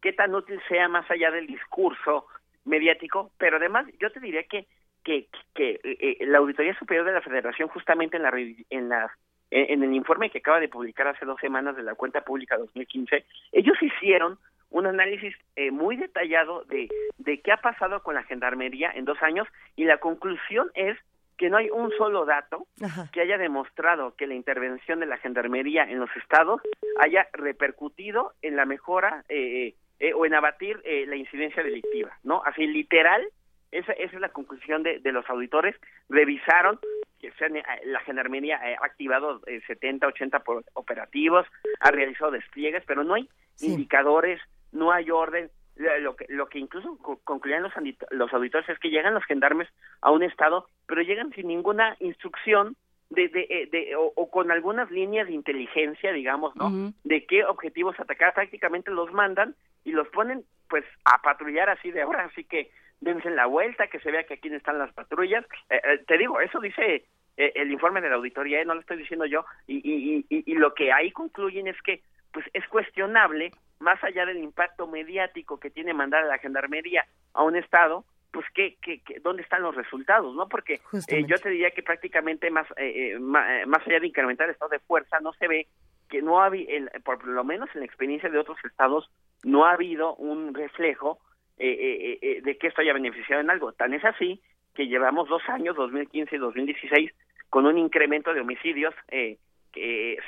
[0.00, 2.26] qué tan útil sea más allá del discurso
[2.64, 4.66] mediático, pero además yo te diría que
[5.02, 8.32] que, que eh, la Auditoría Superior de la Federación justamente en la
[8.70, 9.10] en la
[9.50, 13.24] en el informe que acaba de publicar hace dos semanas de la cuenta pública 2015,
[13.50, 14.38] ellos hicieron
[14.70, 16.88] un análisis eh, muy detallado de,
[17.18, 20.96] de qué ha pasado con la gendarmería en dos años y la conclusión es
[21.36, 22.66] que no hay un solo dato
[23.12, 26.60] que haya demostrado que la intervención de la gendarmería en los estados
[27.00, 32.42] haya repercutido en la mejora eh, eh, o en abatir eh, la incidencia delictiva, ¿no?
[32.44, 33.26] Así literal,
[33.72, 35.76] esa, esa es la conclusión de, de los auditores.
[36.08, 36.78] Revisaron
[37.20, 41.46] que se han, eh, la gendarmería ha activado eh, 70, 80 por- operativos,
[41.80, 43.28] ha realizado despliegues, pero no hay
[43.72, 44.40] indicadores,
[44.72, 45.50] no hay orden.
[45.76, 47.72] Lo lo que, lo que incluso co- concluían los,
[48.10, 49.68] los auditores es que llegan los gendarmes
[50.02, 52.76] a un estado, pero llegan sin ninguna instrucción
[53.08, 56.70] de, de, eh, de- o, o con algunas líneas de inteligencia, digamos, ¿no?
[57.04, 62.02] De qué objetivos atacar, prácticamente los mandan y los ponen, pues, a patrullar así de
[62.02, 62.70] ahora, así que
[63.00, 65.44] dense la vuelta, que se vea que aquí están las patrullas.
[65.70, 67.06] Eh, eh, te digo, eso dice
[67.38, 70.52] eh, el informe de la auditoría, eh, no lo estoy diciendo yo, y, y, y,
[70.52, 72.02] y lo que ahí concluyen es que,
[72.32, 77.04] pues, es cuestionable, más allá del impacto mediático que tiene mandar a la gendarmería
[77.34, 80.48] a un estado, pues qué, qué, qué- dónde están los resultados, ¿no?
[80.48, 84.06] Porque eh, yo te diría que prácticamente más eh, eh, ma- eh, más allá de
[84.06, 85.66] incrementar el estado de fuerza, no se ve
[86.08, 86.70] que no ha habido,
[87.04, 89.10] por lo menos en la experiencia de otros estados,
[89.44, 91.18] no ha habido un reflejo
[91.58, 93.72] eh, eh, eh, de que esto haya beneficiado en algo.
[93.72, 94.40] Tan es así
[94.74, 97.10] que llevamos dos años, 2015 y 2016,
[97.48, 99.38] con un incremento de homicidios eh,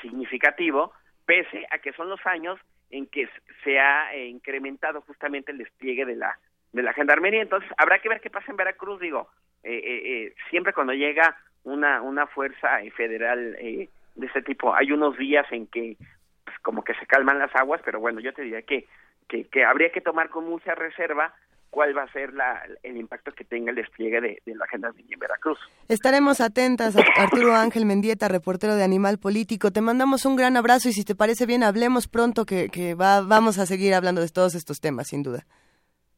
[0.03, 0.93] significativo,
[1.25, 2.59] pese a que son los años
[2.91, 3.29] en que
[3.65, 6.39] se ha eh, incrementado justamente el despliegue de la
[6.73, 7.43] de la gendarmería.
[7.43, 8.99] Entonces, habrá que ver qué pasa en Veracruz.
[8.99, 9.29] Digo,
[9.63, 14.75] eh, eh, eh, siempre cuando llega una, una fuerza eh, federal eh, de este tipo,
[14.75, 15.97] hay unos días en que
[16.45, 18.87] pues, como que se calman las aguas, pero bueno, yo te diría que,
[19.29, 21.35] que, que habría que tomar con mucha reserva
[21.73, 25.15] cuál va a ser la, el impacto que tenga el despliegue de, de la gendarmería
[25.15, 25.59] en Veracruz.
[25.89, 29.71] Estaremos atentas a Arturo Ángel Mendieta, reportero de Animal Político.
[29.71, 33.23] Te mandamos un gran abrazo y si te parece bien, hablemos pronto que, que va,
[33.23, 35.47] vamos a seguir hablando de todos estos temas, sin duda.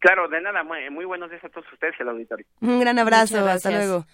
[0.00, 2.46] Claro, de nada, muy, muy buenos días a todos ustedes y al auditorio.
[2.60, 4.06] Un gran abrazo, hasta luego.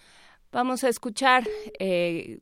[0.53, 1.45] Vamos a escuchar
[1.79, 2.39] eh,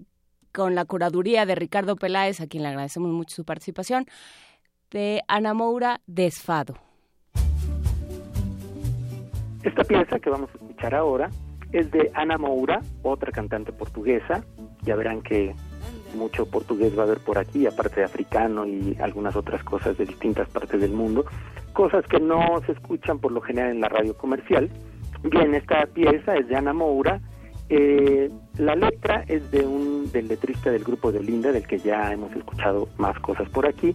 [0.53, 4.07] con la curaduría de Ricardo Peláez, a quien le agradecemos mucho su participación,
[4.91, 6.88] de Ana Moura Desfado.
[9.63, 11.31] Esta pieza que vamos a escuchar ahora
[11.73, 14.45] es de Ana Moura, otra cantante portuguesa.
[14.83, 15.55] Ya verán que
[16.15, 20.07] mucho portugués va a haber por aquí, aparte de africano y algunas otras cosas de
[20.07, 21.25] distintas partes del mundo,
[21.73, 24.71] cosas que no se escuchan por lo general en la radio comercial.
[25.23, 27.21] Bien, esta pieza es de Ana Moura.
[27.69, 32.13] Eh, la letra es de un del letrista del grupo de Olinda, del que ya
[32.13, 33.95] hemos escuchado más cosas por aquí.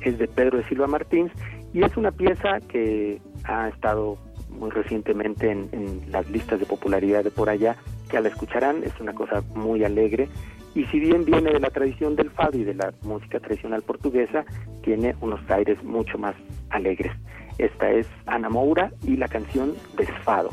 [0.00, 1.30] Es de Pedro de Silva Martins
[1.72, 4.18] y es una pieza que ha estado
[4.58, 7.76] muy recientemente en, las listas de popularidad de por allá,
[8.10, 10.28] que la escucharán, es una cosa muy alegre
[10.74, 14.44] y si bien viene de la tradición del fado y de la música tradicional portuguesa,
[14.82, 16.34] tiene unos aires mucho más
[16.70, 17.12] alegres.
[17.58, 20.50] Esta es Ana Moura y la canción Desfado.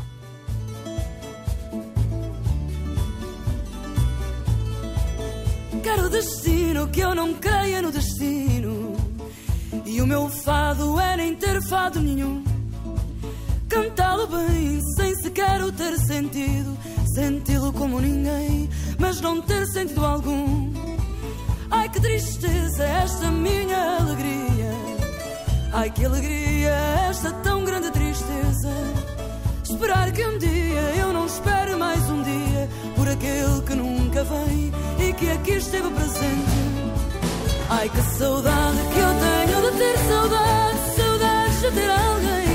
[5.81, 8.93] Quero destino que eu não creia no destino.
[9.85, 12.43] E o meu fado é nem ter fado nenhum.
[13.69, 16.75] Cantá-lo bem, sem sequer o ter sentido.
[17.13, 18.67] Senti-lo como ninguém,
[18.97, 20.73] mas não ter sentido algum.
[21.69, 24.71] Ai que tristeza esta minha alegria.
[25.71, 26.71] Ai que alegria
[27.09, 28.73] esta tão grande tristeza.
[29.63, 34.71] Esperar que um dia eu não espere mais um dia por aquele que nunca vem
[35.07, 36.59] e que aqui esteve presente.
[37.69, 42.48] Ai que saudade que eu tenho de ter saudade, saudades de ter alguém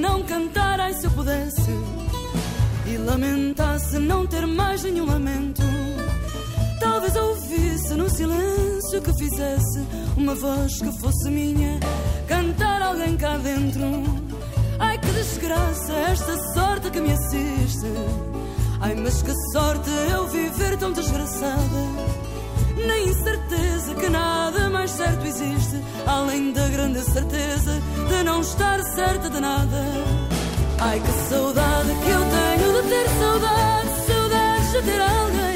[0.00, 1.70] não cantar, ai, se eu pudesse
[2.86, 5.62] e lamentasse não ter mais nenhum lamento.
[6.80, 9.86] Talvez ouvisse no silêncio que fizesse
[10.16, 11.78] uma voz que fosse minha,
[12.26, 13.82] cantar alguém cá dentro.
[14.78, 17.86] Ai, que desgraça esta sorte que me assiste.
[18.80, 22.19] Ai, mas que sorte eu viver tão desgraçada.
[22.86, 29.28] Na incerteza que nada mais certo existe, além da grande certeza de não estar certa
[29.28, 29.84] de nada.
[30.80, 35.49] Ai que saudade que eu tenho de ter saudade, saudades de ter alguém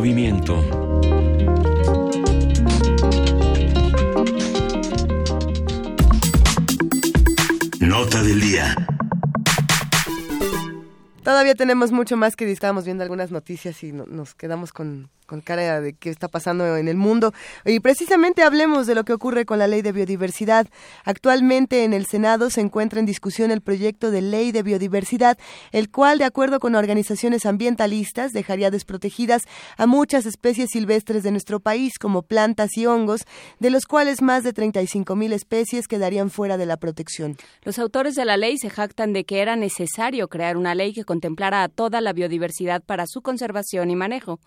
[0.00, 0.56] movimiento.
[7.80, 8.79] Nota del día.
[11.30, 15.80] Todavía tenemos mucho más que estábamos viendo algunas noticias y nos quedamos con, con cara
[15.80, 17.32] de qué está pasando en el mundo.
[17.64, 20.66] Y precisamente hablemos de lo que ocurre con la ley de biodiversidad.
[21.04, 25.38] Actualmente en el Senado se encuentra en discusión el proyecto de ley de biodiversidad,
[25.70, 29.42] el cual, de acuerdo con organizaciones ambientalistas, dejaría desprotegidas
[29.76, 33.20] a muchas especies silvestres de nuestro país, como plantas y hongos,
[33.60, 37.36] de los cuales más de 35 mil especies quedarían fuera de la protección.
[37.62, 41.04] Los autores de la ley se jactan de que era necesario crear una ley que
[41.20, 44.40] contemplara a toda la biodiversidad para su conservación y manejo.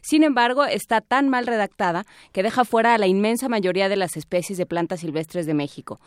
[0.00, 4.16] Sin embargo, está tan mal redactada que deja fuera a la inmensa mayoría de las
[4.16, 5.98] especies de plantas silvestres de México,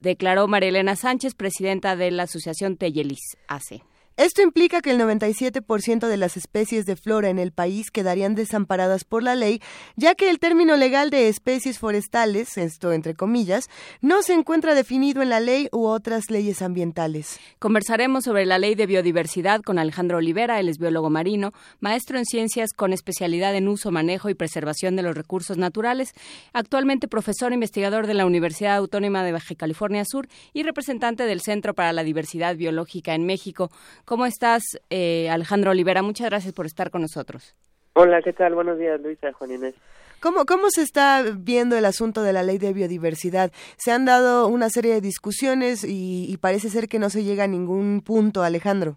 [0.00, 3.82] declaró Marilena Sánchez, presidenta de la Asociación Tellelis AC.
[4.18, 9.04] Esto implica que el 97% de las especies de flora en el país quedarían desamparadas
[9.04, 9.62] por la ley,
[9.94, 13.70] ya que el término legal de especies forestales, esto entre comillas,
[14.00, 17.38] no se encuentra definido en la ley u otras leyes ambientales.
[17.60, 22.24] Conversaremos sobre la ley de biodiversidad con Alejandro Olivera, él es biólogo marino, maestro en
[22.24, 26.10] ciencias con especialidad en uso, manejo y preservación de los recursos naturales,
[26.52, 31.72] actualmente profesor investigador de la Universidad Autónoma de Baja California Sur y representante del Centro
[31.72, 33.70] para la Diversidad Biológica en México.
[34.08, 36.00] ¿Cómo estás, eh, Alejandro Olivera?
[36.00, 37.54] Muchas gracias por estar con nosotros.
[37.92, 38.54] Hola, ¿qué tal?
[38.54, 39.74] Buenos días, Luisa, Juan Inés.
[40.18, 43.52] ¿Cómo, ¿Cómo se está viendo el asunto de la ley de biodiversidad?
[43.76, 47.44] Se han dado una serie de discusiones y, y parece ser que no se llega
[47.44, 48.96] a ningún punto, Alejandro.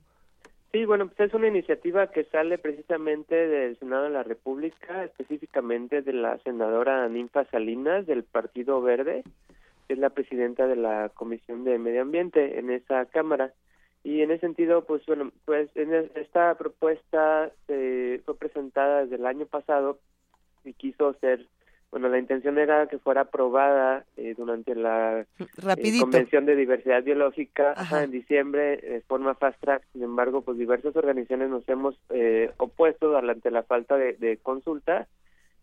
[0.72, 6.04] Sí, bueno, pues es una iniciativa que sale precisamente del Senado de la República, específicamente
[6.04, 9.24] de la senadora Ninfa Salinas del Partido Verde,
[9.90, 13.52] que es la presidenta de la Comisión de Medio Ambiente en esa Cámara.
[14.04, 19.26] Y en ese sentido, pues bueno, pues en esta propuesta se fue presentada desde el
[19.26, 20.00] año pasado
[20.64, 21.46] y quiso ser,
[21.92, 27.76] bueno, la intención era que fuera aprobada eh, durante la eh, Convención de Diversidad Biológica
[28.02, 29.84] en diciembre de forma fast track.
[29.94, 35.08] Sin embargo, pues diversas organizaciones nos hemos eh, opuesto ante la falta de, de consulta.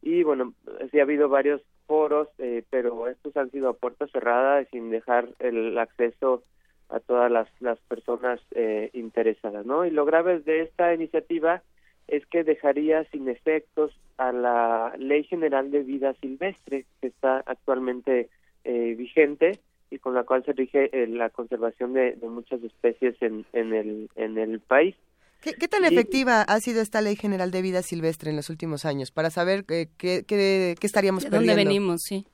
[0.00, 0.54] Y bueno,
[0.92, 5.28] sí ha habido varios foros, eh, pero estos han sido a puertas cerradas sin dejar
[5.40, 6.44] el acceso
[6.88, 9.84] a todas las, las personas eh, interesadas, ¿no?
[9.84, 11.62] Y lo grave de esta iniciativa
[12.06, 18.30] es que dejaría sin efectos a la Ley General de Vida Silvestre que está actualmente
[18.64, 19.60] eh, vigente
[19.90, 24.10] y con la cual se rige eh, la conservación de, muchas especies en, en, el,
[24.16, 24.94] en el país.
[25.40, 29.12] ¿Qué, tan efectiva ha sido esta Ley General de Vida Silvestre en los últimos años?
[29.12, 31.52] Para saber qué, qué, qué, estaríamos ¿De perdiendo.
[31.52, 32.26] dónde venimos, sí.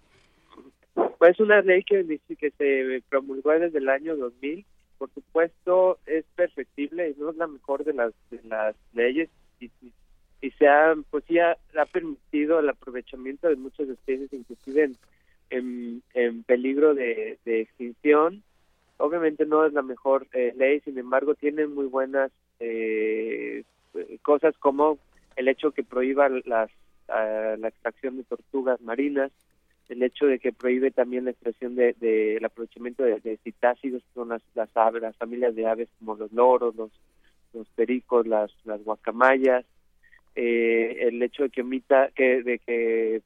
[0.95, 4.65] Pues es una ley que, que se promulgó desde el año 2000.
[4.99, 9.29] Por supuesto, es perfectible y no es la mejor de las, de las leyes
[9.61, 9.71] y,
[10.59, 14.91] se ha, pues ya ha, permitido el aprovechamiento de muchas especies, inclusive
[15.51, 18.43] en, en, peligro de, extinción.
[18.99, 22.31] Obviamente no es la mejor eh, ley, sin embargo, tiene muy buenas
[22.61, 23.65] eh,
[24.23, 24.99] cosas como
[25.37, 26.71] el hecho que prohíba las,
[27.09, 29.33] ah, la extracción de tortugas marinas,
[29.89, 34.03] el hecho de que prohíbe también la extracción de, de el aprovechamiento de, de citácidos,
[34.15, 36.91] son las, las aves, las familias de aves como los loros, los,
[37.53, 39.65] los pericos, las, las guacamayas,
[40.35, 43.23] eh, el hecho de que omita, que, de que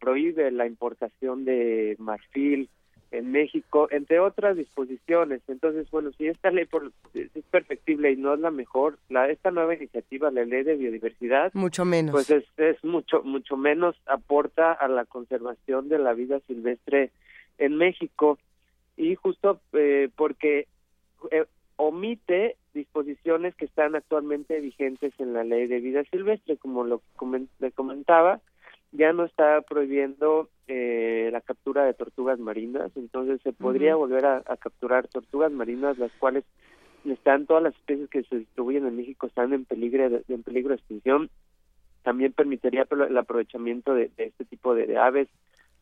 [0.00, 2.68] prohíbe la importación de marfil,
[3.10, 5.40] en México, entre otras disposiciones.
[5.48, 9.50] Entonces, bueno, si esta ley por, es perfectible y no es la mejor, la esta
[9.50, 12.12] nueva iniciativa, la ley de biodiversidad, mucho menos.
[12.12, 17.10] Pues es, es mucho mucho menos aporta a la conservación de la vida silvestre
[17.58, 18.38] en México
[18.96, 20.66] y justo eh, porque
[21.30, 21.44] eh,
[21.76, 27.02] omite disposiciones que están actualmente vigentes en la ley de vida silvestre, como lo
[27.58, 28.40] le comentaba,
[28.92, 34.42] ya no está prohibiendo eh, la captura de tortugas marinas, entonces se podría volver a,
[34.58, 36.44] capturar tortugas marinas, las cuales
[37.04, 40.70] están todas las especies que se distribuyen en México están en peligro de, en peligro
[40.70, 41.30] de extinción.
[42.02, 45.28] También permitiría el aprovechamiento de, este tipo de, aves,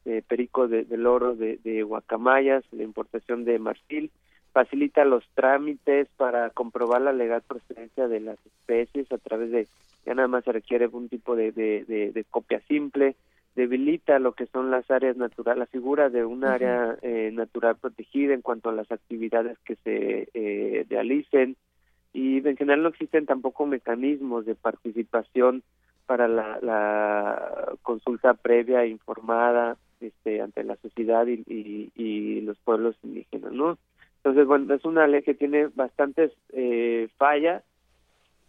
[0.04, 4.10] de pericos, de, loros, de, de guacamayas, la importación de marfil,
[4.56, 9.68] facilita los trámites para comprobar la legal procedencia de las especies a través de
[10.06, 13.16] ya nada más se requiere un tipo de, de, de, copia simple,
[13.54, 18.32] debilita lo que son las áreas naturales, la figura de un área eh, natural protegida
[18.32, 21.56] en cuanto a las actividades que se eh, realicen
[22.14, 25.64] y en general no existen tampoco mecanismos de participación
[26.06, 32.96] para la, la consulta previa informada este, ante la sociedad y, y, y, los pueblos
[33.02, 33.76] indígenas, ¿no?
[34.26, 37.62] Entonces, bueno, es una ley que tiene bastantes eh, fallas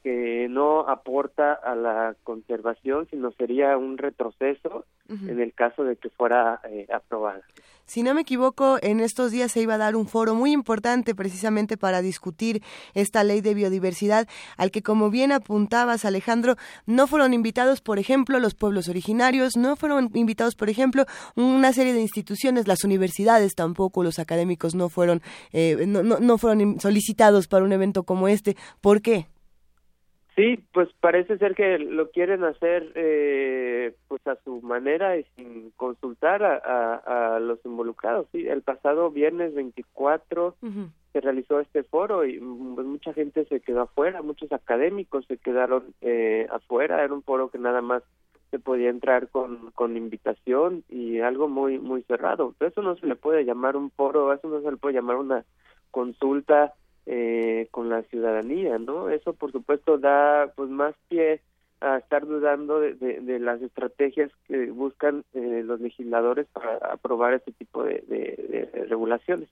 [0.07, 6.09] que no aporta a la conservación, sino sería un retroceso en el caso de que
[6.09, 7.41] fuera eh, aprobada.
[7.85, 11.13] Si no me equivoco, en estos días se iba a dar un foro muy importante
[11.13, 12.61] precisamente para discutir
[12.93, 16.55] esta ley de biodiversidad, al que, como bien apuntabas, Alejandro,
[16.85, 21.05] no fueron invitados, por ejemplo, los pueblos originarios, no fueron invitados, por ejemplo,
[21.35, 25.21] una serie de instituciones, las universidades tampoco, los académicos no fueron,
[25.51, 28.55] eh, no, no, no fueron solicitados para un evento como este.
[28.79, 29.27] ¿Por qué?
[30.37, 35.71] Sí, pues parece ser que lo quieren hacer eh, pues a su manera y sin
[35.71, 38.27] consultar a, a, los involucrados.
[38.31, 40.55] Sí, el pasado viernes 24
[41.11, 45.95] se realizó este foro y pues, mucha gente se quedó afuera, muchos académicos se quedaron
[46.01, 47.03] eh, afuera.
[47.03, 48.03] Era un foro que nada más
[48.51, 52.53] se podía entrar con, con invitación y algo muy muy cerrado.
[52.59, 55.45] Eso no se le puede llamar un foro, eso no se le puede llamar una
[55.89, 56.75] consulta
[57.07, 59.09] eh, con la ciudadanía, ¿no?
[59.09, 61.41] Eso, por supuesto, da pues más pie
[61.79, 67.83] a estar dudando de, las estrategias que buscan eh, los legisladores para aprobar este tipo
[67.83, 69.47] de, de regulaciones.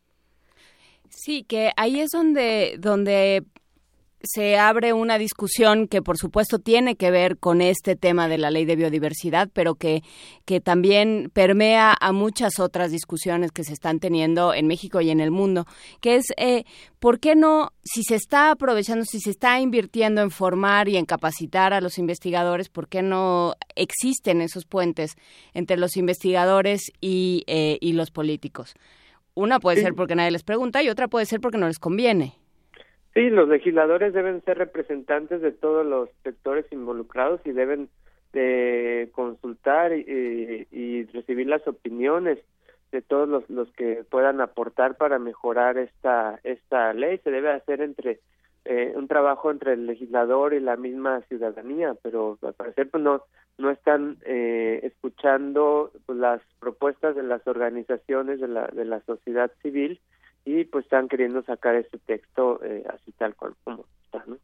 [1.09, 3.43] Sí, que ahí es donde donde
[4.27, 8.51] se abre una discusión que por supuesto tiene que ver con este tema de la
[8.51, 10.03] ley de biodiversidad, pero que,
[10.45, 15.19] que también permea a muchas otras discusiones que se están teniendo en México y en
[15.19, 15.65] el mundo,
[16.01, 16.65] que es eh,
[16.99, 21.05] por qué no, si se está aprovechando, si se está invirtiendo en formar y en
[21.05, 25.15] capacitar a los investigadores, por qué no existen esos puentes
[25.53, 28.75] entre los investigadores y, eh, y los políticos.
[29.33, 32.39] Una puede ser porque nadie les pregunta y otra puede ser porque no les conviene.
[33.15, 37.87] Sí, los legisladores deben ser representantes de todos los sectores involucrados y deben
[38.33, 42.39] de consultar y, recibir las opiniones
[42.91, 47.17] de todos los, los que puedan aportar para mejorar esta esta ley.
[47.19, 48.19] Se debe hacer entre
[48.65, 53.23] eh, un trabajo entre el legislador y la misma ciudadanía, pero al parecer pues no
[53.57, 59.49] no están eh, escuchando pues, las propuestas de las organizaciones de la de la sociedad
[59.61, 60.01] civil
[60.45, 64.37] y pues están queriendo sacar ese texto eh, así tal cual como está, ¿no?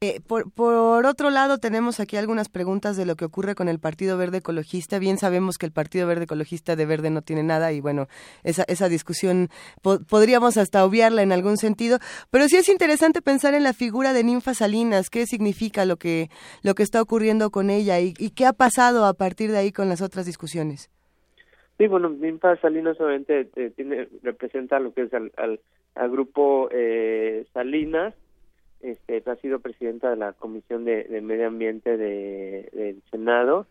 [0.00, 3.78] Eh, por, por, otro lado, tenemos aquí algunas preguntas de lo que ocurre con el
[3.78, 4.98] Partido Verde Ecologista.
[4.98, 8.06] Bien sabemos que el Partido Verde Ecologista de verde no tiene nada y bueno,
[8.42, 9.48] esa, esa discusión
[9.80, 12.00] podríamos hasta obviarla en algún sentido,
[12.30, 16.28] pero sí es interesante pensar en la figura de Ninfa Salinas, qué significa lo que,
[16.60, 19.72] lo que está ocurriendo con ella y, y qué ha pasado a partir de ahí
[19.72, 20.90] con las otras discusiones.
[21.76, 27.46] Sí, bueno, Ninfa Salinas obviamente eh, tiene, representa lo que es al, al, grupo eh,
[27.52, 28.14] Salinas,
[28.80, 33.66] este, ha sido presidenta de la Comisión de, Medio Ambiente de, del Senado.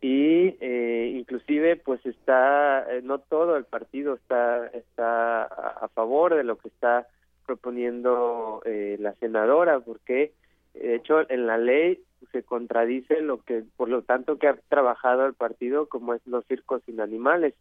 [0.00, 6.44] Y eh, inclusive pues está, eh, no todo el partido está, está a, favor de
[6.44, 7.08] lo que está
[7.44, 10.32] proponiendo la senadora, porque
[10.74, 11.98] de hecho en la ley
[12.32, 16.44] se contradice lo que por lo tanto que ha trabajado el partido como es los
[16.46, 17.54] circos sin animales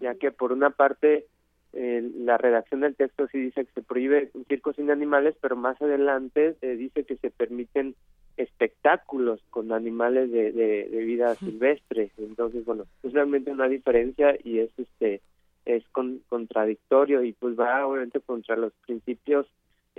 [0.00, 1.26] ya que por una parte
[1.72, 5.80] eh, la redacción del texto sí dice que se prohíbe circos sin animales pero más
[5.82, 7.94] adelante eh, dice que se permiten
[8.38, 12.10] espectáculos con animales de, de, vida silvestre.
[12.18, 15.20] Entonces bueno es realmente una diferencia y es este
[15.64, 15.84] es
[16.28, 19.46] contradictorio y pues va obviamente contra los principios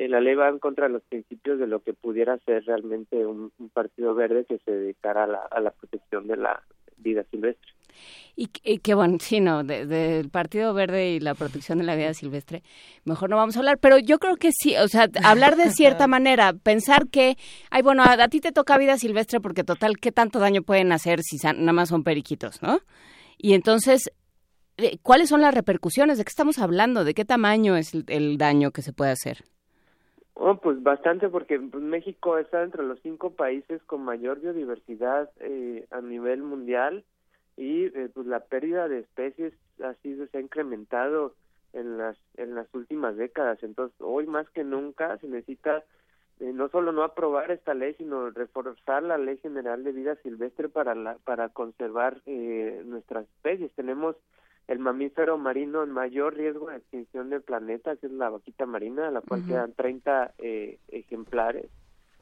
[0.07, 3.51] la ley va en contra de los principios de lo que pudiera ser realmente un,
[3.73, 6.63] partido verde que se dedicara a la, protección de la
[6.97, 7.71] vida silvestre.
[8.35, 12.63] Y, qué bueno, sí, no, del Partido Verde y la protección de la vida silvestre,
[13.03, 16.07] mejor no vamos a hablar, pero yo creo que sí, o sea, hablar de cierta
[16.07, 17.35] manera, pensar que,
[17.69, 21.21] ay, bueno, a, ti te toca vida silvestre porque total, ¿qué tanto daño pueden hacer
[21.21, 22.79] si nada más son periquitos, no?
[23.37, 24.09] Y entonces,
[24.77, 26.17] eh, ¿cuáles son las repercusiones?
[26.17, 27.03] ¿De qué estamos hablando?
[27.03, 29.43] ¿De qué tamaño es el daño que se puede hacer?
[30.41, 35.99] Oh, pues bastante porque México está entre los cinco países con mayor biodiversidad eh, a
[35.99, 37.03] nivel mundial
[37.57, 39.53] y eh, pues la pérdida de especies
[39.83, 41.35] ha sido se ha incrementado
[41.73, 43.61] en las en las últimas décadas.
[43.63, 45.83] Entonces hoy más que nunca se necesita
[46.39, 50.69] eh, no solo no aprobar esta ley sino reforzar la ley general de vida silvestre
[50.69, 53.73] para la para conservar eh, nuestras especies.
[53.73, 54.15] Tenemos
[54.69, 59.07] el mamífero marino en mayor riesgo de extinción del planeta, que es la vaquita marina,
[59.07, 61.65] a la cual quedan 30 eh, ejemplares.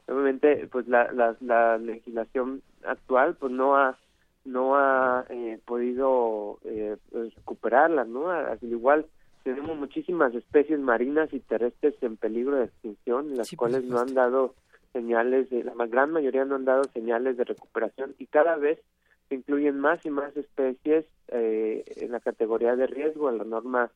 [0.07, 3.97] Obviamente, pues la, la, la, legislación actual pues no ha
[4.45, 8.29] no ha eh, podido eh, pues, recuperarla, ¿no?
[8.29, 9.05] Al igual
[9.43, 14.55] tenemos muchísimas especies marinas y terrestres en peligro de extinción, las cuales no han dado
[14.93, 18.79] señales, de, la gran mayoría no han dado señales de recuperación y cada vez
[19.29, 23.91] se incluyen más y más especies eh, en la categoría de riesgo, en la norma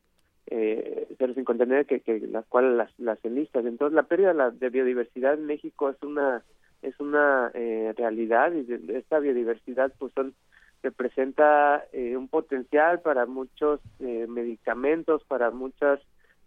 [0.46, 3.64] eh, 059, que, que la cual las, las enlistas.
[3.64, 6.42] Entonces, la pérdida de biodiversidad en México es una
[6.82, 10.34] es una eh, realidad y esta biodiversidad pues son
[10.82, 16.00] representa eh, un potencial para muchos eh, medicamentos, para muchas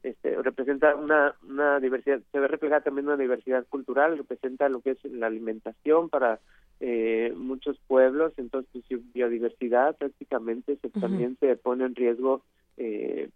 [0.05, 4.91] este, representa una, una diversidad, se ve reflejada también una diversidad cultural, representa lo que
[4.91, 6.39] es la alimentación para
[6.79, 12.43] eh, muchos pueblos, entonces su biodiversidad prácticamente se, también se pone en riesgo
[12.77, 13.29] eh,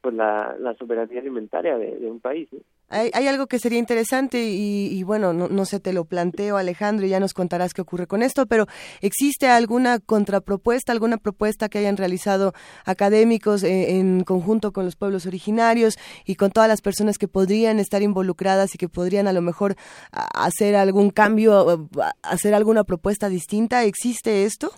[0.00, 2.48] pues la, la soberanía alimentaria de, un país.
[2.90, 7.06] Hay, hay, algo que sería interesante y, bueno, no, no sé, te lo planteo Alejandro
[7.06, 8.66] y ya nos contarás qué ocurre con esto, pero
[9.00, 12.52] ¿existe alguna contrapropuesta, alguna propuesta que hayan realizado
[12.84, 17.78] académicos eh, en, conjunto con los pueblos originarios y con todas las personas que podrían
[17.78, 19.76] estar involucradas y que podrían a lo mejor
[20.12, 21.88] hacer algún cambio,
[22.22, 23.84] hacer alguna propuesta distinta?
[23.84, 24.72] ¿Existe esto?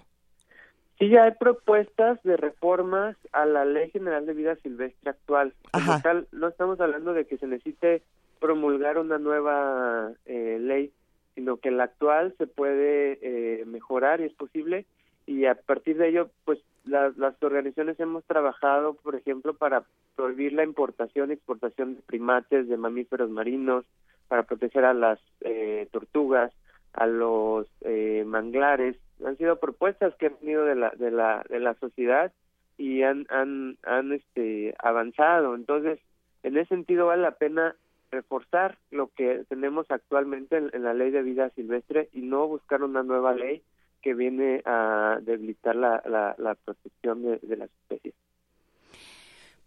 [1.02, 5.52] Sí, ya hay propuestas de reformas a la Ley General de Vida Silvestre actual.
[6.00, 8.02] Tal, no estamos hablando de que se necesite
[8.38, 10.92] promulgar una nueva eh, ley,
[11.34, 14.86] sino que la actual se puede eh, mejorar y es posible.
[15.26, 17.12] Y a partir de ello, pues las
[17.42, 19.82] organizaciones hemos trabajado, por ejemplo, para
[20.14, 23.84] prohibir la importación y exportación de primates, de mamíferos marinos,
[24.28, 26.52] para proteger a las eh, tortugas,
[26.92, 31.60] a los eh, manglares, han sido propuestas que han venido de la de la de
[31.60, 32.32] la sociedad
[32.76, 36.00] y han han han este avanzado entonces
[36.42, 37.76] en ese sentido vale la pena
[38.10, 43.02] reforzar lo que tenemos actualmente en, la ley de vida silvestre y no buscar una
[43.02, 43.62] nueva ley
[44.02, 48.14] que viene a debilitar la, la, la protección de, de las especies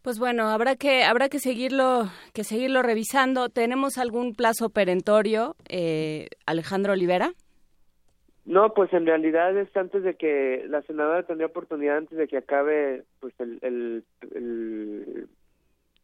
[0.05, 3.49] pues bueno, habrá que habrá que seguirlo que seguirlo revisando.
[3.49, 7.33] ¿Tenemos algún plazo perentorio, eh, Alejandro Olivera?
[8.45, 12.37] No, pues en realidad es antes de que la senadora tendría oportunidad antes de que
[12.37, 13.57] acabe pues el,
[14.21, 15.27] el,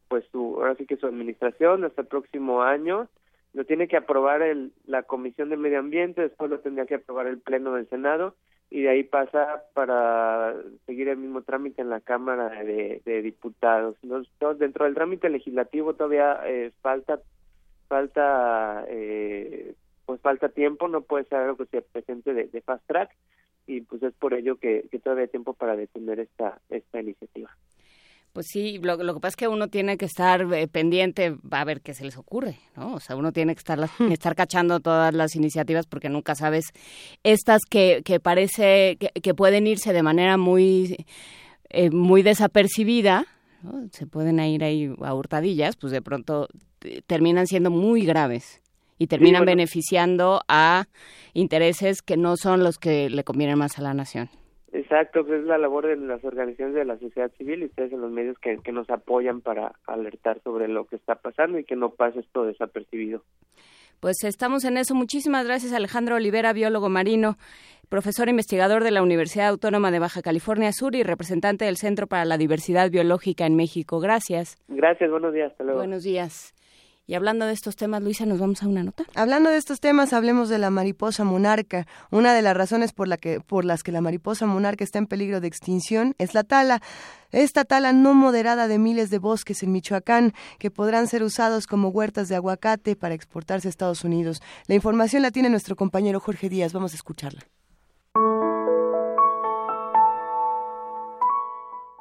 [0.07, 3.07] pues su ahora sí que su administración hasta el próximo año.
[3.53, 7.27] Lo tiene que aprobar el, la comisión de medio ambiente después lo tendría que aprobar
[7.27, 8.35] el pleno del senado
[8.71, 10.55] y de ahí pasa para
[10.85, 13.97] seguir el mismo trámite en la cámara de, de diputados.
[14.01, 17.19] Entonces, dentro del trámite legislativo todavía eh, falta
[17.87, 19.75] falta eh,
[20.05, 23.11] pues falta tiempo, no puede ser algo que se presente de, fast track
[23.67, 27.49] y pues es por ello que, todavía hay tiempo para detener esta, esta iniciativa.
[28.33, 31.81] Pues sí, lo, que pasa es que uno tiene que estar eh, pendiente a ver
[31.81, 32.93] qué se les ocurre, ¿no?
[32.93, 34.11] O sea, uno tiene que estar, hmm.
[34.11, 36.71] estar cachando todas las iniciativas porque nunca sabes
[37.23, 41.05] estas que, que parece que, pueden irse de manera muy,
[41.69, 43.25] eh, muy desapercibida,
[43.91, 46.47] se pueden ir ahí a hurtadillas, pues de pronto
[46.83, 48.60] eh, terminan siendo muy graves
[49.01, 50.85] y terminan beneficiando a
[51.33, 54.29] intereses que no son los que le convienen más a la nación.
[54.73, 58.01] Exacto, pues es la labor de las organizaciones de la sociedad civil y ustedes en
[58.01, 61.75] los medios que, que nos apoyan para alertar sobre lo que está pasando y que
[61.75, 63.23] no pase esto desapercibido.
[63.99, 64.93] Pues estamos en eso.
[64.93, 67.37] Muchísimas gracias, Alejandro Olivera, biólogo marino,
[67.89, 72.23] profesor investigador de la Universidad Autónoma de Baja California Sur y representante del Centro para
[72.25, 73.99] la Diversidad Biológica en México.
[73.99, 74.59] Gracias.
[74.67, 75.79] Gracias, buenos días, hasta luego.
[75.79, 76.53] Buenos días.
[77.07, 79.05] Y hablando de estos temas, Luisa, ¿nos vamos a una nota?
[79.15, 81.87] Hablando de estos temas, hablemos de la mariposa monarca.
[82.09, 85.07] Una de las razones por, la que, por las que la mariposa monarca está en
[85.07, 86.81] peligro de extinción es la tala.
[87.31, 91.89] Esta tala no moderada de miles de bosques en Michoacán que podrán ser usados como
[91.89, 94.41] huertas de aguacate para exportarse a Estados Unidos.
[94.67, 96.71] La información la tiene nuestro compañero Jorge Díaz.
[96.71, 97.41] Vamos a escucharla.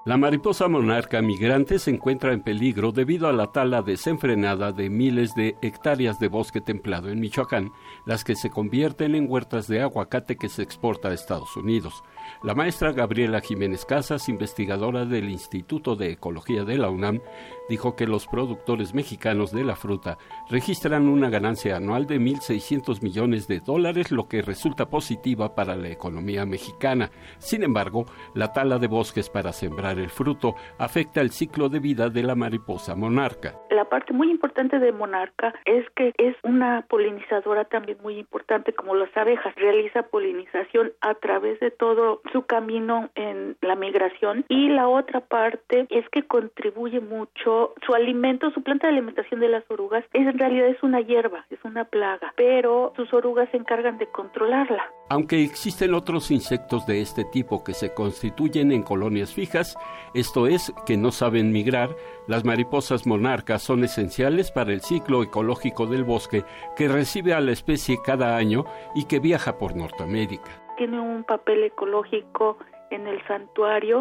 [0.06, 5.34] La mariposa monarca migrante se encuentra en peligro debido a la tala desenfrenada de miles
[5.34, 7.70] de hectáreas de bosque templado en Michoacán,
[8.06, 12.02] las que se convierten en huertas de aguacate que se exporta a Estados Unidos.
[12.42, 17.20] La maestra Gabriela Jiménez Casas, investigadora del Instituto de Ecología de la UNAM,
[17.68, 23.46] dijo que los productores mexicanos de la fruta registran una ganancia anual de 1.600 millones
[23.46, 27.10] de dólares, lo que resulta positiva para la economía mexicana.
[27.38, 32.08] Sin embargo, la tala de bosques para sembrar el fruto afecta el ciclo de vida
[32.08, 33.54] de la mariposa monarca.
[33.70, 38.94] La parte muy importante de monarca es que es una polinizadora también muy importante como
[38.94, 39.54] las abejas.
[39.56, 45.86] Realiza polinización a través de todo su camino en la migración y la otra parte
[45.90, 50.38] es que contribuye mucho su alimento, su planta de alimentación de las orugas es en
[50.38, 54.82] realidad es una hierba, es una plaga, pero sus orugas se encargan de controlarla.
[55.08, 59.76] Aunque existen otros insectos de este tipo que se constituyen en colonias fijas,
[60.14, 61.90] esto es, que no saben migrar,
[62.28, 66.44] las mariposas monarcas son esenciales para el ciclo ecológico del bosque
[66.76, 68.64] que recibe a la especie cada año
[68.94, 72.56] y que viaja por Norteamérica tiene un papel ecológico
[72.88, 74.00] en el santuario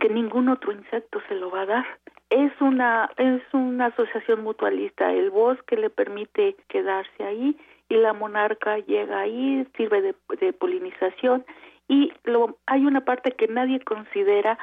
[0.00, 1.86] que ningún otro insecto se lo va a dar.
[2.28, 5.12] Es una es una asociación mutualista.
[5.12, 7.56] El bosque le permite quedarse ahí
[7.88, 11.44] y la monarca llega ahí, sirve de, de polinización
[11.86, 14.58] y lo, hay una parte que nadie considera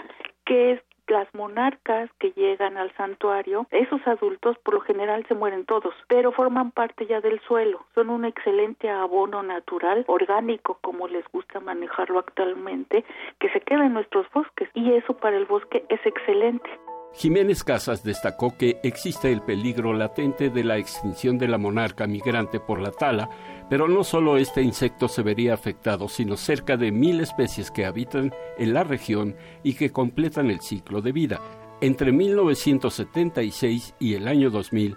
[0.46, 5.66] que es las monarcas que llegan al santuario, esos adultos por lo general se mueren
[5.66, 11.26] todos, pero forman parte ya del suelo, son un excelente abono natural, orgánico, como les
[11.32, 13.04] gusta manejarlo actualmente,
[13.40, 16.70] que se queda en nuestros bosques y eso para el bosque es excelente.
[17.14, 22.60] Jiménez Casas destacó que existe el peligro latente de la extinción de la monarca migrante
[22.60, 23.30] por la tala,
[23.70, 28.34] pero no solo este insecto se vería afectado, sino cerca de mil especies que habitan
[28.58, 31.42] en la región y que completan el ciclo de vida.
[31.82, 34.96] Entre 1976 y el año 2000,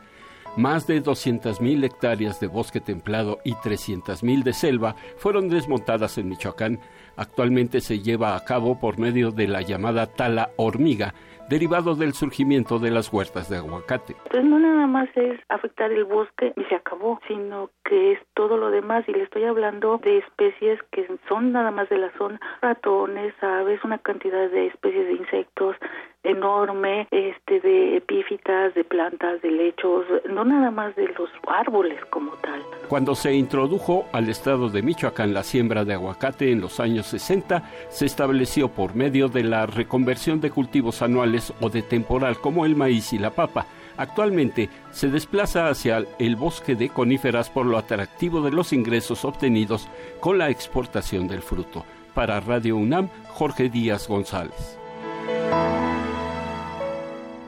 [0.56, 6.78] más de 200.000 hectáreas de bosque templado y 300.000 de selva fueron desmontadas en Michoacán.
[7.16, 11.14] Actualmente se lleva a cabo por medio de la llamada tala hormiga,
[11.48, 14.16] derivado del surgimiento de las huertas de aguacate.
[14.30, 18.56] Pues no nada más es afectar el bosque y se acabó, sino que es todo
[18.56, 22.40] lo demás y le estoy hablando de especies que son nada más de la zona,
[22.62, 25.76] ratones, aves, una cantidad de especies de insectos
[26.24, 32.32] enorme, este de epífitas, de plantas, de lechos, no nada más de los árboles como
[32.36, 32.62] tal.
[32.88, 37.62] Cuando se introdujo al estado de Michoacán la siembra de aguacate en los años 60,
[37.90, 42.76] se estableció por medio de la reconversión de cultivos anuales o de temporal como el
[42.76, 43.66] maíz y la papa.
[43.96, 49.88] Actualmente se desplaza hacia el bosque de coníferas por lo atractivo de los ingresos obtenidos
[50.20, 51.84] con la exportación del fruto.
[52.12, 54.78] Para Radio UNAM, Jorge Díaz González.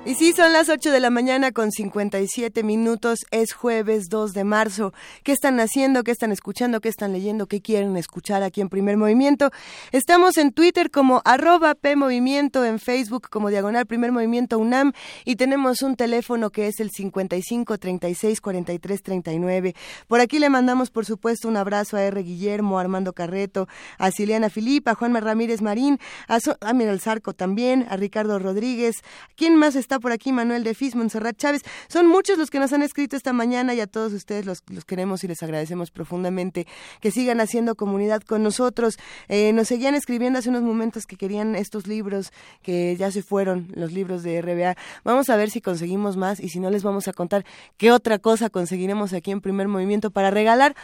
[0.07, 3.27] Y sí, son las 8 de la mañana con 57 minutos.
[3.33, 4.93] Es jueves 2 de marzo.
[5.25, 6.05] ¿Qué están haciendo?
[6.05, 6.81] ¿Qué están escuchando?
[6.81, 7.49] ¿Qué están leyendo?
[7.49, 9.51] ¿Qué quieren escuchar aquí en Primer Movimiento?
[9.91, 14.93] Estamos en Twitter como arroba PMovimiento, en Facebook como Diagonal Primer Movimiento UNAM
[15.25, 19.75] y tenemos un teléfono que es el 55 36 43 39.
[20.07, 22.23] Por aquí le mandamos, por supuesto, un abrazo a R.
[22.23, 23.67] Guillermo, a Armando Carreto,
[23.99, 28.39] a Ciliana Filipa, a Juanma Ramírez Marín, a, so a Miguel Zarco también, a Ricardo
[28.39, 29.03] Rodríguez.
[29.35, 31.63] ¿Quién más está por aquí Manuel de Fis, Monserrat Chávez.
[31.89, 34.85] Son muchos los que nos han escrito esta mañana y a todos ustedes los, los
[34.85, 36.67] queremos y les agradecemos profundamente
[37.01, 38.99] que sigan haciendo comunidad con nosotros.
[39.29, 42.33] Eh, nos seguían escribiendo hace unos momentos que querían estos libros
[42.63, 44.77] que ya se fueron, los libros de RBA.
[45.05, 47.45] Vamos a ver si conseguimos más y si no les vamos a contar
[47.77, 50.75] qué otra cosa conseguiremos aquí en primer movimiento para regalar.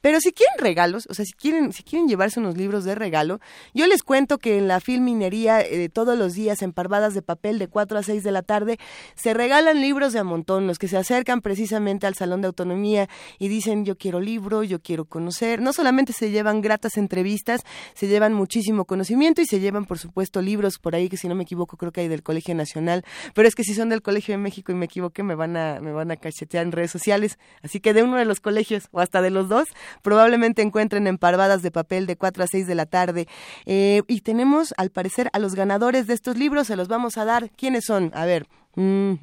[0.00, 3.40] Pero si quieren regalos, o sea, si quieren, si quieren llevarse unos libros de regalo,
[3.74, 7.58] yo les cuento que en la filminería eh, todos los días en parvadas de papel
[7.58, 8.78] de 4 a 6 de la tarde
[9.14, 13.08] se regalan libros de a montón, los que se acercan precisamente al Salón de Autonomía
[13.38, 15.60] y dicen yo quiero libro, yo quiero conocer.
[15.60, 17.62] No solamente se llevan gratas entrevistas,
[17.94, 21.34] se llevan muchísimo conocimiento y se llevan por supuesto libros por ahí que si no
[21.34, 23.04] me equivoco creo que hay del Colegio Nacional,
[23.34, 25.80] pero es que si son del Colegio de México y me equivoqué me van a
[25.80, 29.00] me van a cachetear en redes sociales, así que de uno de los colegios o
[29.00, 29.68] hasta de los dos
[30.02, 33.28] probablemente encuentren en parvadas de papel de 4 a 6 de la tarde.
[33.66, 37.24] Eh, y tenemos, al parecer, a los ganadores de estos libros, se los vamos a
[37.24, 37.50] dar.
[37.50, 38.10] ¿Quiénes son?
[38.14, 38.46] A ver.
[38.74, 39.14] Mm,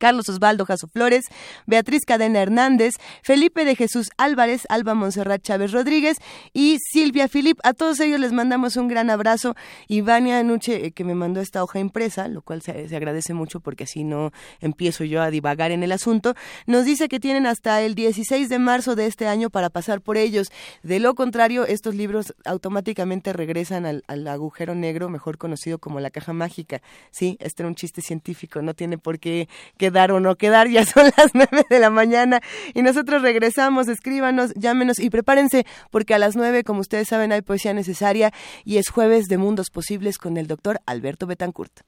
[0.00, 1.26] Carlos Osvaldo Jaso Flores,
[1.66, 6.16] Beatriz Cadena Hernández, Felipe de Jesús Álvarez, Alba Monserrat Chávez Rodríguez
[6.54, 7.58] y Silvia Filip.
[7.62, 9.54] A todos ellos les mandamos un gran abrazo.
[9.88, 13.60] Y Vania Nuche, eh, que me mandó esta hoja impresa, lo cual se, agradece mucho
[13.60, 16.34] porque así no empiezo yo a divagar en el asunto,
[16.66, 20.16] nos dice que tienen hasta el 16 de marzo de este año para pasar por
[20.16, 20.50] ellos.
[20.82, 26.10] De lo contrario, estos libros automáticamente regresan al, al agujero negro, mejor conocido como la
[26.10, 26.80] caja mágica.
[27.10, 29.46] Sí, este era un chiste científico, no tiene por qué
[29.76, 32.40] quedar o no quedar, ya son las nueve de la mañana
[32.74, 37.42] y nosotros regresamos, escríbanos, llámenos y prepárense porque a las nueve, como ustedes saben, hay
[37.42, 38.32] poesía necesaria
[38.64, 41.80] y es jueves de Mundos Posibles con el doctor Alberto Betancourt.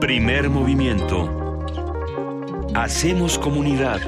[0.00, 1.28] Primer movimiento.
[2.74, 4.00] Hacemos comunidad.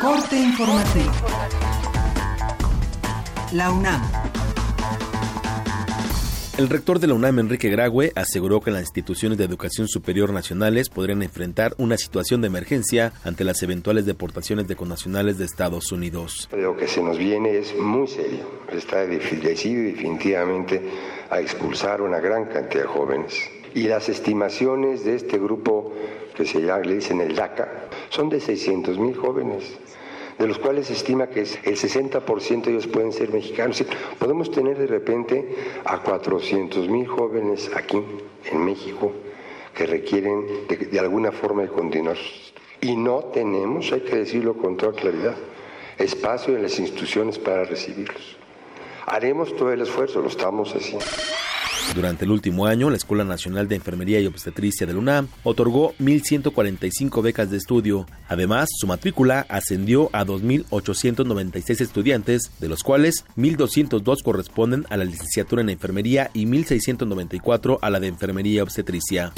[0.00, 1.10] Corte informativo.
[3.52, 4.02] La UNAM.
[6.58, 10.90] El rector de la UNAM, Enrique Graue, aseguró que las instituciones de educación superior nacionales
[10.90, 16.48] podrían enfrentar una situación de emergencia ante las eventuales deportaciones de connacionales de Estados Unidos.
[16.52, 18.50] Lo que se nos viene es muy serio.
[18.70, 20.90] Está decidido definitivamente
[21.30, 23.34] a expulsar una gran cantidad de jóvenes.
[23.74, 25.92] Y las estimaciones de este grupo
[26.36, 29.64] que se llama, le dicen el DACA, son de 600 mil jóvenes
[30.38, 33.84] de los cuales se estima que el 60% de ellos pueden ser mexicanos.
[34.18, 35.48] Podemos tener de repente
[35.84, 38.02] a 400 mil jóvenes aquí
[38.50, 39.12] en México
[39.74, 42.16] que requieren de, de, alguna forma de continuar.
[42.80, 45.34] Y no tenemos, hay que decirlo con toda claridad,
[45.98, 48.36] espacio en las instituciones para recibirlos.
[49.06, 51.06] Haremos todo el esfuerzo, lo estamos haciendo.
[51.94, 55.94] Durante el último año, la Escuela Nacional de Enfermería y Obstetricia de la UNAM otorgó
[55.98, 58.06] 1.145 becas de estudio.
[58.28, 65.62] Además, su matrícula ascendió a 2.896 estudiantes, de los cuales 1.202 corresponden a la licenciatura
[65.62, 69.32] en enfermería y 1.694 a la de enfermería y obstetricia.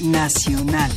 [0.00, 0.90] Nacional.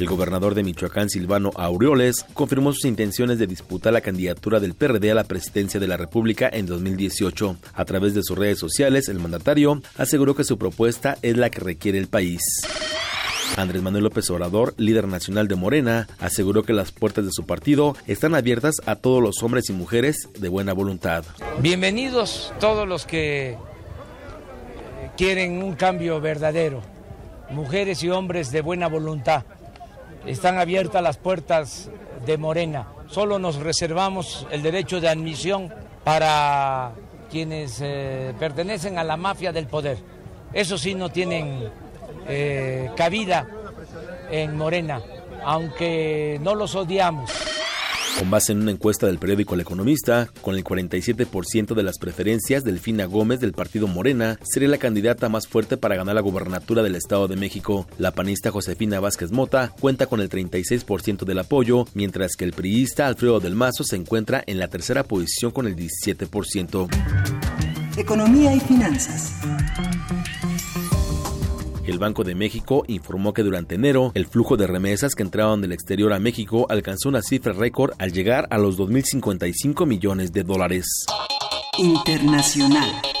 [0.00, 5.10] El gobernador de Michoacán, Silvano Aureoles, confirmó sus intenciones de disputar la candidatura del PRD
[5.10, 7.56] a la presidencia de la República en 2018.
[7.74, 11.60] A través de sus redes sociales, el mandatario aseguró que su propuesta es la que
[11.60, 12.40] requiere el país.
[13.58, 17.94] Andrés Manuel López Obrador, líder nacional de Morena, aseguró que las puertas de su partido
[18.06, 21.24] están abiertas a todos los hombres y mujeres de buena voluntad.
[21.58, 23.58] Bienvenidos todos los que
[25.18, 26.80] quieren un cambio verdadero,
[27.50, 29.44] mujeres y hombres de buena voluntad
[30.26, 31.90] están abiertas las puertas
[32.26, 32.86] de Morena.
[33.08, 35.72] Solo nos reservamos el derecho de admisión
[36.04, 36.92] para
[37.30, 39.98] quienes eh, pertenecen a la mafia del poder.
[40.52, 41.70] Eso sí no tienen
[42.28, 43.46] eh, cabida
[44.30, 45.00] en Morena,
[45.44, 47.49] aunque no los odiamos.
[48.18, 52.64] Con base en una encuesta del periódico El Economista, con el 47% de las preferencias,
[52.64, 56.96] Delfina Gómez del partido Morena sería la candidata más fuerte para ganar la gubernatura del
[56.96, 57.86] Estado de México.
[57.98, 63.06] La panista Josefina Vázquez Mota cuenta con el 36% del apoyo, mientras que el priista
[63.06, 66.88] Alfredo del Mazo se encuentra en la tercera posición con el 17%.
[67.96, 69.32] Economía y finanzas.
[71.90, 75.72] El Banco de México informó que durante enero el flujo de remesas que entraban del
[75.72, 80.86] exterior a México alcanzó una cifra récord al llegar a los 2.055 millones de dólares.
[81.78, 83.19] Internacional.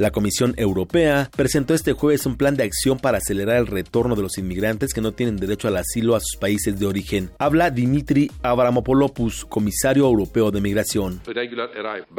[0.00, 4.22] La Comisión Europea presentó este jueves un plan de acción para acelerar el retorno de
[4.22, 7.28] los inmigrantes que no tienen derecho al asilo a sus países de origen.
[7.38, 11.20] Habla Dimitri Avramopoulos, comisario europeo de migración.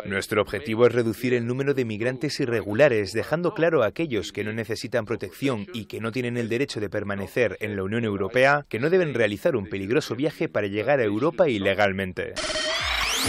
[0.05, 4.53] Nuestro objetivo es reducir el número de migrantes irregulares, dejando claro a aquellos que no
[4.53, 8.77] necesitan protección y que no tienen el derecho de permanecer en la Unión Europea que
[8.77, 12.35] no deben realizar un peligroso viaje para llegar a Europa ilegalmente.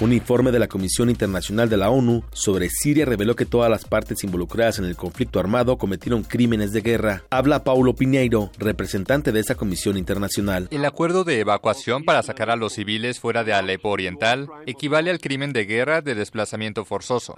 [0.00, 3.84] Un informe de la Comisión Internacional de la ONU sobre Siria reveló que todas las
[3.84, 7.22] partes involucradas en el conflicto armado cometieron crímenes de guerra.
[7.30, 10.66] Habla Paulo Piñeiro, representante de esa comisión internacional.
[10.72, 15.20] El acuerdo de evacuación para sacar a los civiles fuera de Alepo Oriental equivale al
[15.20, 17.36] crimen de guerra de desplazamiento forzoso.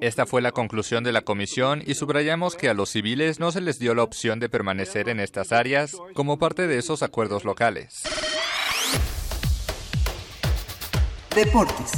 [0.00, 3.60] Esta fue la conclusión de la comisión y subrayamos que a los civiles no se
[3.60, 8.04] les dio la opción de permanecer en estas áreas como parte de esos acuerdos locales.
[11.38, 11.92] Deportes.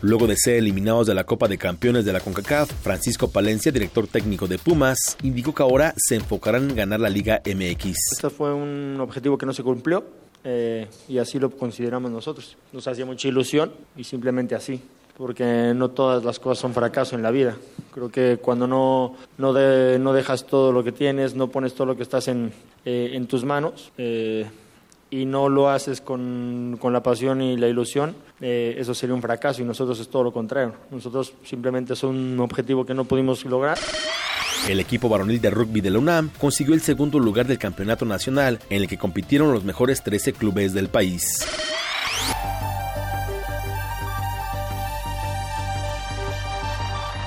[0.00, 4.08] Luego de ser eliminados de la Copa de Campeones de la CONCACAF, Francisco Palencia, director
[4.08, 8.14] técnico de Pumas, indicó que ahora se enfocarán en ganar la Liga MX.
[8.14, 10.02] Este fue un objetivo que no se cumplió
[10.42, 12.56] eh, y así lo consideramos nosotros.
[12.72, 14.80] Nos hacía mucha ilusión y simplemente así,
[15.16, 17.56] porque no todas las cosas son fracaso en la vida.
[17.92, 21.86] Creo que cuando no, no, de, no dejas todo lo que tienes, no pones todo
[21.86, 22.52] lo que estás en,
[22.84, 24.46] eh, en tus manos, eh,
[25.14, 29.22] y no lo haces con, con, la pasión y la ilusión, eh, eso sería un
[29.22, 30.74] fracaso y nosotros es todo lo contrario.
[30.90, 33.78] Nosotros simplemente es un objetivo que no pudimos lograr.
[34.68, 38.58] El equipo varonil de rugby de la UNAM consiguió el segundo lugar del campeonato nacional
[38.70, 41.46] en el que compitieron los mejores 13 clubes del país.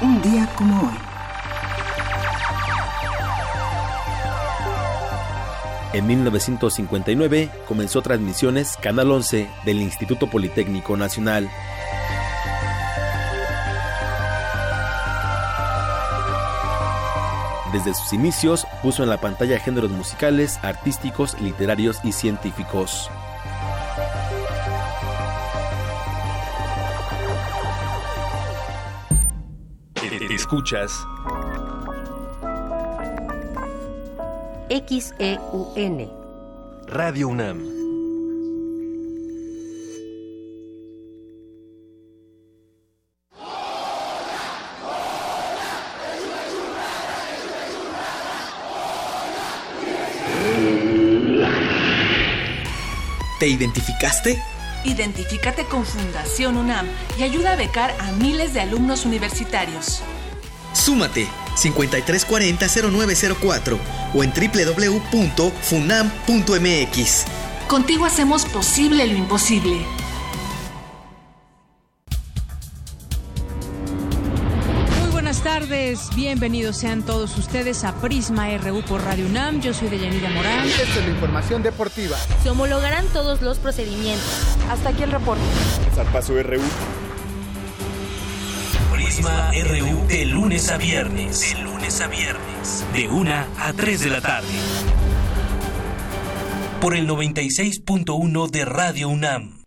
[0.01, 1.06] Un día como hoy.
[5.93, 11.49] En 1959 comenzó transmisiones Canal 11 del Instituto Politécnico Nacional.
[17.71, 23.09] Desde sus inicios puso en la pantalla géneros musicales, artísticos, literarios y científicos.
[30.29, 31.05] Escuchas
[34.69, 36.11] XEUN.
[36.87, 37.63] Radio UNAM.
[53.39, 54.41] ¿Te identificaste?
[54.83, 56.87] Identifícate con Fundación UNAM
[57.17, 60.01] y ayuda a becar a miles de alumnos universitarios.
[60.73, 61.27] Súmate
[61.57, 63.77] 5340-0904
[64.13, 67.25] o en www.funam.mx.
[67.67, 69.85] Contigo hacemos posible lo imposible.
[75.01, 75.59] Muy buenas tardes.
[75.59, 79.59] tardes, bienvenidos sean todos ustedes a Prisma RU por Radio UNAM.
[79.59, 80.67] Yo soy Deyanira Morán.
[80.67, 82.15] Esta es la información deportiva.
[82.43, 84.29] Se homologarán todos los procedimientos.
[84.69, 85.41] Hasta aquí el reporte.
[85.95, 86.61] Zarpazo RU.
[89.17, 91.55] Prisma RU de lunes a viernes.
[91.55, 92.85] De lunes a viernes.
[92.93, 94.47] De 1 a 3 de la tarde.
[96.79, 99.63] Por el 96.1 de Radio UNAM.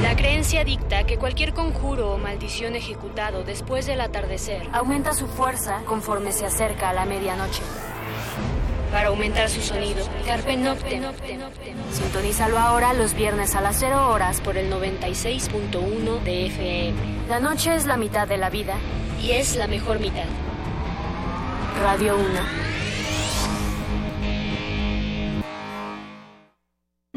[0.00, 5.82] La creencia dicta que cualquier conjuro o maldición ejecutado después del atardecer aumenta su fuerza
[5.84, 7.62] conforme se acerca a la medianoche.
[8.92, 11.02] Para aumentar su sonido, Carpe Noctem.
[11.92, 16.98] Sintonízalo ahora los viernes a las 0 horas por el 96.1 de FM.
[17.28, 18.74] La noche es la mitad de la vida
[19.22, 20.26] y es la mejor mitad.
[21.82, 22.81] Radio 1.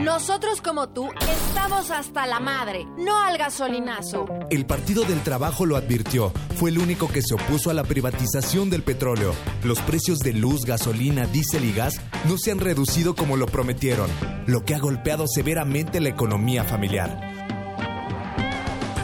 [0.05, 4.27] Nosotros como tú estamos hasta la madre, no al gasolinazo.
[4.51, 6.31] El Partido del Trabajo lo advirtió.
[6.57, 9.33] Fue el único que se opuso a la privatización del petróleo.
[9.63, 14.07] Los precios de luz, gasolina, diésel y gas no se han reducido como lo prometieron,
[14.45, 17.33] lo que ha golpeado severamente la economía familiar.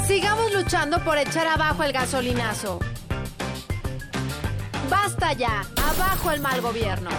[0.05, 2.77] Sigamos luchando por echar abajo el gasolinazo.
[4.87, 7.09] Basta ya, abajo el mal gobierno.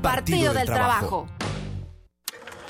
[0.00, 1.26] Partido, del, Trabajo.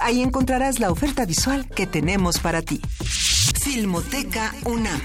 [0.00, 2.80] Ahí encontrarás la oferta visual que tenemos para ti.
[3.60, 5.00] Filmoteca UNAM.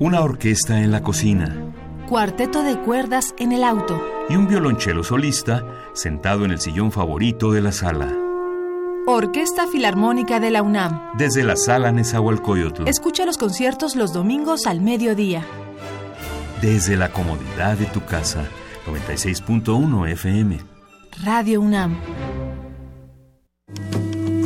[0.00, 1.72] Una orquesta en la cocina.
[2.08, 4.02] Cuarteto de cuerdas en el auto.
[4.28, 8.12] Y un violonchelo solista sentado en el sillón favorito de la sala.
[9.06, 11.12] Orquesta Filarmónica de la UNAM.
[11.16, 12.88] Desde la sala Nezahualcóyotl.
[12.88, 15.46] Escucha los conciertos los domingos al mediodía.
[16.60, 18.48] Desde la comodidad de tu casa
[18.86, 20.58] 96.1 FM.
[21.24, 21.96] Radio UNAM.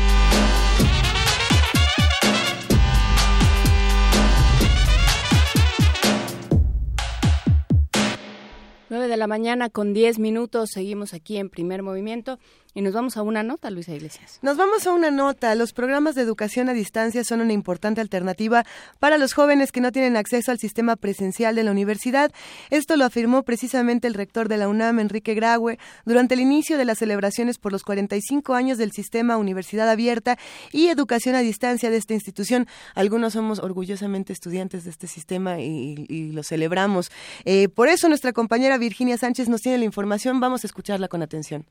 [9.09, 10.71] de la mañana con 10 minutos.
[10.71, 12.39] Seguimos aquí en primer movimiento
[12.75, 14.39] y nos vamos a una nota, Luisa Iglesias.
[14.43, 15.55] Nos vamos a una nota.
[15.55, 18.65] Los programas de educación a distancia son una importante alternativa
[18.99, 22.33] para los jóvenes que no tienen acceso al sistema presencial de la universidad.
[22.71, 26.85] Esto lo afirmó precisamente el rector de la UNAM, Enrique Graue, durante el inicio de
[26.85, 30.39] las celebraciones por los 45 años del sistema Universidad Abierta
[30.73, 32.67] y Educación a Distancia de esta institución.
[32.95, 37.13] Algunos somos orgullosamente estudiantes de este sistema y, lo celebramos.
[37.45, 40.39] Eh, por eso nuestra compañera Virginia Virginia Sánchez nos tiene la información.
[40.39, 41.67] Vamos a escucharla con atención.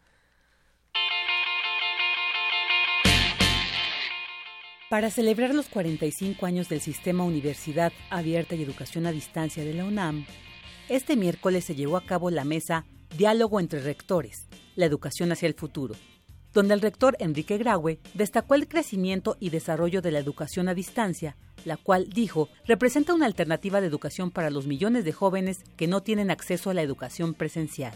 [4.94, 9.86] Para celebrar los 45 años del Sistema Universidad Abierta y Educación a Distancia de la
[9.86, 10.24] UNAM,
[10.88, 12.86] este miércoles se llevó a cabo la mesa
[13.18, 15.96] Diálogo entre Rectores, la educación hacia el futuro,
[16.54, 21.38] donde el rector Enrique Graue destacó el crecimiento y desarrollo de la educación a distancia,
[21.66, 26.04] la cual, dijo, representa una alternativa de educación para los millones de jóvenes que no
[26.04, 27.96] tienen acceso a la educación presencial.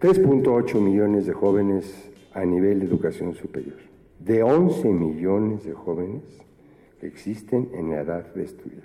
[0.00, 3.78] 3.8 millones de jóvenes a nivel de educación superior,
[4.24, 6.22] de 11 millones de jóvenes
[6.98, 8.84] que existen en la edad de estudiar.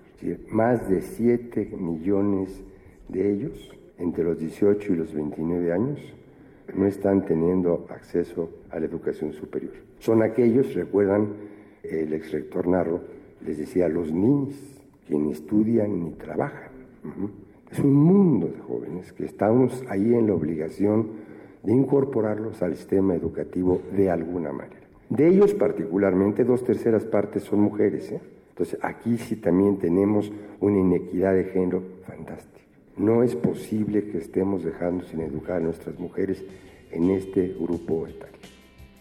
[0.50, 2.62] más de 7 millones
[3.08, 6.00] de ellos, entre los 18 y los 29 años,
[6.76, 9.74] no están teniendo acceso a la educación superior.
[10.00, 11.30] Son aquellos, recuerdan
[11.84, 13.02] el ex rector Narro,
[13.46, 14.56] les decía, los niños,
[15.08, 16.72] que ni estudian ni trabajan.
[17.72, 21.08] Es un mundo de jóvenes que estamos ahí en la obligación
[21.64, 24.79] de incorporarlos al sistema educativo de alguna manera.
[25.10, 28.12] De ellos particularmente, dos terceras partes son mujeres.
[28.12, 28.22] ¿eh?
[28.50, 32.60] Entonces, aquí sí también tenemos una inequidad de género fantástica.
[32.98, 36.44] No es posible que estemos dejando sin educar a nuestras mujeres
[36.92, 38.38] en este grupo etario.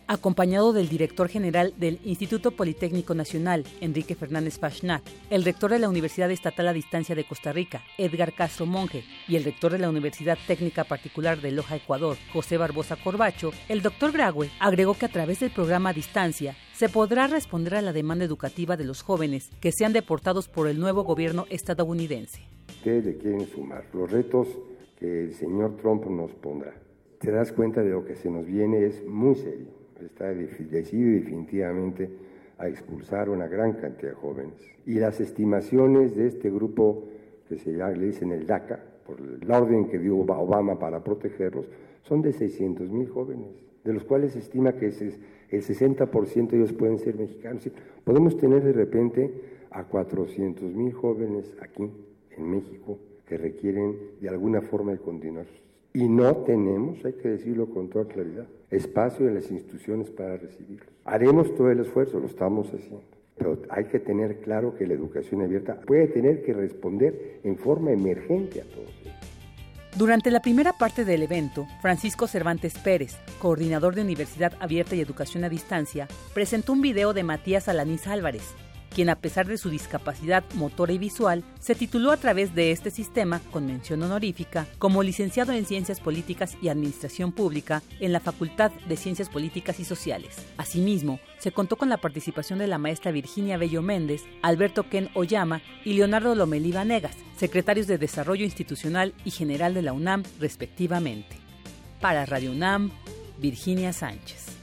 [0.08, 5.88] Acompañado del director general del Instituto Politécnico Nacional, Enrique Fernández Pachnat, el rector de la
[5.88, 9.90] Universidad Estatal a Distancia de Costa Rica, Edgar Castro Monge, y el rector de la
[9.90, 15.12] Universidad Técnica Particular de Loja, Ecuador, José Barbosa Corbacho, el doctor Graue agregó que a
[15.12, 19.72] través del programa distancia se podrá responder a la demanda educativa de los jóvenes que
[19.72, 22.48] sean deportados por el nuevo gobierno estadounidense
[22.78, 24.48] ustedes le quieren sumar, los retos
[24.96, 26.74] que el señor Trump nos pondrá.
[27.18, 29.77] Te das cuenta de lo que se nos viene es muy serio.
[30.04, 32.10] Está decidido definitivamente
[32.58, 34.54] a expulsar una gran cantidad de jóvenes.
[34.86, 37.04] Y las estimaciones de este grupo
[37.48, 41.68] que se llama, le dicen el DACA, por la orden que dio Obama para protegerlos,
[42.02, 43.48] son de 600 mil jóvenes,
[43.84, 47.68] de los cuales se estima que el 60% de ellos pueden ser mexicanos.
[48.04, 49.32] Podemos tener de repente
[49.70, 51.90] a 400 mil jóvenes aquí
[52.36, 55.46] en México que requieren de alguna forma de continuar.
[55.98, 60.86] Y no tenemos, hay que decirlo con toda claridad, espacio en las instituciones para recibirlos.
[61.04, 63.02] Haremos todo el esfuerzo, lo estamos haciendo.
[63.36, 67.90] Pero hay que tener claro que la educación abierta puede tener que responder en forma
[67.90, 68.92] emergente a todos.
[69.96, 75.42] Durante la primera parte del evento, Francisco Cervantes Pérez, coordinador de Universidad Abierta y Educación
[75.42, 78.54] a Distancia, presentó un video de Matías Alanís Álvarez,
[78.94, 82.90] quien a pesar de su discapacidad motora y visual, se tituló a través de este
[82.90, 88.70] sistema, con mención honorífica, como licenciado en Ciencias Políticas y Administración Pública en la Facultad
[88.88, 90.36] de Ciencias Políticas y Sociales.
[90.56, 95.62] Asimismo, se contó con la participación de la maestra Virginia Bello Méndez, Alberto Ken Oyama
[95.84, 101.36] y Leonardo Lomelí Vanegas, secretarios de Desarrollo Institucional y General de la UNAM, respectivamente.
[102.00, 102.90] Para Radio UNAM,
[103.38, 104.57] Virginia Sánchez.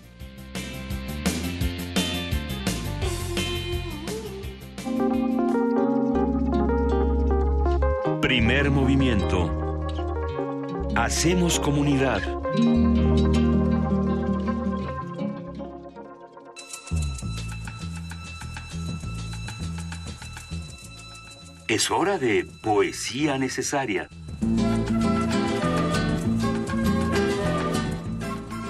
[8.26, 9.86] Primer movimiento.
[10.96, 12.24] Hacemos comunidad.
[21.68, 24.10] Es hora de poesía necesaria.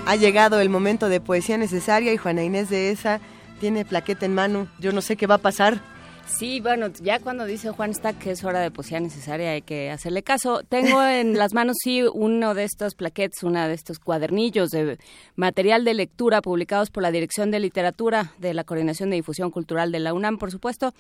[0.06, 3.22] Ha llegado el momento de poesía necesaria y Juana Inés de esa
[3.62, 4.68] tiene plaqueta en mano.
[4.80, 5.95] Yo no sé qué va a pasar.
[6.28, 9.92] Sí, bueno, ya cuando dice Juan Stack que es hora de poesía necesaria hay que
[9.92, 10.64] hacerle caso.
[10.68, 14.98] Tengo en las manos, sí, uno de estos plaquettes, una de estos cuadernillos de
[15.36, 19.92] material de lectura publicados por la Dirección de Literatura de la Coordinación de Difusión Cultural
[19.92, 20.94] de la UNAM, por supuesto.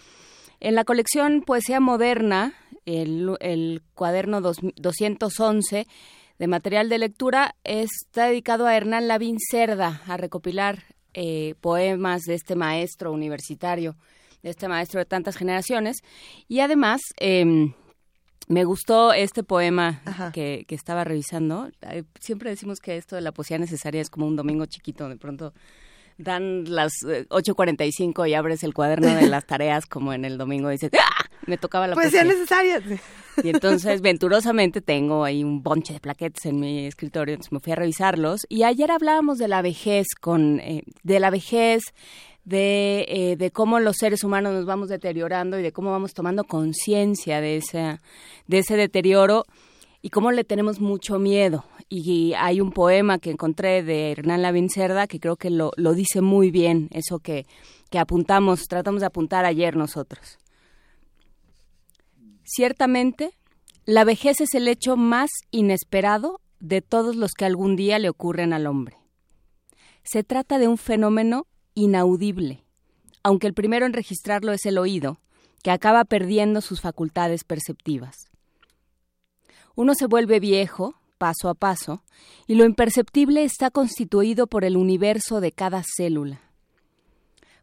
[0.62, 2.54] En la colección Poesía Moderna,
[2.86, 5.88] el, cuaderno 211
[6.38, 10.84] de material de lectura está dedicado a Hernán Lavín Cerda, a recopilar
[11.14, 13.96] eh, poemas de este maestro universitario
[14.50, 15.98] este maestro de tantas generaciones.
[16.48, 17.74] Y además, em,
[18.48, 20.02] me gustó este poema
[20.34, 21.70] que, que, estaba revisando.
[22.20, 25.54] Siempre decimos que esto de la poesía necesaria es como un domingo chiquito, de pronto
[26.18, 30.70] dan las 8.45 eh, y abres el cuaderno de las tareas como en el domingo
[30.70, 31.26] y dices, ¡ah!
[31.46, 32.24] Me tocaba la poesía.
[32.24, 32.82] necesaria.
[33.44, 37.74] Y entonces, venturosamente, tengo ahí un bonche de plaquetes en mi escritorio, entonces me fui
[37.74, 38.48] a revisarlos.
[38.50, 41.84] Y ayer hablábamos de la vejez, con eh, de la vejez,
[42.46, 46.44] de, eh, de cómo los seres humanos nos vamos deteriorando y de cómo vamos tomando
[46.44, 48.00] conciencia de, ese,
[48.48, 49.46] de ese deterioro
[50.02, 51.66] y cómo le tenemos mucho miedo.
[51.90, 55.94] Y hay un poema que encontré de Hernán Lavín Cerda que creo que lo, lo
[55.94, 57.46] dice muy bien, eso que,
[57.90, 60.38] que apuntamos, tratamos de apuntar ayer nosotros.
[62.44, 63.32] Ciertamente,
[63.86, 68.54] la vejez es el hecho más inesperado de todos los que algún día le ocurren
[68.54, 68.98] al hombre.
[70.04, 72.64] Se trata de un fenómeno inaudible,
[73.22, 75.20] aunque el primero en registrarlo es el oído,
[75.62, 78.30] que acaba perdiendo sus facultades perceptivas.
[79.76, 82.04] Uno se vuelve viejo, paso a paso,
[82.48, 86.42] y lo imperceptible está constituido por el universo de cada célula.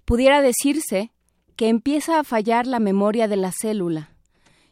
[0.05, 1.13] Pudiera decirse
[1.57, 4.15] que empieza a fallar la memoria de la célula,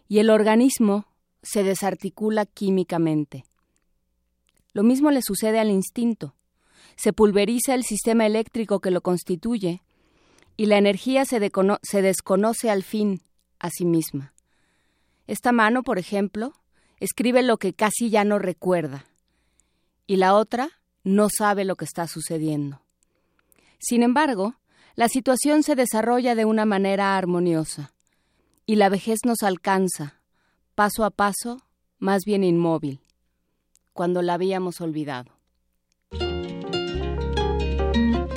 [0.08, 1.06] y el organismo
[1.42, 3.44] se desarticula químicamente.
[4.72, 6.34] Lo mismo le sucede al instinto.
[7.00, 9.80] Se pulveriza el sistema eléctrico que lo constituye,
[10.58, 13.22] y la energía se, desconoce al fin
[13.58, 14.34] a sí misma.
[15.26, 16.52] Esta mano, por ejemplo,
[16.98, 19.06] escribe lo que casi ya no recuerda,
[20.06, 20.68] y la otra
[21.02, 22.82] no sabe lo que está sucediendo.
[23.78, 24.56] Sin embargo,
[24.94, 27.94] la situación se desarrolla de una manera armoniosa,
[28.66, 30.20] y la vejez nos alcanza,
[30.74, 31.62] paso a paso,
[31.98, 33.00] más bien inmóvil,
[33.94, 35.39] cuando la habíamos olvidado.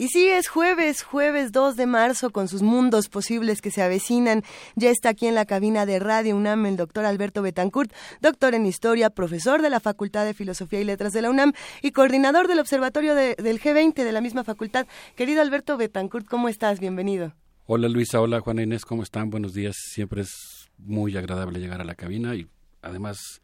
[0.00, 4.44] Y sí, es jueves, jueves 2 de marzo, con sus mundos posibles que se avecinan.
[4.74, 8.64] Ya está aquí en la cabina de Radio UNAM el doctor Alberto Betancourt, doctor en
[8.64, 11.52] Historia, profesor de la Facultad de Filosofía y Letras de la UNAM
[11.82, 14.86] y coordinador del Observatorio del G20 de la misma facultad.
[15.16, 16.80] Querido Alberto Betancourt, ¿cómo estás?
[16.80, 17.34] Bienvenido.
[17.66, 19.28] Hola Luisa, hola Juana Inés, ¿cómo están?
[19.28, 19.76] Buenos días.
[19.76, 22.46] Siempre es muy agradable llegar a la cabina y
[22.80, 23.42] además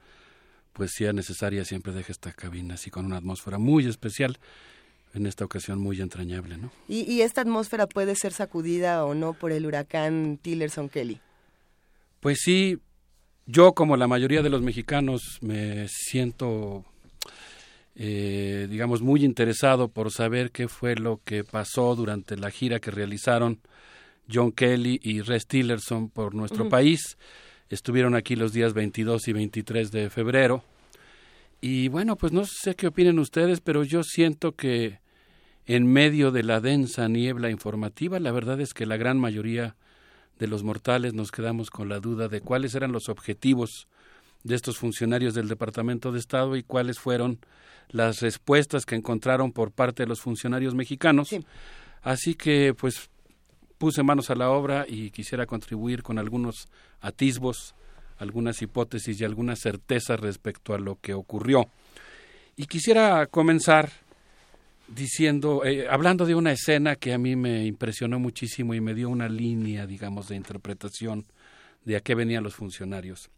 [0.73, 4.39] poesía necesaria siempre deja esta cabina así con una atmósfera muy especial,
[5.17, 6.71] en esta ocasión muy entrañable, ¿no?
[6.89, 11.21] ¿Y, esta atmósfera puede ser sacudida o no por el huracán Tillerson Kelly?
[12.21, 12.79] Pues sí,
[13.47, 16.85] yo como la mayoría de los mexicanos me siento,
[17.95, 22.91] eh, digamos, muy interesado por saber qué fue lo que pasó durante la gira que
[22.91, 23.61] realizaron
[24.33, 27.17] John Kelly y Rex Tillerson por nuestro país
[27.69, 30.63] Estuvieron aquí los días 22 y 23 de febrero.
[31.61, 35.01] Y bueno, pues no sé qué opinen ustedes, pero yo siento que
[35.67, 39.75] en medio de la densa niebla informativa, la verdad es que la gran mayoría
[40.39, 43.89] de los mortales nos quedamos con la duda de cuáles eran los objetivos
[44.45, 47.41] de estos funcionarios del Departamento de Estado y cuáles fueron
[47.89, 51.31] las respuestas que encontraron por parte de los funcionarios mexicanos.
[52.03, 53.11] Así que, pues,
[53.79, 56.69] puse manos a la obra y quisiera contribuir con algunos
[57.01, 57.75] atisbos,
[58.19, 61.69] algunas hipótesis y algunas certezas respecto a lo que ocurrió.
[62.57, 63.91] Y quisiera comenzar
[64.89, 69.09] diciendo, eh, hablando de una escena que a mí me impresionó muchísimo y me dio
[69.09, 71.27] una línea, digamos, de interpretación
[71.85, 73.31] de a qué venían los funcionarios.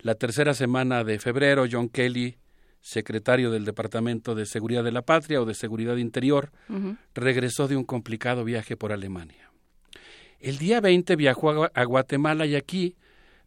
[0.00, 2.36] La tercera semana de febrero, John Kelly,
[2.80, 6.52] secretario del Departamento de Seguridad de la Patria o de Seguridad Interior,
[7.14, 9.50] regresó de un complicado viaje por Alemania.
[10.40, 12.96] El día 20 viajó a Guatemala y aquí,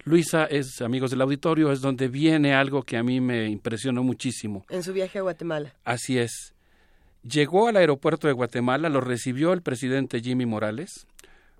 [0.03, 4.65] Luisa, es, amigos del auditorio, es donde viene algo que a mí me impresionó muchísimo.
[4.69, 5.75] En su viaje a Guatemala.
[5.83, 6.55] Así es.
[7.27, 11.07] Llegó al aeropuerto de Guatemala, lo recibió el presidente Jimmy Morales,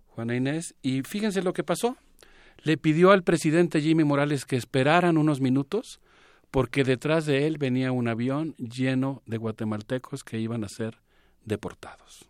[0.09, 1.97] Juana Inés, y fíjense lo que pasó.
[2.63, 5.99] Le pidió al presidente Jimmy Morales que esperaran unos minutos
[6.51, 10.97] porque detrás de él venía un avión lleno de guatemaltecos que iban a ser
[11.45, 12.29] deportados.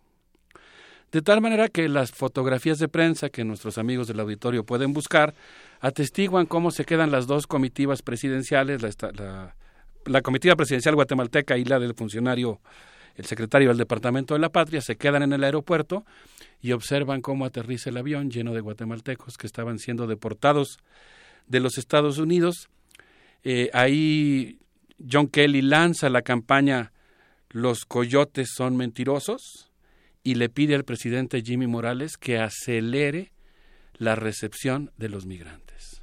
[1.12, 5.34] De tal manera que las fotografías de prensa que nuestros amigos del auditorio pueden buscar
[5.80, 8.82] atestiguan cómo se quedan las dos comitivas presidenciales,
[10.06, 12.60] la, comitiva presidencial guatemalteca y la del funcionario,
[13.18, 16.06] el secretario del Departamento de la Patria, se quedan en el aeropuerto
[16.62, 20.78] y observan cómo aterriza el avión lleno de guatemaltecos que estaban siendo deportados
[21.48, 22.70] de los Estados Unidos.
[23.44, 24.60] Eh, ahí
[25.12, 26.92] John Kelly lanza la campaña
[27.50, 29.72] Los coyotes son mentirosos
[30.24, 33.32] y le pide al presidente Jimmy Morales que acelere
[33.98, 36.02] la recepción de los migrantes.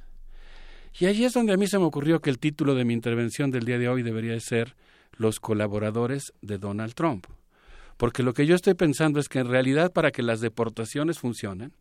[0.99, 3.51] Y allí es donde a mí se me ocurrió que el título de mi intervención
[3.51, 4.75] del día de hoy debería ser
[5.17, 7.27] Los colaboradores de Donald Trump.
[7.97, 11.73] Porque lo que yo estoy pensando es que en realidad para que las deportaciones funcionen,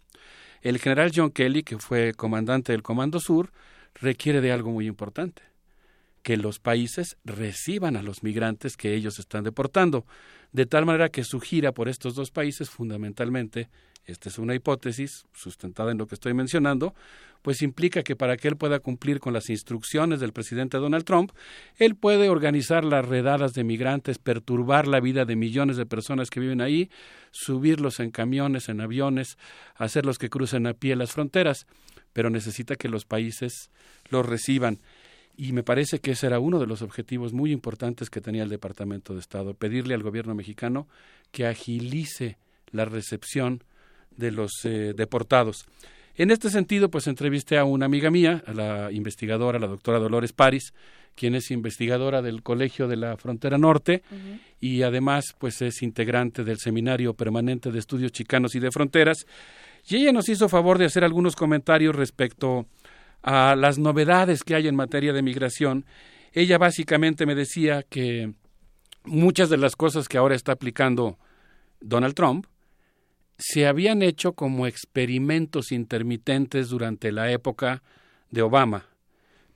[0.62, 3.52] el general John Kelly, que fue comandante del Comando Sur,
[3.94, 5.42] requiere de algo muy importante,
[6.22, 10.06] que los países reciban a los migrantes que ellos están deportando
[10.52, 13.68] de tal manera que su gira por estos dos países, fundamentalmente,
[14.06, 16.94] esta es una hipótesis sustentada en lo que estoy mencionando,
[17.44, 21.30] pues implica que para que él pueda cumplir con las instrucciones del presidente Donald Trump,
[21.76, 26.40] él puede organizar las redadas de migrantes, perturbar la vida de millones de personas que
[26.40, 26.90] viven ahí,
[27.32, 29.36] subirlos en camiones, en aviones,
[29.74, 31.66] hacerlos que crucen a pie las fronteras,
[32.14, 33.70] pero necesita que los países
[34.08, 34.80] los reciban.
[35.36, 38.48] Y me parece que ese era uno de los objetivos muy importantes que tenía el
[38.48, 40.88] Departamento de Estado, pedirle al gobierno mexicano
[41.30, 42.38] que agilice
[42.70, 43.64] la recepción
[44.16, 45.66] de los eh, deportados.
[46.16, 50.32] En este sentido, pues entrevisté a una amiga mía, a la investigadora, la doctora Dolores
[50.32, 50.72] Paris,
[51.16, 54.02] quien es investigadora del Colegio de la Frontera Norte
[54.60, 59.26] y además pues es integrante del Seminario Permanente de Estudios Chicanos y de Fronteras.
[59.86, 62.66] Y ella nos hizo favor de hacer algunos comentarios respecto
[63.22, 65.84] a las novedades que hay en materia de migración.
[66.32, 68.32] Ella básicamente me decía que
[69.04, 71.18] muchas de las cosas que ahora está aplicando
[71.80, 72.46] Donald Trump
[73.38, 77.82] se habían hecho como experimentos intermitentes durante la época
[78.30, 78.86] de Obama,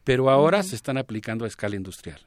[0.04, 2.20] pero ahora se están aplicando a escala industrial.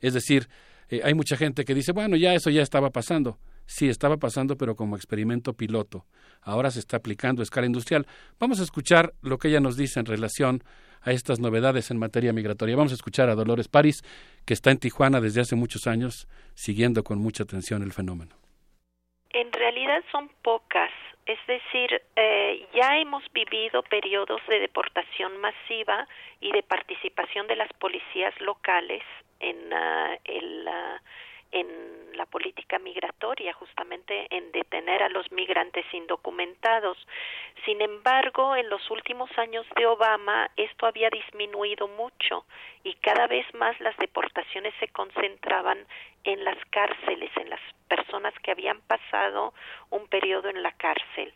[0.00, 0.48] Es decir,
[0.88, 3.38] eh, hay mucha gente que dice, bueno, ya eso ya estaba pasando.
[3.66, 6.04] Sí, estaba pasando, pero como experimento piloto.
[6.42, 8.06] Ahora se está aplicando a escala industrial.
[8.38, 10.62] Vamos a escuchar lo que ella nos dice en relación
[11.00, 12.76] a estas novedades en materia migratoria.
[12.76, 14.02] Vamos a escuchar a Dolores París,
[14.44, 18.43] que está en Tijuana desde hace muchos años, siguiendo con mucha atención el fenómeno.
[19.34, 20.92] En realidad son pocas,
[21.26, 26.06] es decir, eh, ya hemos vivido periodos de deportación masiva
[26.40, 29.02] y de participación de las policías locales
[29.40, 30.98] en uh, el uh,
[31.54, 36.98] en la política migratoria, justamente en detener a los migrantes indocumentados.
[37.64, 42.44] Sin embargo, en los últimos años de Obama esto había disminuido mucho
[42.82, 45.78] y cada vez más las deportaciones se concentraban
[46.24, 49.54] en las cárceles, en las personas que habían pasado
[49.90, 51.32] un periodo en la cárcel.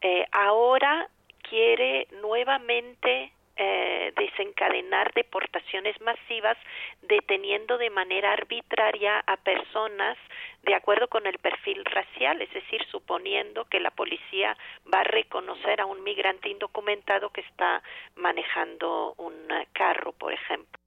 [0.00, 1.08] Eh, ahora
[1.48, 3.32] quiere nuevamente
[3.64, 6.56] eh, desencadenar deportaciones masivas
[7.02, 10.18] deteniendo de manera arbitraria a personas
[10.64, 14.56] de acuerdo con el perfil racial, es decir, suponiendo que la policía
[14.92, 17.84] va a reconocer a un migrante indocumentado que está
[18.16, 19.34] manejando un
[19.72, 20.80] carro, por ejemplo.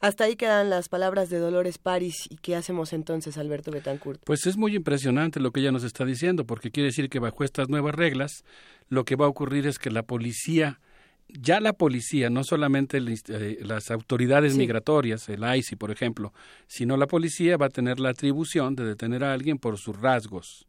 [0.00, 2.28] Hasta ahí quedan las palabras de Dolores París.
[2.30, 4.22] ¿Y qué hacemos entonces, Alberto Betancourt?
[4.24, 7.42] Pues es muy impresionante lo que ella nos está diciendo, porque quiere decir que bajo
[7.42, 8.44] estas nuevas reglas,
[8.88, 10.78] lo que va a ocurrir es que la policía
[11.28, 16.32] ya la policía, no solamente eh, las autoridades migratorias, el ICI, por ejemplo,
[16.66, 20.66] sino la policía va a tener la atribución de detener a alguien por sus rasgos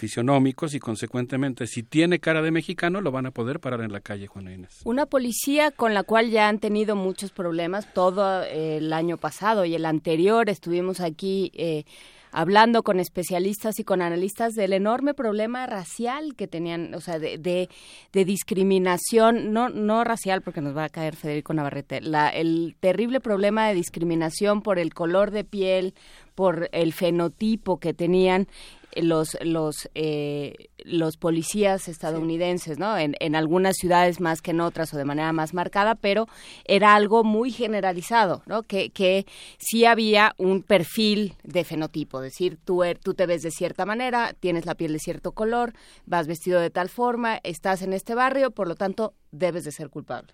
[0.00, 4.00] fisionómicos y consecuentemente si tiene cara de mexicano lo van a poder parar en la
[4.00, 4.80] calle Juana Inés.
[4.84, 9.74] Una policía con la cual ya han tenido muchos problemas todo el año pasado y
[9.74, 11.84] el anterior estuvimos aquí eh,
[12.32, 17.38] hablando con especialistas y con analistas del enorme problema racial que tenían, o sea, de,
[17.38, 23.20] de, discriminación, no, no racial, porque nos va a caer Federico Navarrete, la, el terrible
[23.20, 25.94] problema de discriminación por el color de piel,
[26.34, 28.48] por el fenotipo que tenían
[28.96, 32.96] los los eh, los policías estadounidenses, ¿no?
[32.96, 36.26] En, en, algunas ciudades más que en otras o de manera más marcada, pero
[36.64, 38.62] era algo muy generalizado, ¿no?
[38.62, 39.26] Que, que
[39.58, 43.84] sí había un perfil de fenotipo, es decir, tú, er, tú te ves de cierta
[43.84, 45.74] manera, tienes la piel de cierto color,
[46.06, 49.90] vas vestido de tal forma, estás en este barrio, por lo tanto, debes de ser
[49.90, 50.32] culpable.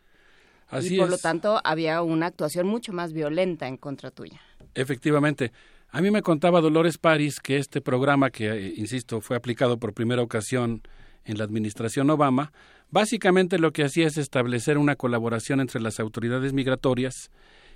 [0.68, 4.40] Así y por lo tanto, había una actuación mucho más violenta en contra tuya.
[4.74, 5.52] Efectivamente.
[5.88, 9.94] A mí me contaba Dolores París que este programa, que, eh, insisto, fue aplicado por
[9.94, 10.82] primera ocasión
[11.24, 12.52] en la administración Obama,
[12.90, 17.30] básicamente lo que hacía es establecer una colaboración entre las autoridades migratorias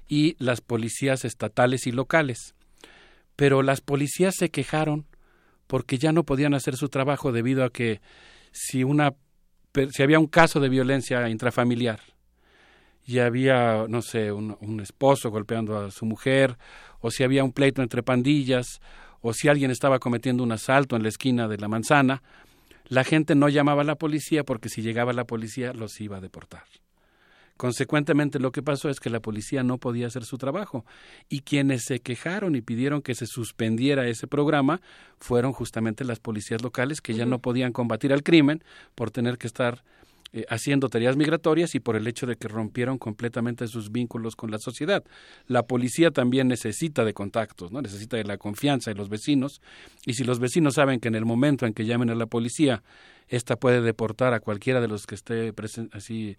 [0.09, 2.55] y las policías estatales y locales.
[3.37, 5.07] Pero las policías se quejaron
[5.67, 8.01] porque ya no podían hacer su trabajo debido a que
[8.53, 9.15] si una
[9.93, 12.01] si había un caso de violencia intrafamiliar
[13.11, 16.57] y había, no sé, un, un esposo golpeando a su mujer
[17.01, 18.81] o si había un pleito entre pandillas,
[19.21, 22.23] o si alguien estaba cometiendo un asalto en la esquina de la manzana,
[22.87, 26.21] la gente no llamaba a la policía porque si llegaba la policía los iba a
[26.21, 26.63] deportar.
[27.57, 30.87] Consecuentemente lo que pasó es que la policía no podía hacer su trabajo
[31.29, 34.81] y quienes se quejaron y pidieron que se suspendiera ese programa
[35.19, 38.65] fueron justamente las policías locales que ya no podían combatir al crimen
[38.95, 39.85] por tener que estar
[40.33, 44.53] eh, haciendo tareas migratorias y por el hecho de que rompieron completamente sus vínculos con
[44.53, 45.03] la sociedad.
[45.49, 47.83] La policía también necesita de contactos, ¿no?
[47.83, 49.61] necesita de la confianza de los vecinos
[50.07, 52.85] y si los vecinos saben que en el momento en que llamen a la policía,
[53.27, 55.53] esta puede deportar a cualquiera de los que esté
[55.91, 56.37] así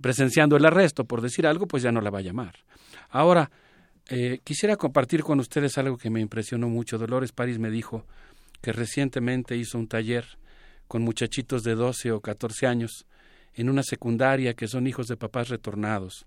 [0.00, 2.56] presenciando el arresto, por decir algo, pues ya no la va a llamar.
[3.10, 3.50] Ahora,
[4.08, 6.98] eh, quisiera compartir con ustedes algo que me impresionó mucho.
[6.98, 8.06] Dolores París me dijo
[8.60, 10.26] que recientemente hizo un taller
[10.88, 13.06] con muchachitos de 12 o 14 años
[13.54, 16.26] en una secundaria que son hijos de papás retornados.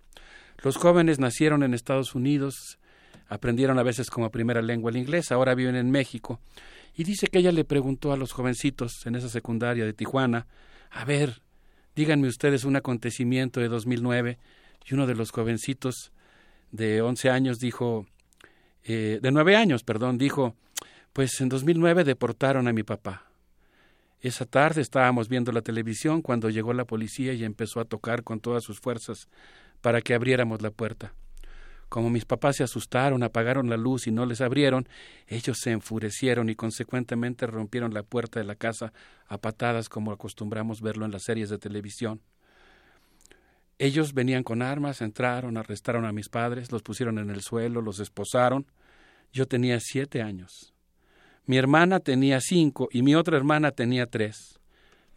[0.64, 2.80] Los jóvenes nacieron en Estados Unidos,
[3.28, 6.40] aprendieron a veces como primera lengua el inglés, ahora viven en México.
[6.96, 10.48] Y dice que ella le preguntó a los jovencitos en esa secundaria de Tijuana,
[10.92, 11.42] a ver,
[11.96, 14.38] díganme ustedes un acontecimiento de 2009.
[14.86, 16.12] Y uno de los jovencitos
[16.72, 18.06] de 11 años dijo,
[18.84, 20.56] eh, de 9 años, perdón, dijo,
[21.14, 23.26] pues en 2009 deportaron a mi papá.
[24.24, 28.40] Esa tarde estábamos viendo la televisión cuando llegó la policía y empezó a tocar con
[28.40, 29.28] todas sus fuerzas
[29.82, 31.14] para que abriéramos la puerta.
[31.90, 34.88] Como mis papás se asustaron, apagaron la luz y no les abrieron,
[35.28, 38.94] ellos se enfurecieron y consecuentemente rompieron la puerta de la casa
[39.28, 42.22] a patadas como acostumbramos verlo en las series de televisión.
[43.78, 48.00] Ellos venían con armas, entraron, arrestaron a mis padres, los pusieron en el suelo, los
[48.00, 48.68] esposaron.
[49.34, 50.73] Yo tenía siete años.
[51.46, 54.60] Mi hermana tenía cinco y mi otra hermana tenía tres.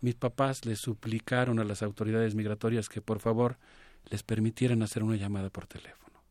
[0.00, 3.58] Mis papás le suplicaron a las autoridades migratorias que por favor
[4.10, 6.22] les permitieran hacer una llamada por teléfono.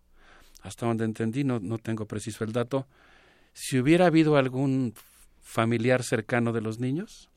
[0.61, 2.87] Hasta donde entendí, no, no tengo preciso el dato,
[3.53, 4.93] si hubiera habido algún
[5.41, 7.29] familiar cercano de los niños,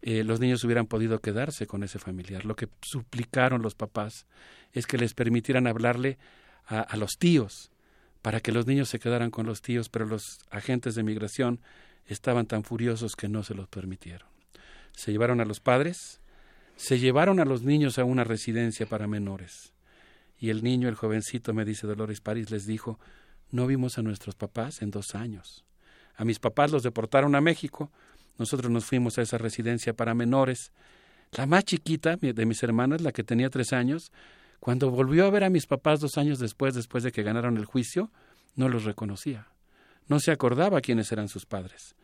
[0.00, 2.46] eh, los niños hubieran podido quedarse con ese familiar.
[2.46, 4.26] Lo que suplicaron los papás
[4.72, 6.18] es que les permitieran hablarle
[6.64, 7.70] a, a los tíos
[8.22, 11.60] para que los niños se quedaran con los tíos, pero los agentes de migración
[12.06, 14.28] estaban tan furiosos que no se los permitieron.
[14.92, 16.20] Se llevaron a los padres,
[16.76, 19.72] se llevaron a los niños a una residencia para menores.
[20.38, 22.98] Y el niño, el jovencito, me dice Dolores París, les dijo,
[23.50, 25.64] no vimos a nuestros papás en dos años.
[26.16, 27.90] A mis papás los deportaron a México,
[28.38, 30.72] nosotros nos fuimos a esa residencia para menores.
[31.32, 34.12] La más chiquita de mis hermanas, la que tenía tres años,
[34.60, 37.64] cuando volvió a ver a mis papás dos años después, después de que ganaron el
[37.64, 38.10] juicio,
[38.54, 39.48] no los reconocía.
[40.08, 41.94] No se acordaba quiénes eran sus padres.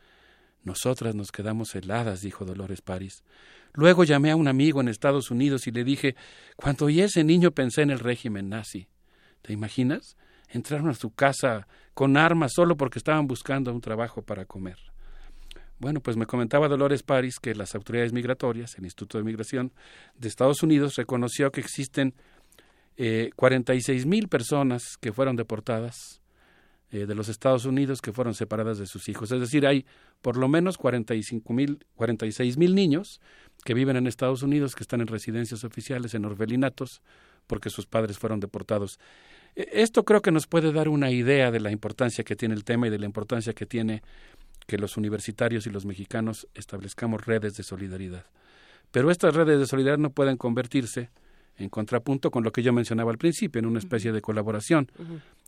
[0.63, 3.23] Nosotras nos quedamos heladas, dijo Dolores París.
[3.75, 6.15] Luego llamé a un amigo en Estados Unidos y le dije,
[6.57, 8.89] cuando oí ese niño pensé en el régimen nazi.
[9.43, 10.17] ¿Te imaginas?
[10.49, 14.79] Entraron a su casa con armas solo porque estaban buscando un trabajo para comer.
[15.79, 19.73] Bueno, pues me comentaba Dolores París que las autoridades migratorias, el Instituto de Migración
[20.17, 22.15] de Estados Unidos, reconoció que existen
[22.97, 26.21] eh, 46 mil personas que fueron deportadas
[26.91, 29.33] eh, de los Estados Unidos que fueron separadas de sus hijos.
[29.33, 29.85] Es decir, hay
[30.23, 33.21] por lo menos 45 mil, 46 mil niños
[33.65, 37.03] que viven en Estados Unidos, que están en residencias oficiales, en orfelinatos,
[37.49, 39.01] porque sus padres fueron deportados.
[39.57, 42.63] E, esto creo que nos puede dar una idea de la importancia que tiene el
[42.63, 44.03] tema y de la importancia que tiene
[44.69, 48.27] que los universitarios y los mexicanos establezcamos redes de solidaridad.
[48.93, 51.11] Pero estas redes de solidaridad no pueden convertirse
[51.57, 54.91] en contrapunto con lo que yo mencionaba al principio, en una especie de colaboración.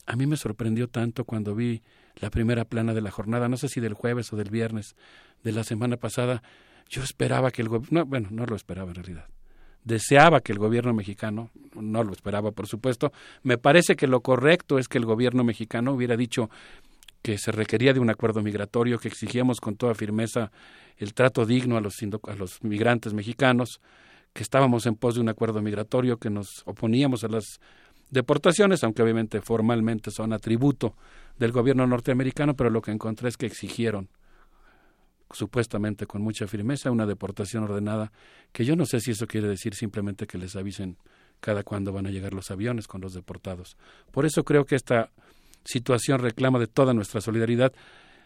[0.07, 1.83] A mí me sorprendió tanto cuando vi
[2.17, 4.95] la primera plana de la jornada, no sé si del jueves o del viernes
[5.43, 6.43] de la semana pasada,
[6.89, 9.27] yo esperaba que el gobierno, no, bueno, no lo esperaba en realidad,
[9.85, 13.13] deseaba que el gobierno mexicano, no lo esperaba por supuesto,
[13.43, 16.49] me parece que lo correcto es que el gobierno mexicano hubiera dicho,
[17.23, 20.53] que se requería de un acuerdo migratorio, que exigíamos con toda firmeza
[20.97, 23.81] el trato digno a los, a los migrantes mexicanos,
[24.37, 27.59] que estábamos en pos de un acuerdo migratorio, que nos oponíamos a las
[28.11, 30.95] deportaciones, aunque obviamente formalmente son atributo
[31.39, 34.11] del gobierno norteamericano, pero lo que encontré es que exigieron
[35.33, 38.13] supuestamente con mucha firmeza una deportación ordenada,
[38.53, 40.99] que yo no sé si eso quiere decir simplemente que les avisen
[41.41, 43.79] cada cuándo van a llegar los aviones con los deportados.
[44.13, 45.13] Por eso creo que esta
[45.65, 47.73] situación reclama de toda nuestra solidaridad.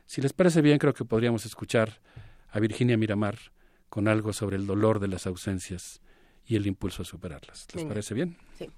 [0.07, 2.01] Si les parece bien, creo que podríamos escuchar
[2.51, 3.39] a Virginia Miramar
[3.91, 6.01] con algo sobre el dolor de las ausencias
[6.47, 7.67] y el impulso a superarlas.
[7.75, 8.39] ¿Les parece bien?
[8.57, 8.71] Sí.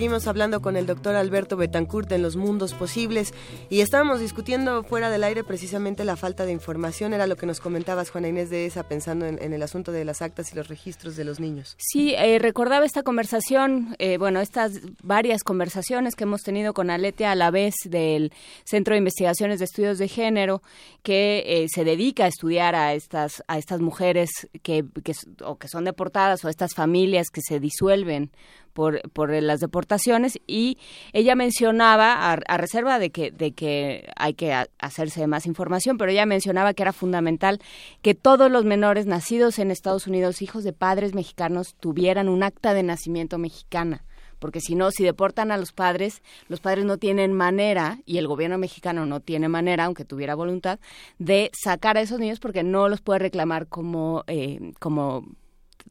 [0.00, 3.34] Seguimos hablando con el doctor Alberto Betancourt en los mundos posibles
[3.68, 7.12] y estábamos discutiendo fuera del aire precisamente la falta de información.
[7.12, 10.22] Era lo que nos comentabas, Juana Inés de esa, pensando en, el asunto de las
[10.22, 11.76] actas y los registros de los niños.
[11.76, 17.32] Sí, eh, recordaba esta conversación, eh, bueno, estas varias conversaciones que hemos tenido con Aletia
[17.32, 18.32] a la vez del
[18.64, 20.62] Centro de Investigaciones de Estudios de Género,
[21.02, 24.30] que eh, se dedica a estudiar a estas, a estas mujeres
[24.62, 25.12] que, que,
[25.44, 28.30] o que son deportadas o a estas familias que se disuelven
[28.72, 30.78] por, por las deportaciones y
[31.12, 36.26] ella mencionaba, a, reserva de que, de que hay que hacerse más información, pero ella
[36.26, 37.60] mencionaba que era fundamental
[38.02, 42.74] que todos los menores nacidos en Estados Unidos, hijos de padres mexicanos, tuvieran un acta
[42.74, 44.04] de nacimiento mexicana
[44.40, 48.26] porque si no, si deportan a los padres, los padres no tienen manera, y el
[48.26, 50.80] gobierno mexicano no tiene manera, aunque tuviera voluntad,
[51.18, 55.26] de sacar a esos niños porque no los puede reclamar como, eh, como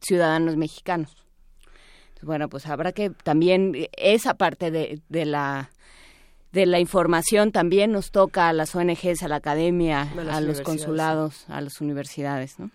[0.02, 1.16] ciudadanos mexicanos.
[2.22, 5.70] Bueno, pues habrá que también esa parte de, de la
[6.52, 11.44] de la información también nos toca a las ONGs, a la academia, a, los consulados,
[11.48, 12.70] a las universidades, ¿no?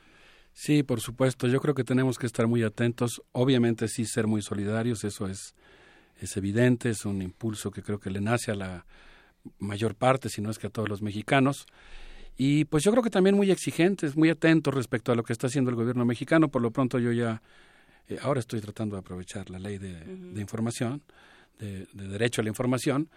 [0.53, 1.47] Sí, por supuesto.
[1.47, 3.21] Yo creo que tenemos que estar muy atentos.
[3.33, 5.53] Obviamente sí ser muy solidarios, eso es,
[6.21, 8.85] es evidente, es un impulso que creo que le nace a la
[9.59, 11.65] mayor parte, si no es que a todos los mexicanos.
[12.37, 15.47] Y pues yo creo que también muy exigentes, muy atentos respecto a lo que está
[15.47, 16.47] haciendo el gobierno mexicano.
[16.47, 17.41] Por lo pronto yo ya
[18.07, 21.01] eh, ahora estoy tratando de aprovechar la ley de, información,
[21.59, 23.09] de, derecho a la información,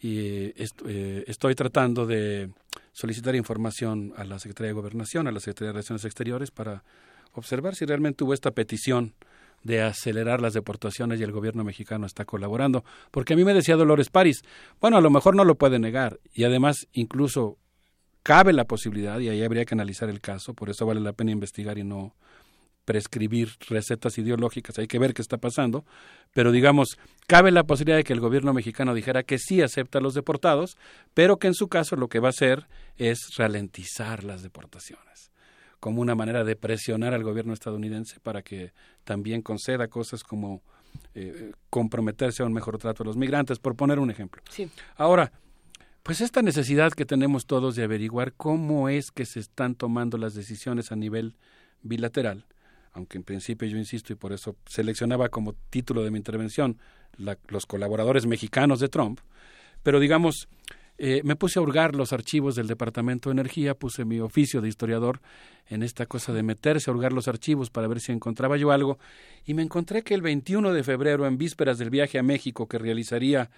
[0.00, 0.54] y eh,
[0.86, 2.50] eh, estoy tratando de
[2.92, 6.84] solicitar información a la Secretaría de Gobernación, a la Secretaría de Relaciones Exteriores, para
[7.32, 9.14] observar si realmente hubo esta petición
[9.64, 12.84] de acelerar las deportaciones y el gobierno mexicano está colaborando.
[13.10, 14.42] Porque a mí me decía Dolores París,
[14.80, 17.58] bueno, a lo mejor no lo puede negar y además incluso
[18.22, 21.30] cabe la posibilidad, y ahí habría que analizar el caso, por eso vale la pena
[21.30, 22.14] investigar y no
[22.88, 25.84] prescribir recetas ideológicas, hay que ver qué está pasando,
[26.32, 30.00] pero digamos, cabe la posibilidad de que el gobierno mexicano dijera que sí acepta a
[30.00, 30.78] los deportados,
[31.12, 35.30] pero que en su caso lo que va a hacer es ralentizar las deportaciones,
[35.80, 38.72] como una manera de presionar al gobierno estadounidense para que
[39.04, 40.62] también conceda cosas como
[41.14, 44.40] eh, comprometerse a un mejor trato a los migrantes, por poner un ejemplo.
[44.96, 45.30] Ahora,
[46.02, 50.32] pues esta necesidad que tenemos todos de averiguar cómo es que se están tomando las
[50.32, 51.34] decisiones a nivel
[51.82, 52.46] bilateral,
[52.92, 56.78] aunque en principio yo insisto y por eso seleccionaba como título de mi intervención
[57.48, 59.20] los colaboradores mexicanos de Trump,
[59.82, 60.48] pero digamos,
[60.98, 64.68] eh, me puse a hurgar los archivos del Departamento de Energía, puse mi oficio de
[64.68, 65.20] historiador
[65.68, 68.98] en esta cosa de meterse a hurgar los archivos para ver si encontraba yo algo,
[69.46, 72.78] y me encontré que el 21 de febrero, en vísperas del viaje a México que
[72.78, 73.48] realizaría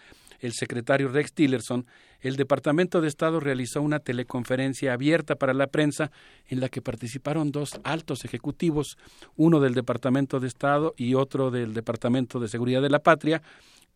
[0.41, 1.87] el secretario Rex Tillerson,
[2.21, 6.11] el Departamento de Estado realizó una teleconferencia abierta para la prensa
[6.49, 8.99] en la que participaron dos altos ejecutivos,
[9.37, 13.43] uno del Departamento de Estado y otro del Departamento de Seguridad de la Patria,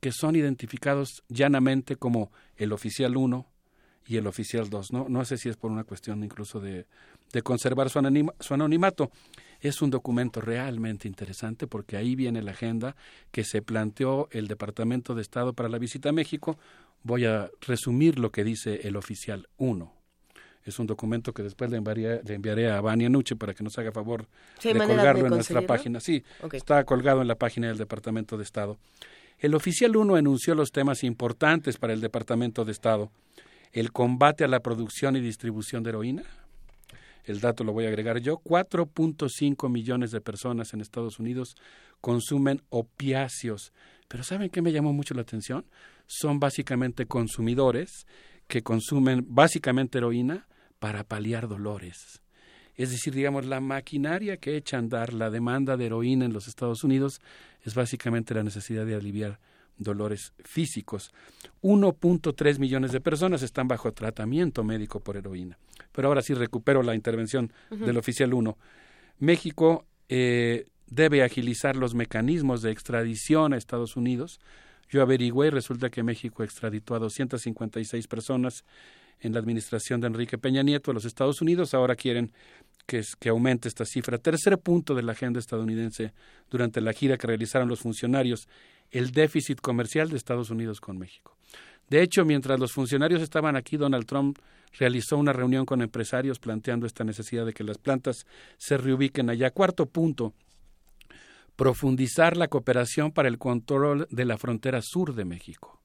[0.04, 3.46] que son identificados llanamente como el oficial 1
[4.06, 4.92] y el oficial 2.
[4.92, 6.84] No, no sé si es por una cuestión incluso de,
[7.32, 8.02] de conservar su,
[8.38, 9.10] su anonimato.
[9.62, 12.96] Es un documento realmente interesante porque ahí viene la agenda
[13.30, 16.58] que se planteó el Departamento de Estado para la visita a México.
[17.02, 19.90] Voy a resumir lo que dice el oficial 1.
[20.64, 24.28] Es un documento que después le, enviaré, a Vania Nuche para que nos haga favor
[24.62, 25.98] de colgarlo en nuestra página.
[25.98, 28.78] Sí, está colgado en la página del Departamento de Estado.
[29.38, 33.10] El oficial 1 enunció los temas importantes para el Departamento de Estado.
[33.72, 36.22] El combate a la producción y distribución de heroína,
[37.24, 41.56] el dato lo voy a agregar yo, 4.5 millones de personas en Estados Unidos
[42.00, 43.72] consumen opiáceos.
[44.08, 45.64] Pero ¿saben qué me llamó mucho la atención?
[46.06, 48.06] Son básicamente consumidores
[48.46, 50.46] que consumen básicamente heroína
[50.78, 52.20] para paliar dolores.
[52.76, 56.48] Es decir, digamos, la maquinaria que echa a andar la demanda de heroína en los
[56.48, 57.20] Estados Unidos
[57.64, 59.38] es básicamente la necesidad de aliviar
[59.78, 61.12] dolores físicos.
[61.62, 65.58] 1.3 millones de personas están bajo tratamiento médico por heroína.
[65.92, 68.56] Pero ahora sí recupero la intervención del oficial 1.
[69.18, 74.40] México eh, debe agilizar los mecanismos de extradición a Estados Unidos.
[74.88, 78.64] Yo averigüé y resulta que México extraditó a 256 personas
[79.20, 81.74] en la administración de Enrique Peña Nieto a los Estados Unidos.
[81.74, 82.32] Ahora quieren
[82.86, 84.18] que, que, aumente esta cifra.
[84.18, 86.12] Tercer punto de la agenda estadounidense
[86.50, 88.48] durante la gira que realizaron los funcionarios
[88.90, 91.36] el déficit comercial de Estados Unidos con México.
[91.88, 94.38] De hecho, mientras los funcionarios estaban aquí, Donald Trump
[94.78, 99.50] realizó una reunión con empresarios planteando esta necesidad de que las plantas se reubiquen allá.
[99.50, 100.34] Cuarto punto,
[101.56, 105.80] profundizar la cooperación para el control de la frontera sur de México.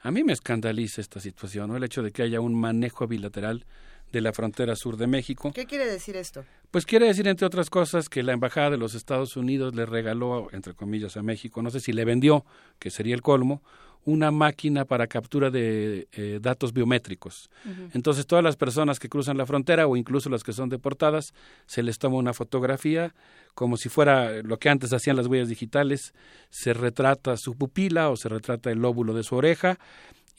[0.00, 3.66] A mí me escandaliza esta situación, el hecho de que haya un manejo bilateral
[4.12, 5.52] de la frontera sur de México.
[5.54, 6.44] ¿Qué quiere decir esto?
[6.70, 10.48] Pues quiere decir, entre otras cosas, que la Embajada de los Estados Unidos le regaló,
[10.52, 12.44] entre comillas, a México, no sé si le vendió,
[12.78, 13.62] que sería el colmo,
[14.04, 17.50] una máquina para captura de eh, datos biométricos.
[17.92, 21.34] Entonces, todas las personas que cruzan la frontera o incluso las que son deportadas,
[21.66, 23.14] se les toma una fotografía
[23.54, 26.14] como si fuera lo que antes hacían las huellas digitales,
[26.48, 29.78] se retrata su pupila o se retrata el lóbulo de su oreja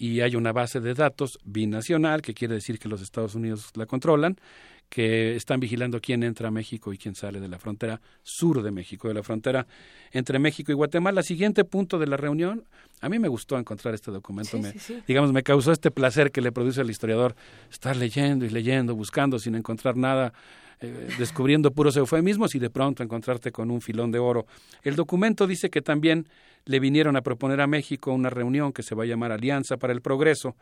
[0.02, 3.86] y hay una base de datos binacional, que quiere decir que los Estados Unidos la
[3.86, 4.36] controlan,
[4.90, 8.72] que están vigilando quién entra a México y quién sale de la frontera sur de
[8.72, 9.68] México, de la frontera
[10.12, 11.22] entre México y Guatemala.
[11.22, 12.64] Siguiente punto de la reunión,
[13.00, 14.74] a mí me gustó encontrar este documento, me,
[15.08, 17.36] digamos, me causó este placer que le produce al historiador
[17.70, 20.34] estar leyendo y leyendo, buscando sin encontrar nada
[20.84, 24.48] eh, descubriendo puros eufemismos y de pronto encontrarte con un filón de oro.
[24.82, 26.28] El documento dice que también
[26.66, 29.94] le vinieron a proponer a México una reunión que se va a llamar Alianza para
[29.94, 30.56] el Progreso,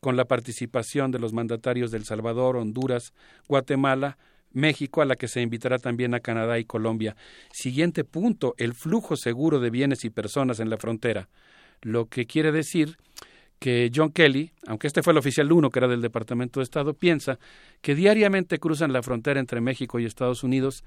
[0.00, 3.14] con la participación de los mandatarios de El Salvador, Honduras,
[3.48, 4.18] Guatemala,
[4.52, 7.16] México, a la que se invitará también a Canadá y Colombia.
[7.52, 11.28] Siguiente punto, el flujo seguro de bienes y personas en la frontera,
[11.82, 12.96] lo que quiere decir
[13.58, 16.94] que John Kelly, aunque este fue el oficial uno que era del Departamento de Estado,
[16.94, 17.38] piensa
[17.80, 20.84] que diariamente cruzan la frontera entre México y Estados Unidos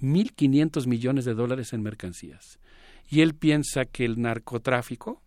[0.00, 2.58] 1.500 millones de dólares en mercancías.
[3.08, 5.22] Y él piensa que el narcotráfico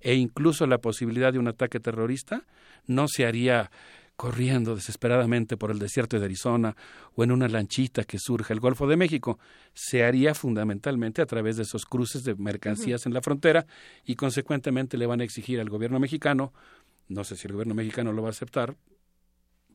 [0.00, 2.44] e incluso la posibilidad de un ataque terrorista
[2.86, 3.70] no se haría
[4.16, 6.76] corriendo desesperadamente por el desierto de Arizona
[7.14, 9.38] o en una lanchita que surge el Golfo de México,
[9.72, 13.66] se haría fundamentalmente a través de esos cruces de mercancías en la frontera
[14.04, 16.52] y consecuentemente le van a exigir al gobierno mexicano,
[17.08, 18.76] no sé si el gobierno mexicano lo va a aceptar,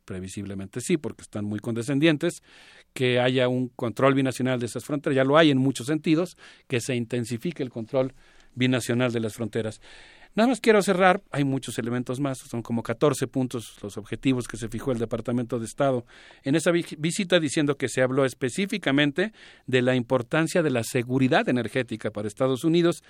[0.09, 2.41] previsiblemente sí, porque están muy condescendientes,
[2.93, 6.35] que haya un control binacional de esas fronteras, ya lo hay en muchos sentidos,
[6.67, 8.15] que se intensifique el control
[8.55, 9.81] binacional de las fronteras.
[10.35, 14.57] Nada más quiero cerrar, hay muchos elementos más, son como 14 puntos los objetivos que
[14.57, 16.05] se fijó el Departamento de Estado
[16.43, 19.33] en esa visita diciendo que se habló específicamente
[19.65, 23.03] de la importancia de la seguridad energética para Estados Unidos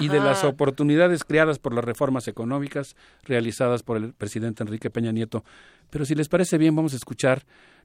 [0.00, 5.12] y de las oportunidades creadas por las reformas económicas realizadas por el presidente Enrique Peña
[5.12, 5.44] Nieto.
[5.90, 7.44] Pero si les parece bien, vamos a escuchar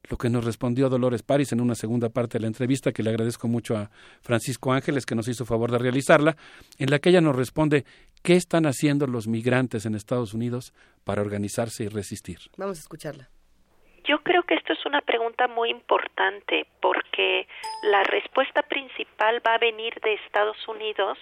[0.10, 3.10] lo que nos respondió Dolores París en una segunda parte de la entrevista, que le
[3.10, 6.38] agradezco mucho a Francisco Ángeles, que nos hizo favor de realizarla,
[6.78, 7.86] en la que ella nos responde
[8.24, 10.74] qué están haciendo los migrantes en Estados Unidos
[11.04, 12.40] para organizarse y resistir.
[12.58, 13.30] Vamos a escucharla.
[14.06, 17.48] Yo creo que esto es una pregunta muy importante porque
[17.84, 21.18] la respuesta principal va a venir de Estados Unidos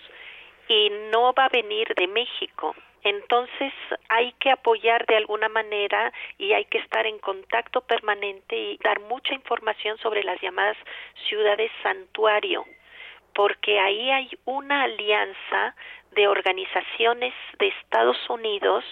[0.69, 2.76] y no va a venir de México.
[3.03, 3.74] Entonces
[4.09, 9.00] hay que apoyar de alguna manera y hay que estar en contacto permanente y dar
[9.01, 10.77] mucha información sobre las llamadas
[11.30, 12.66] ciudades santuario,
[13.34, 15.76] porque ahí hay una alianza
[16.11, 18.84] de organizaciones de Estados Unidos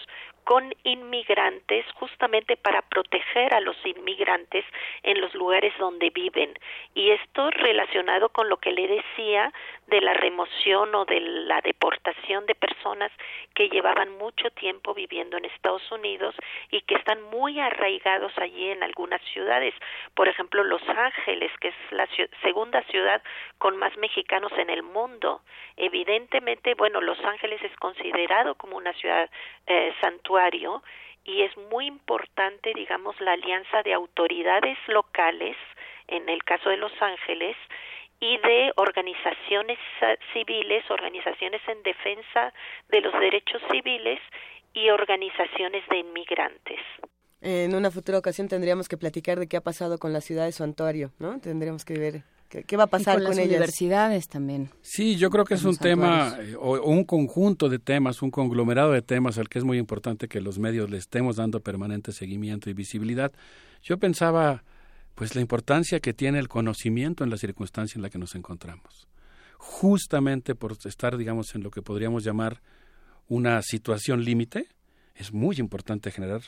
[0.45, 4.63] con inmigrantes justamente para proteger a los inmigrantes
[5.01, 6.53] en los lugares donde viven.
[6.93, 9.51] Y esto relacionado con lo que le decía
[9.87, 13.11] de la remoción o de la deportación de personas
[13.53, 16.35] que llevaban mucho tiempo viviendo en Estados Unidos
[16.71, 19.73] y que están muy arraigados allí en algunas ciudades.
[20.13, 22.07] Por ejemplo, Los Ángeles, que es la
[22.41, 23.21] segunda ciudad
[23.57, 25.41] con más mexicanos en el mundo.
[25.77, 29.29] Evidentemente, bueno, Los Ángeles es considerado como una ciudad
[29.67, 30.83] eh, santuario
[31.25, 35.57] y es muy importante, digamos, la alianza de autoridades locales,
[36.07, 37.57] en el caso de Los Ángeles,
[38.19, 39.77] y de organizaciones
[40.33, 42.53] civiles, organizaciones en defensa
[42.89, 44.19] de los derechos civiles
[44.73, 46.79] y organizaciones de inmigrantes.
[47.41, 50.51] En una futura ocasión tendríamos que platicar de qué ha pasado con la ciudad de
[50.51, 51.39] Santuario, ¿no?
[51.39, 54.69] Tendríamos que ver qué, va a pasar con, con, las universidades también.
[54.81, 58.91] Sí, yo creo que es un tema eh, o, un conjunto de temas, un conglomerado
[58.91, 62.69] de temas al que es muy importante que los medios le estemos dando permanente seguimiento
[62.69, 63.31] y visibilidad.
[63.83, 64.63] Yo pensaba
[65.15, 69.07] pues la importancia que tiene el conocimiento en la circunstancia en la que nos encontramos.
[69.57, 72.61] Justamente por estar, digamos, en lo que podríamos llamar
[73.27, 74.67] una situación límite,
[75.15, 76.41] es muy importante generar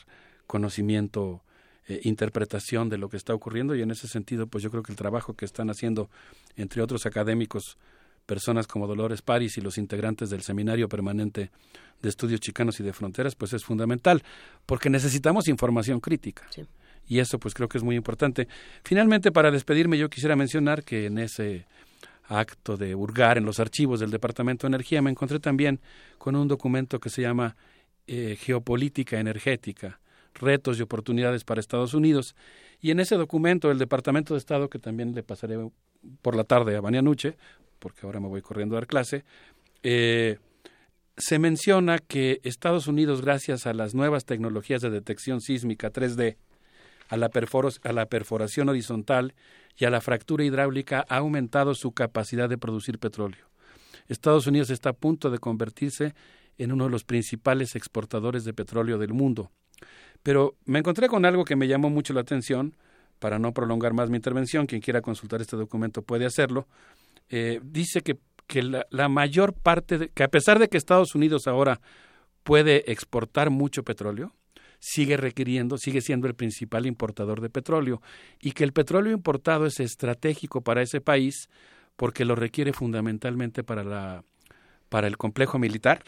[0.46, 1.42] conocimiento,
[1.88, 4.92] eh, interpretación de lo que está ocurriendo y en ese sentido, pues yo creo que
[4.92, 6.10] el trabajo que están haciendo,
[6.56, 7.78] entre otros académicos,
[8.26, 11.50] personas como Dolores París y los integrantes del Seminario Permanente
[12.02, 14.22] de Estudios Chicanos y de Fronteras, pues es fundamental,
[14.66, 16.46] porque necesitamos información crítica.
[16.50, 16.66] Sí
[17.08, 18.46] y eso pues creo que es muy importante.
[18.84, 21.66] Finalmente, para despedirme, yo quisiera mencionar que en ese
[22.28, 25.80] acto de hurgar en los archivos del Departamento de Energía me encontré también
[26.18, 27.56] con un documento que se llama
[28.06, 30.00] eh, Geopolítica Energética,
[30.34, 32.36] retos y oportunidades para Estados Unidos.
[32.80, 35.56] Y en ese documento el Departamento de Estado, que también le pasaré
[36.22, 37.36] por la tarde a Nuche,
[37.78, 39.24] porque ahora me voy corriendo a dar clase,
[39.82, 40.38] eh,
[41.16, 46.36] se menciona que Estados Unidos, gracias a las nuevas tecnologías de detección sísmica 3D,
[47.08, 47.30] a la,
[47.82, 49.34] a la perforación horizontal
[49.76, 53.46] y a la fractura hidráulica ha aumentado su capacidad de producir petróleo.
[54.08, 56.14] Estados Unidos está a punto de convertirse
[56.56, 59.50] en uno de los principales exportadores de petróleo del mundo.
[60.22, 62.74] Pero me encontré con algo que me llamó mucho la atención,
[63.18, 66.68] para no prolongar más mi intervención, quien quiera consultar este documento puede hacerlo,
[67.28, 71.80] eh, dice que, que la, mayor parte, que a pesar de que Estados Unidos ahora
[72.42, 74.34] puede exportar mucho petróleo,
[74.78, 78.00] sigue requiriendo, sigue siendo el principal importador de petróleo
[78.40, 81.48] y que el petróleo importado es estratégico para ese país
[81.96, 84.24] porque lo requiere fundamentalmente para la
[84.88, 86.02] para el complejo militar,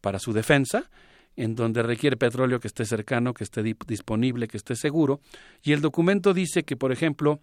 [0.00, 0.90] para su defensa
[1.36, 5.20] en donde requiere petróleo que esté cercano, que esté disponible, que esté seguro.
[5.62, 7.40] Y el documento dice que, por ejemplo,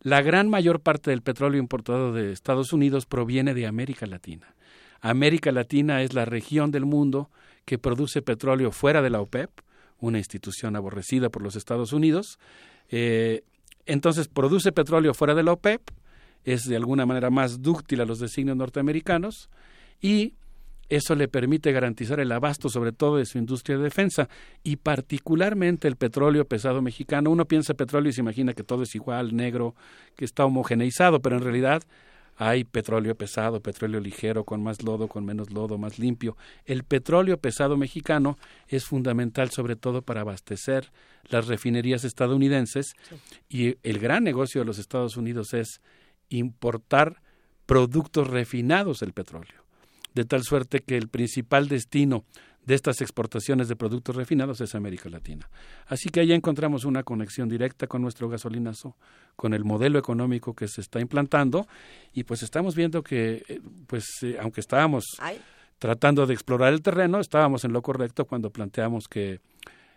[0.00, 4.54] la gran mayor parte del petróleo importado de Estados Unidos proviene de América Latina.
[5.00, 7.30] América Latina es la región del mundo
[7.64, 9.50] que produce petróleo fuera de la OPEP,
[10.00, 12.38] una institución aborrecida por los Estados Unidos.
[12.90, 13.42] Eh,
[13.86, 15.80] entonces produce petróleo fuera de la OPEP,
[16.44, 19.50] es de alguna manera más dúctil a los designios norteamericanos
[20.00, 20.34] y
[20.88, 24.28] eso le permite garantizar el abasto sobre todo de su industria de defensa
[24.62, 27.30] y particularmente el petróleo pesado mexicano.
[27.30, 29.74] Uno piensa petróleo y se imagina que todo es igual, negro,
[30.14, 31.82] que está homogeneizado, pero en realidad
[32.36, 36.36] hay petróleo pesado, petróleo ligero, con más lodo, con menos lodo, más limpio.
[36.64, 40.92] El petróleo pesado mexicano es fundamental sobre todo para abastecer
[41.28, 42.94] las refinerías estadounidenses
[43.48, 45.80] y el gran negocio de los Estados Unidos es
[46.28, 47.22] importar
[47.64, 49.66] productos refinados del petróleo
[50.16, 52.24] de tal suerte que el principal destino
[52.66, 55.48] de estas exportaciones de productos refinados es América Latina.
[55.86, 58.96] Así que ahí encontramos una conexión directa con nuestro gasolinazo,
[59.36, 61.66] con el modelo económico que se está implantando
[62.12, 65.04] y pues estamos viendo que, eh, pues eh, aunque estábamos
[65.78, 69.40] tratando de explorar el terreno, estábamos en lo correcto cuando planteamos que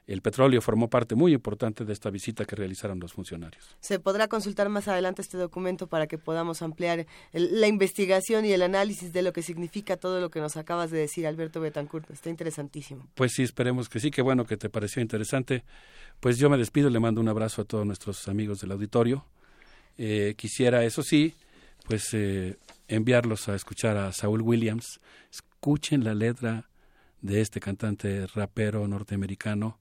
[0.08, 3.78] el petróleo formó parte muy importante de esta visita que realizaron los funcionarios.
[3.80, 8.64] Se podrá consultar más adelante este documento para que podamos ampliar la investigación y el
[8.64, 12.10] análisis de lo que significa todo lo que nos acabas de decir, Alberto Betancourt.
[12.10, 13.08] Está interesantísimo.
[13.16, 14.10] Pues sí, esperemos que sí.
[14.12, 15.64] Qué bueno que te pareció interesante.
[16.20, 19.26] Pues yo me despido, le mando un abrazo a todos nuestros amigos del auditorio.
[19.98, 21.36] Eh, quisiera, eso sí,
[21.86, 25.00] pues eh, enviarlos a escuchar a Saúl Williams.
[25.32, 26.70] Escuchen la letra
[27.22, 29.78] de este cantante rapero norteamericano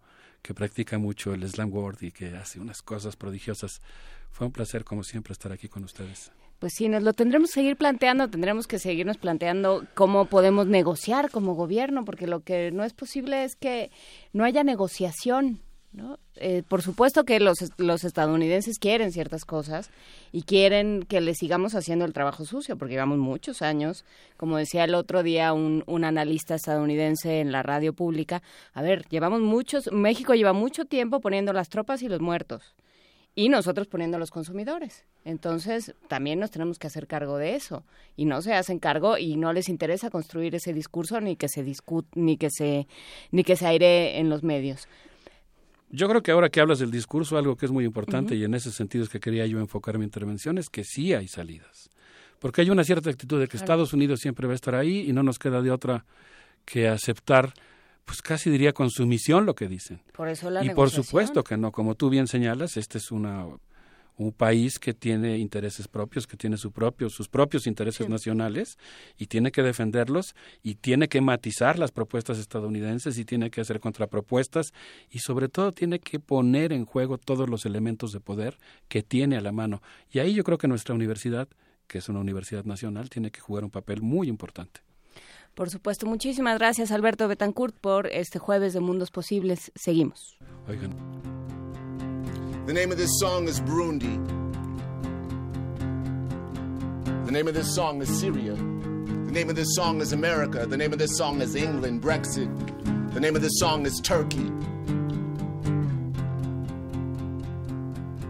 [0.48, 3.82] que practica mucho el slam word y que hace unas cosas prodigiosas.
[4.30, 6.32] Fue un placer, como siempre, estar aquí con ustedes.
[6.58, 11.30] Pues sí, nos lo tendremos que seguir planteando, tendremos que seguirnos planteando cómo podemos negociar
[11.30, 13.90] como gobierno, porque lo que no es posible es que
[14.32, 15.60] no haya negociación
[15.92, 16.18] ¿no?
[16.36, 19.90] Eh, por supuesto que los, los estadounidenses quieren ciertas cosas
[20.32, 24.04] y quieren que les sigamos haciendo el trabajo sucio, porque llevamos muchos años,
[24.36, 28.42] como decía el otro día un, un analista estadounidense en la radio pública,
[28.74, 32.74] a ver, llevamos muchos, México lleva mucho tiempo poniendo las tropas y los muertos
[33.38, 35.04] y nosotros poniendo a los consumidores.
[35.24, 37.84] Entonces, también nos tenemos que hacer cargo de eso
[38.16, 41.62] y no se hacen cargo y no les interesa construir ese discurso ni que se
[41.62, 42.88] discute ni que se
[43.30, 44.88] ni que se aire en los medios.
[45.90, 48.54] Yo creo que ahora que hablas del discurso, algo que es muy importante y en
[48.54, 51.88] ese sentido es que quería yo enfocar mi intervención, es que sí hay salidas.
[52.38, 55.12] Porque hay una cierta actitud de que Estados Unidos siempre va a estar ahí y
[55.12, 56.04] no nos queda de otra
[56.64, 57.52] que aceptar,
[58.04, 60.00] pues casi diría con sumisión lo que dicen.
[60.12, 63.46] Por eso la y por supuesto que no, como tú bien señalas, esta es una
[64.18, 68.76] un país que tiene intereses propios, que tiene su propio, sus propios intereses nacionales
[69.16, 73.78] y tiene que defenderlos y tiene que matizar las propuestas estadounidenses y tiene que hacer
[73.78, 74.74] contrapropuestas
[75.08, 79.36] y sobre todo tiene que poner en juego todos los elementos de poder que tiene
[79.36, 79.82] a la mano.
[80.10, 81.48] Y ahí yo creo que nuestra universidad,
[81.86, 84.80] que es una universidad nacional, tiene que jugar un papel muy importante.
[85.54, 89.70] Por supuesto, muchísimas gracias Alberto Betancourt por este jueves de Mundos Posibles.
[89.76, 90.38] Seguimos.
[90.66, 91.57] Oigan.
[92.68, 94.14] The name of this song is Burundi.
[97.24, 98.52] The name of this song is Syria.
[98.56, 100.66] The name of this song is America.
[100.66, 102.54] The name of this song is England, Brexit.
[103.14, 104.52] The name of this song is Turkey.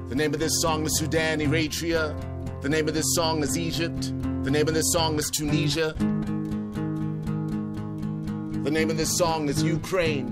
[0.09, 2.15] The name of this song is Sudan, Eritrea.
[2.63, 4.13] The name of this song is Egypt.
[4.45, 5.95] The name of this song is Tunisia.
[8.63, 10.31] The name of this song is Ukraine.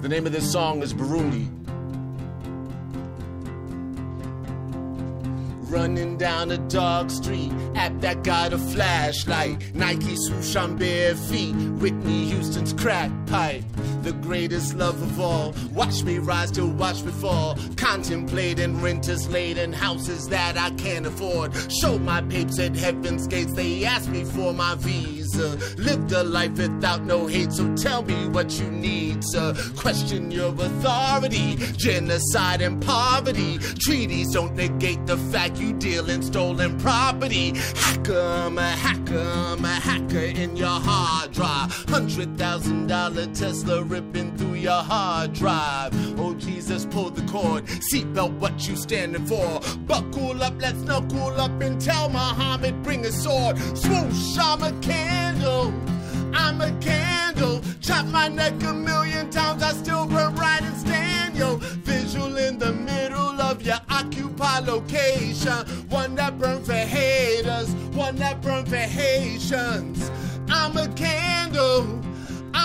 [0.00, 1.61] The name of this song is Burundi.
[5.72, 7.50] Running down a dark street.
[7.74, 9.74] At that got a flashlight.
[9.74, 11.54] Nike swoosh on bare feet.
[11.80, 13.64] Whitney Houston's crack pipe.
[14.02, 15.54] the greatest love of all.
[15.72, 17.56] Watch me rise to watch me fall.
[17.76, 21.54] Contemplating renters laid in houses that I can't afford.
[21.72, 25.21] Show my papes at heaven's gates, they ask me for my visa.
[25.34, 29.54] Lived a life without no hate, so tell me what you need, sir.
[29.76, 33.58] Question your authority, genocide and poverty.
[33.58, 37.52] Treaties don't negate the fact you deal in stolen property.
[37.76, 41.72] Hacker, I'm a hacker, I'm a hacker in your hard drive.
[41.88, 45.92] Hundred thousand dollar Tesla ripping through your hard drive.
[46.18, 47.64] Oh Jesus, pull the cord.
[47.66, 49.60] Seatbelt, what you standing for?
[49.86, 53.58] Buckle up, let's knuckle up and tell Muhammad bring a sword.
[53.76, 54.72] Swoosh, I'm a
[55.42, 55.72] candle.
[56.34, 57.60] I'm a candle.
[57.80, 61.56] Chop my neck a million times, I still burn right and stand, yo.
[61.56, 65.66] Visual in the middle of your occupy location.
[65.88, 70.10] One that burn for haters, one that burn for Haitians.
[70.48, 72.00] I'm a candle.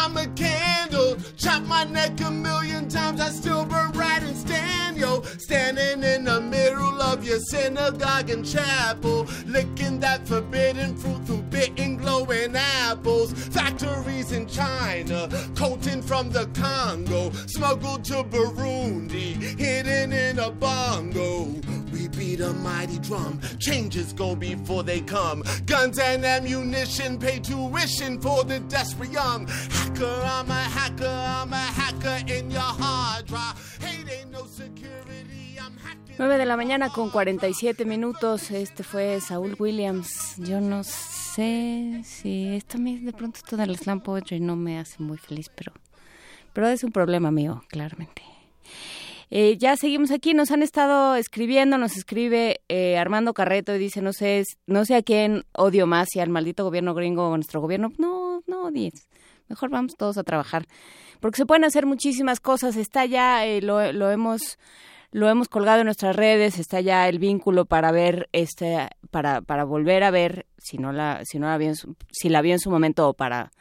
[0.08, 1.18] I'm a candle.
[1.36, 5.22] Chop my neck a million times, I still burn right and stand, yo.
[5.38, 11.98] Standing in the middle of your synagogue and chapel, licking that forbidden fruit through bitten
[11.98, 13.34] glowing apples.
[13.34, 15.28] Factories in China,
[15.58, 21.54] coating from the Congo, smuggled to Burundi, hidden in a bongo.
[21.98, 25.44] We beat a mighty drum, changes go before they come.
[25.66, 29.48] Guns and ammunition, pay tuition for the desperate young.
[29.48, 33.80] Hacker, I'm a hacker, I'm a hacker in your hard drive.
[33.82, 36.18] Hate ain't no security, I'm hacking.
[36.20, 38.52] 9 de la mañana con 47 minutos.
[38.52, 40.36] Este fue Saúl Williams.
[40.38, 44.78] Yo no sé si esto a mí de pronto esto del slam poetry no me
[44.78, 45.74] hace muy feliz, pero,
[46.54, 48.37] pero es un problema mío, claramente.
[49.30, 54.02] Eh, ya seguimos aquí, nos han estado escribiendo, nos escribe eh, Armando Carreto y dice,
[54.02, 57.38] no sé, no sé a quién odio más, si al maldito gobierno gringo o a
[57.38, 57.92] nuestro gobierno.
[57.98, 59.10] No, no odies.
[59.50, 60.66] Mejor vamos todos a trabajar.
[61.20, 62.78] Porque se pueden hacer muchísimas cosas.
[62.78, 64.58] Está ya, eh, lo, lo hemos
[65.12, 69.64] lo hemos colgado en nuestras redes, está ya el vínculo para ver este para para
[69.64, 72.54] volver a ver si no la si no la vio en su, si la vio
[72.54, 73.52] en su momento o para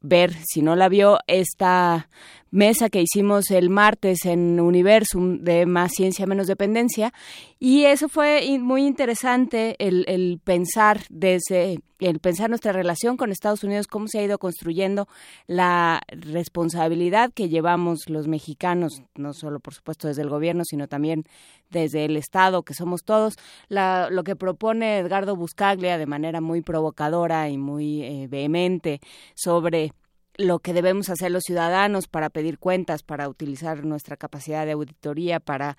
[0.00, 2.08] ver si no la vio esta
[2.50, 7.12] mesa que hicimos el martes en Universum de Más Ciencia, Menos Dependencia.
[7.58, 13.86] Y eso fue muy interesante el, pensar desde, el pensar nuestra relación con Estados Unidos,
[13.86, 15.08] cómo se ha ido construyendo
[15.46, 21.24] la responsabilidad que llevamos los mexicanos, no solo por supuesto desde el gobierno, sino también
[21.70, 23.36] desde el Estado, que somos todos.
[23.68, 29.00] Lo que propone Edgardo Buscaglia de manera muy provocadora y muy eh, vehemente
[29.34, 29.92] sobre
[30.38, 35.40] lo que debemos hacer los ciudadanos para pedir cuentas, para utilizar nuestra capacidad de auditoría,
[35.40, 35.76] para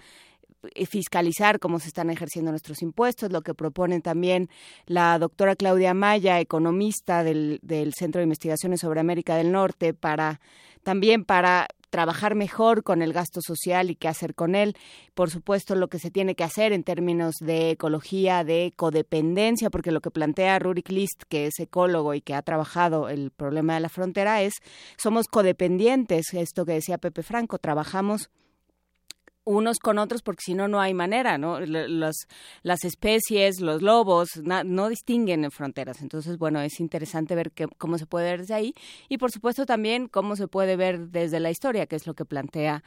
[0.89, 4.49] fiscalizar cómo se están ejerciendo nuestros impuestos, lo que propone también
[4.85, 10.41] la doctora Claudia Maya, economista del, del Centro de Investigaciones sobre América del Norte, para
[10.83, 14.75] también para trabajar mejor con el gasto social y qué hacer con él.
[15.13, 19.91] Por supuesto, lo que se tiene que hacer en términos de ecología, de codependencia, porque
[19.91, 23.79] lo que plantea Rurik List, que es ecólogo y que ha trabajado el problema de
[23.81, 24.53] la frontera, es
[24.97, 28.29] somos codependientes, esto que decía Pepe Franco, trabajamos
[29.49, 31.59] unos con otros porque si no no hay manera, ¿no?
[31.59, 32.27] Las,
[32.61, 36.01] las especies, los lobos no distinguen en fronteras.
[36.01, 38.73] Entonces, bueno, es interesante ver que, cómo se puede ver desde ahí
[39.07, 42.25] y por supuesto también cómo se puede ver desde la historia, que es lo que
[42.25, 42.83] plantea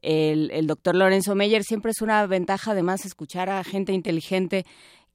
[0.00, 1.62] el, el doctor Lorenzo Meyer.
[1.62, 4.64] Siempre es una ventaja además escuchar a gente inteligente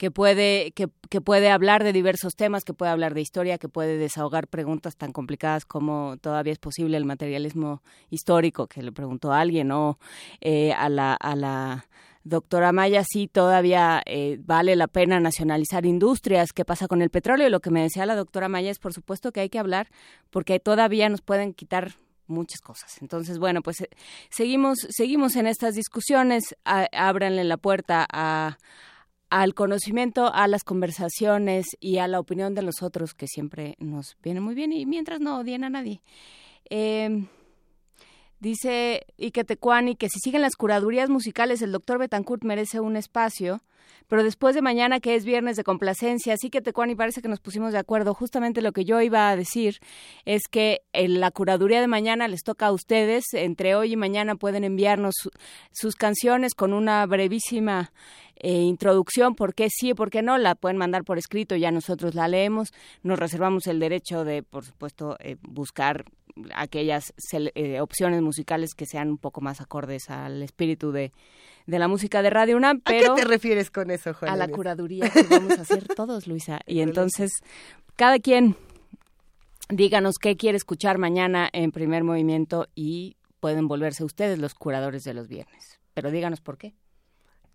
[0.02, 3.70] que puede, que, que, puede hablar de diversos temas, que puede hablar de historia, que
[3.70, 9.32] puede desahogar preguntas tan complicadas como todavía es posible el materialismo histórico, que le preguntó
[9.32, 10.00] a alguien, o
[10.40, 11.86] eh, a la, a la
[12.24, 17.46] doctora Maya, sí todavía eh, vale la pena nacionalizar industrias, qué pasa con el petróleo.
[17.46, 19.88] Y lo que me decía la doctora Maya es, por supuesto, que hay que hablar
[20.32, 21.92] porque todavía nos pueden quitar
[22.26, 23.00] muchas cosas.
[23.04, 23.90] Entonces, bueno, pues eh,
[24.32, 26.56] seguimos, seguimos en estas discusiones.
[26.66, 28.58] A, ábranle la puerta a
[29.32, 34.18] al conocimiento, a las conversaciones y a la opinión de los otros, que siempre nos
[34.22, 36.02] viene muy bien y mientras no odien a nadie.
[36.70, 37.26] Eh,
[38.42, 43.62] dice Ike Tecuani que si siguen las curadurías musicales, el doctor Betancourt merece un espacio,
[44.10, 47.40] pero después de mañana, que es viernes de complacencia, así que Tecuani parece que nos
[47.40, 48.14] pusimos de acuerdo.
[48.14, 49.80] Justamente lo que yo iba a decir
[50.26, 53.24] es que en la curaduría de mañana les toca a ustedes.
[53.32, 55.30] Entre hoy y mañana pueden enviarnos su,
[55.72, 57.94] sus canciones con una brevísima
[58.44, 62.16] eh, introducción, por qué sí, por qué no, la pueden mandar por escrito, ya nosotros
[62.16, 66.06] la leemos, nos reservamos el derecho de, por supuesto, eh, buscar
[66.56, 71.12] aquellas eh, opciones musicales que sean un poco más acordes al espíritu de,
[71.68, 73.14] de la música de Radio UNAM, pero...
[73.14, 74.32] ¿A qué te refieres con eso, Juan?
[74.32, 76.60] A la curaduría que vamos a hacer todos, Luisa.
[76.66, 77.32] Y entonces,
[77.96, 78.56] cada quien
[79.70, 85.14] díganos qué quiere escuchar mañana en primer movimiento y pueden volverse ustedes los curadores de
[85.14, 85.80] los viernes.
[85.94, 86.74] Pero díganos por qué.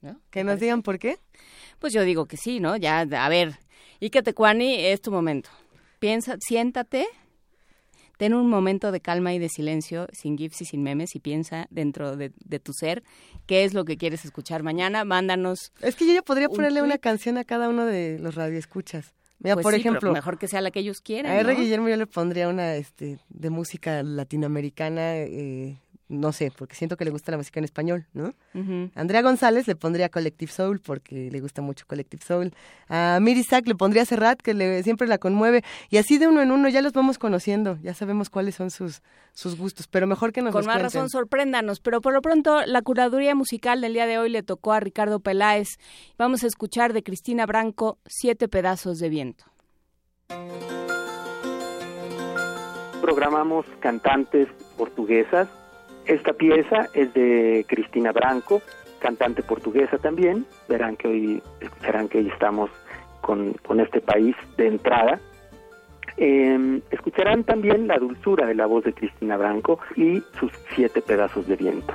[0.07, 0.20] ¿No?
[0.31, 1.18] Que nos digan por qué.
[1.78, 2.76] Pues yo digo que sí, ¿no?
[2.76, 3.59] Ya, a ver,
[4.01, 5.51] y que Tecuani es tu momento.
[5.99, 7.07] Piensa, siéntate,
[8.17, 11.67] ten un momento de calma y de silencio, sin gifs y sin memes, y piensa
[11.70, 13.02] dentro de, de tu ser
[13.47, 15.05] qué es lo que quieres escuchar mañana.
[15.05, 15.73] Mándanos.
[15.81, 19.12] Es que yo ya podría un ponerle una canción a cada uno de los radioescuchas.
[19.39, 21.31] Mira, Pues por sí, pero ejemplo, mejor que sea la que ellos quieran.
[21.31, 21.52] a R.
[21.52, 21.60] ¿no?
[21.60, 25.76] Guillermo yo le pondría una este, de música latinoamericana, eh,
[26.09, 28.33] no sé, porque siento que le gusta la música en español, ¿no?
[28.55, 28.91] Ujú.
[28.94, 32.52] Andrea González le pondría Collective Soul porque le gusta mucho Collective Soul.
[32.89, 35.65] A Miri Sack le pondría Serrat que le, siempre la conmueve.
[35.91, 39.02] Y así de uno en uno ya los vamos conociendo, ya sabemos cuáles son sus,
[39.33, 40.93] sus gustos, pero mejor que nos Con los más cuenten.
[41.01, 41.81] razón, sorpréndanos.
[41.81, 45.18] Pero por lo pronto, la curaduría musical del día de hoy le tocó a Ricardo
[45.18, 45.78] Peláez.
[46.17, 49.44] Vamos a escuchar de Cristina Branco, Siete pedazos de viento.
[53.01, 55.49] programamos cantantes portuguesas.
[56.07, 58.62] Esta pieza es de Cristina Branco,
[59.01, 60.47] cantante portuguesa también.
[60.68, 62.70] Verán que hoy escucharán que hoy estamos
[63.20, 65.18] con, con este país de entrada.
[66.17, 71.47] Eh, escucharán también la dulzura de la voz de Cristina Branco y sus siete pedazos
[71.47, 71.94] de viento.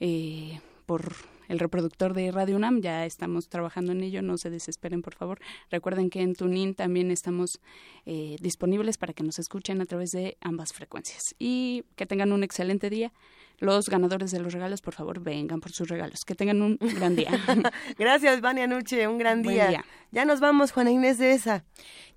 [0.00, 1.12] eh, por
[1.52, 5.38] el reproductor de Radio UNAM, ya estamos trabajando en ello, no se desesperen por favor.
[5.70, 7.60] Recuerden que en TuneIn también estamos
[8.06, 11.34] eh, disponibles para que nos escuchen a través de ambas frecuencias.
[11.38, 13.12] Y que tengan un excelente día.
[13.58, 16.20] Los ganadores de los regalos, por favor, vengan por sus regalos.
[16.26, 17.30] Que tengan un gran día.
[17.98, 19.06] Gracias, Vania Nuche.
[19.06, 19.68] Un gran Buen día.
[19.68, 19.84] día.
[20.10, 21.64] Ya nos vamos, Juana Inés de esa.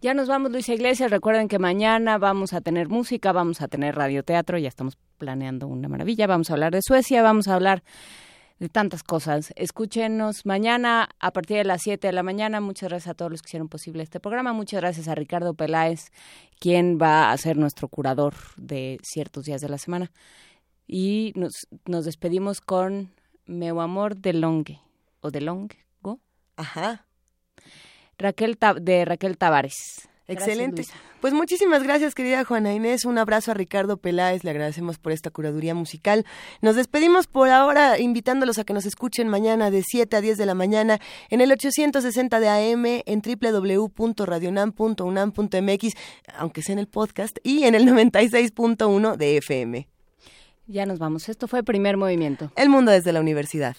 [0.01, 1.11] Ya nos vamos, Luisa Iglesias.
[1.11, 5.89] Recuerden que mañana vamos a tener música, vamos a tener radioteatro, ya estamos planeando una
[5.89, 6.25] maravilla.
[6.25, 7.83] Vamos a hablar de Suecia, vamos a hablar
[8.59, 9.53] de tantas cosas.
[9.56, 12.61] Escúchenos mañana a partir de las 7 de la mañana.
[12.61, 14.53] Muchas gracias a todos los que hicieron posible este programa.
[14.53, 16.11] Muchas gracias a Ricardo Peláez,
[16.59, 20.11] quien va a ser nuestro curador de ciertos días de la semana.
[20.88, 23.14] Y nos, nos despedimos con
[23.45, 24.80] Meu Amor de Longue,
[25.22, 25.85] o de Longue.
[26.58, 27.06] Ajá.
[28.17, 30.08] Raquel de Raquel Tavares.
[30.27, 30.83] Excelente.
[31.21, 33.05] Pues muchísimas gracias, querida Juana Inés.
[33.05, 34.43] Un abrazo a Ricardo Peláez.
[34.43, 36.25] Le agradecemos por esta curaduría musical.
[36.61, 40.45] Nos despedimos por ahora invitándolos a que nos escuchen mañana de 7 a 10 de
[40.45, 45.93] la mañana en el 860 de AM, en www.radionam.unam.mx,
[46.37, 49.87] aunque sea en el podcast, y en el 96.1 de FM.
[50.67, 51.29] Ya nos vamos.
[51.29, 52.51] Esto fue Primer Movimiento.
[52.55, 53.77] El mundo desde la universidad.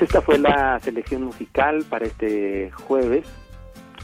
[0.00, 3.24] Esta fue la selección musical para este jueves.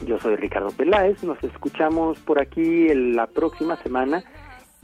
[0.02, 1.22] Yo soy Ricardo Peláez.
[1.22, 4.22] Nos escuchamos por aquí en la próxima semana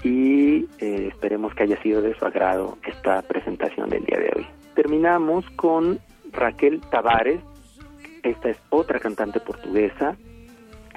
[0.03, 4.47] y eh, esperemos que haya sido de su agrado esta presentación del día de hoy.
[4.75, 5.99] Terminamos con
[6.33, 7.41] Raquel Tavares.
[8.23, 10.17] Esta es otra cantante portuguesa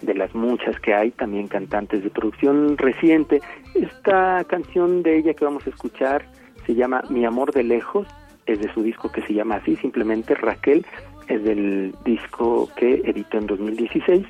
[0.02, 3.42] de las muchas que hay, también cantantes de producción reciente.
[3.74, 6.26] Esta canción de ella que vamos a escuchar
[6.66, 8.08] se llama Mi amor de lejos,
[8.46, 10.86] es de su disco que se llama así, simplemente Raquel,
[11.28, 14.26] es del disco que editó en 2016.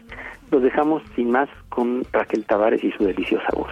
[0.52, 3.72] Los dejamos sin más con Raquel Tavares y su deliciosa voz.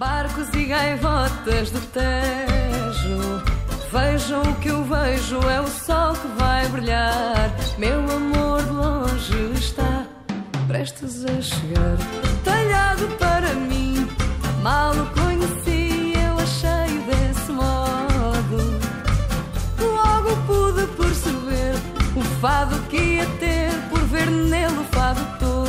[0.00, 3.60] Barcos e gaivotas do Tejo
[3.92, 10.06] Vejam o que eu vejo É o sol que vai brilhar Meu amor longe está
[10.66, 11.98] Prestes a chegar
[12.42, 14.08] Talhado para mim
[14.62, 15.69] Mal o conheci
[22.40, 25.60] fado que ia ter Por ver nele o fado todo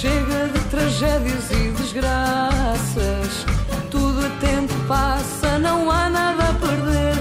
[0.00, 3.44] Chega de tragédias e desgraças.
[3.90, 7.16] Tudo a tempo passa, não há nada a perder.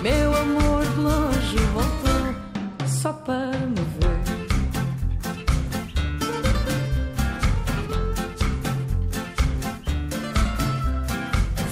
[0.00, 2.34] Meu amor de longe voltou
[2.86, 4.24] só para me ver.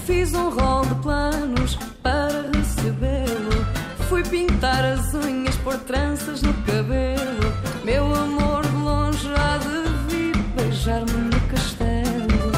[0.04, 3.66] Fiz um rol de planos para recebê-lo.
[4.10, 7.52] Fui pintar as unhas, pôr tranças no cabelo.
[7.84, 12.52] Meu amor de longe há de vir beijar-me no castelo.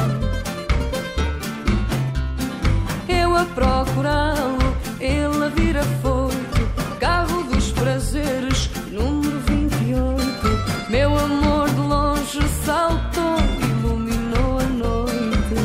[3.07, 6.69] Eu a procurá-lo, ele a vir afoito.
[6.99, 10.89] Carro dos prazeres, número 28.
[10.89, 15.55] Meu amor de longe saltou, iluminou a noite.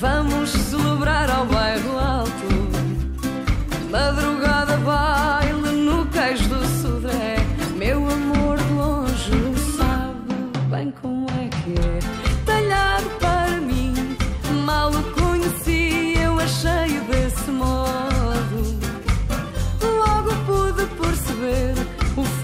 [0.00, 2.36] Vamos celebrar ao bairro alto.
[3.90, 4.25] Madrugada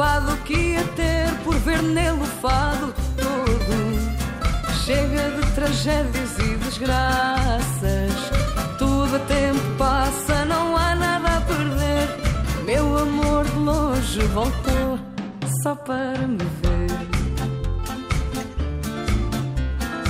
[0.03, 3.75] lado que ia ter por ver nele o fado todo.
[4.85, 8.15] Chega de tragédias e desgraças.
[8.79, 12.09] Tudo a tempo passa, não há nada a perder.
[12.65, 14.99] Meu amor de longe voltou
[15.63, 16.91] só para me ver.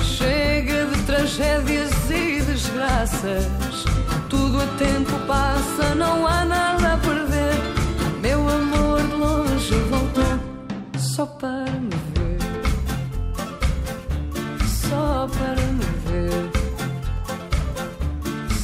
[0.03, 3.85] Chega de tragédias e desgraças.
[4.27, 7.32] Tudo a tempo passa, não há nada a perder.
[9.73, 10.23] Longe voltou
[11.79, 12.39] me ver.
[14.69, 15.27] Só
[15.77, 16.43] me ver.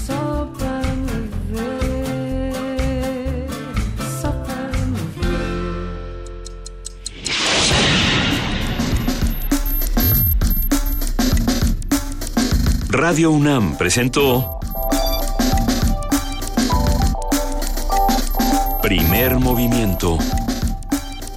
[0.05, 0.21] Só
[0.59, 1.21] para me
[1.51, 3.47] ver.
[4.21, 5.31] Só para me ver.
[12.91, 14.59] Radio UNAM presentó
[18.81, 20.17] Primer movimiento.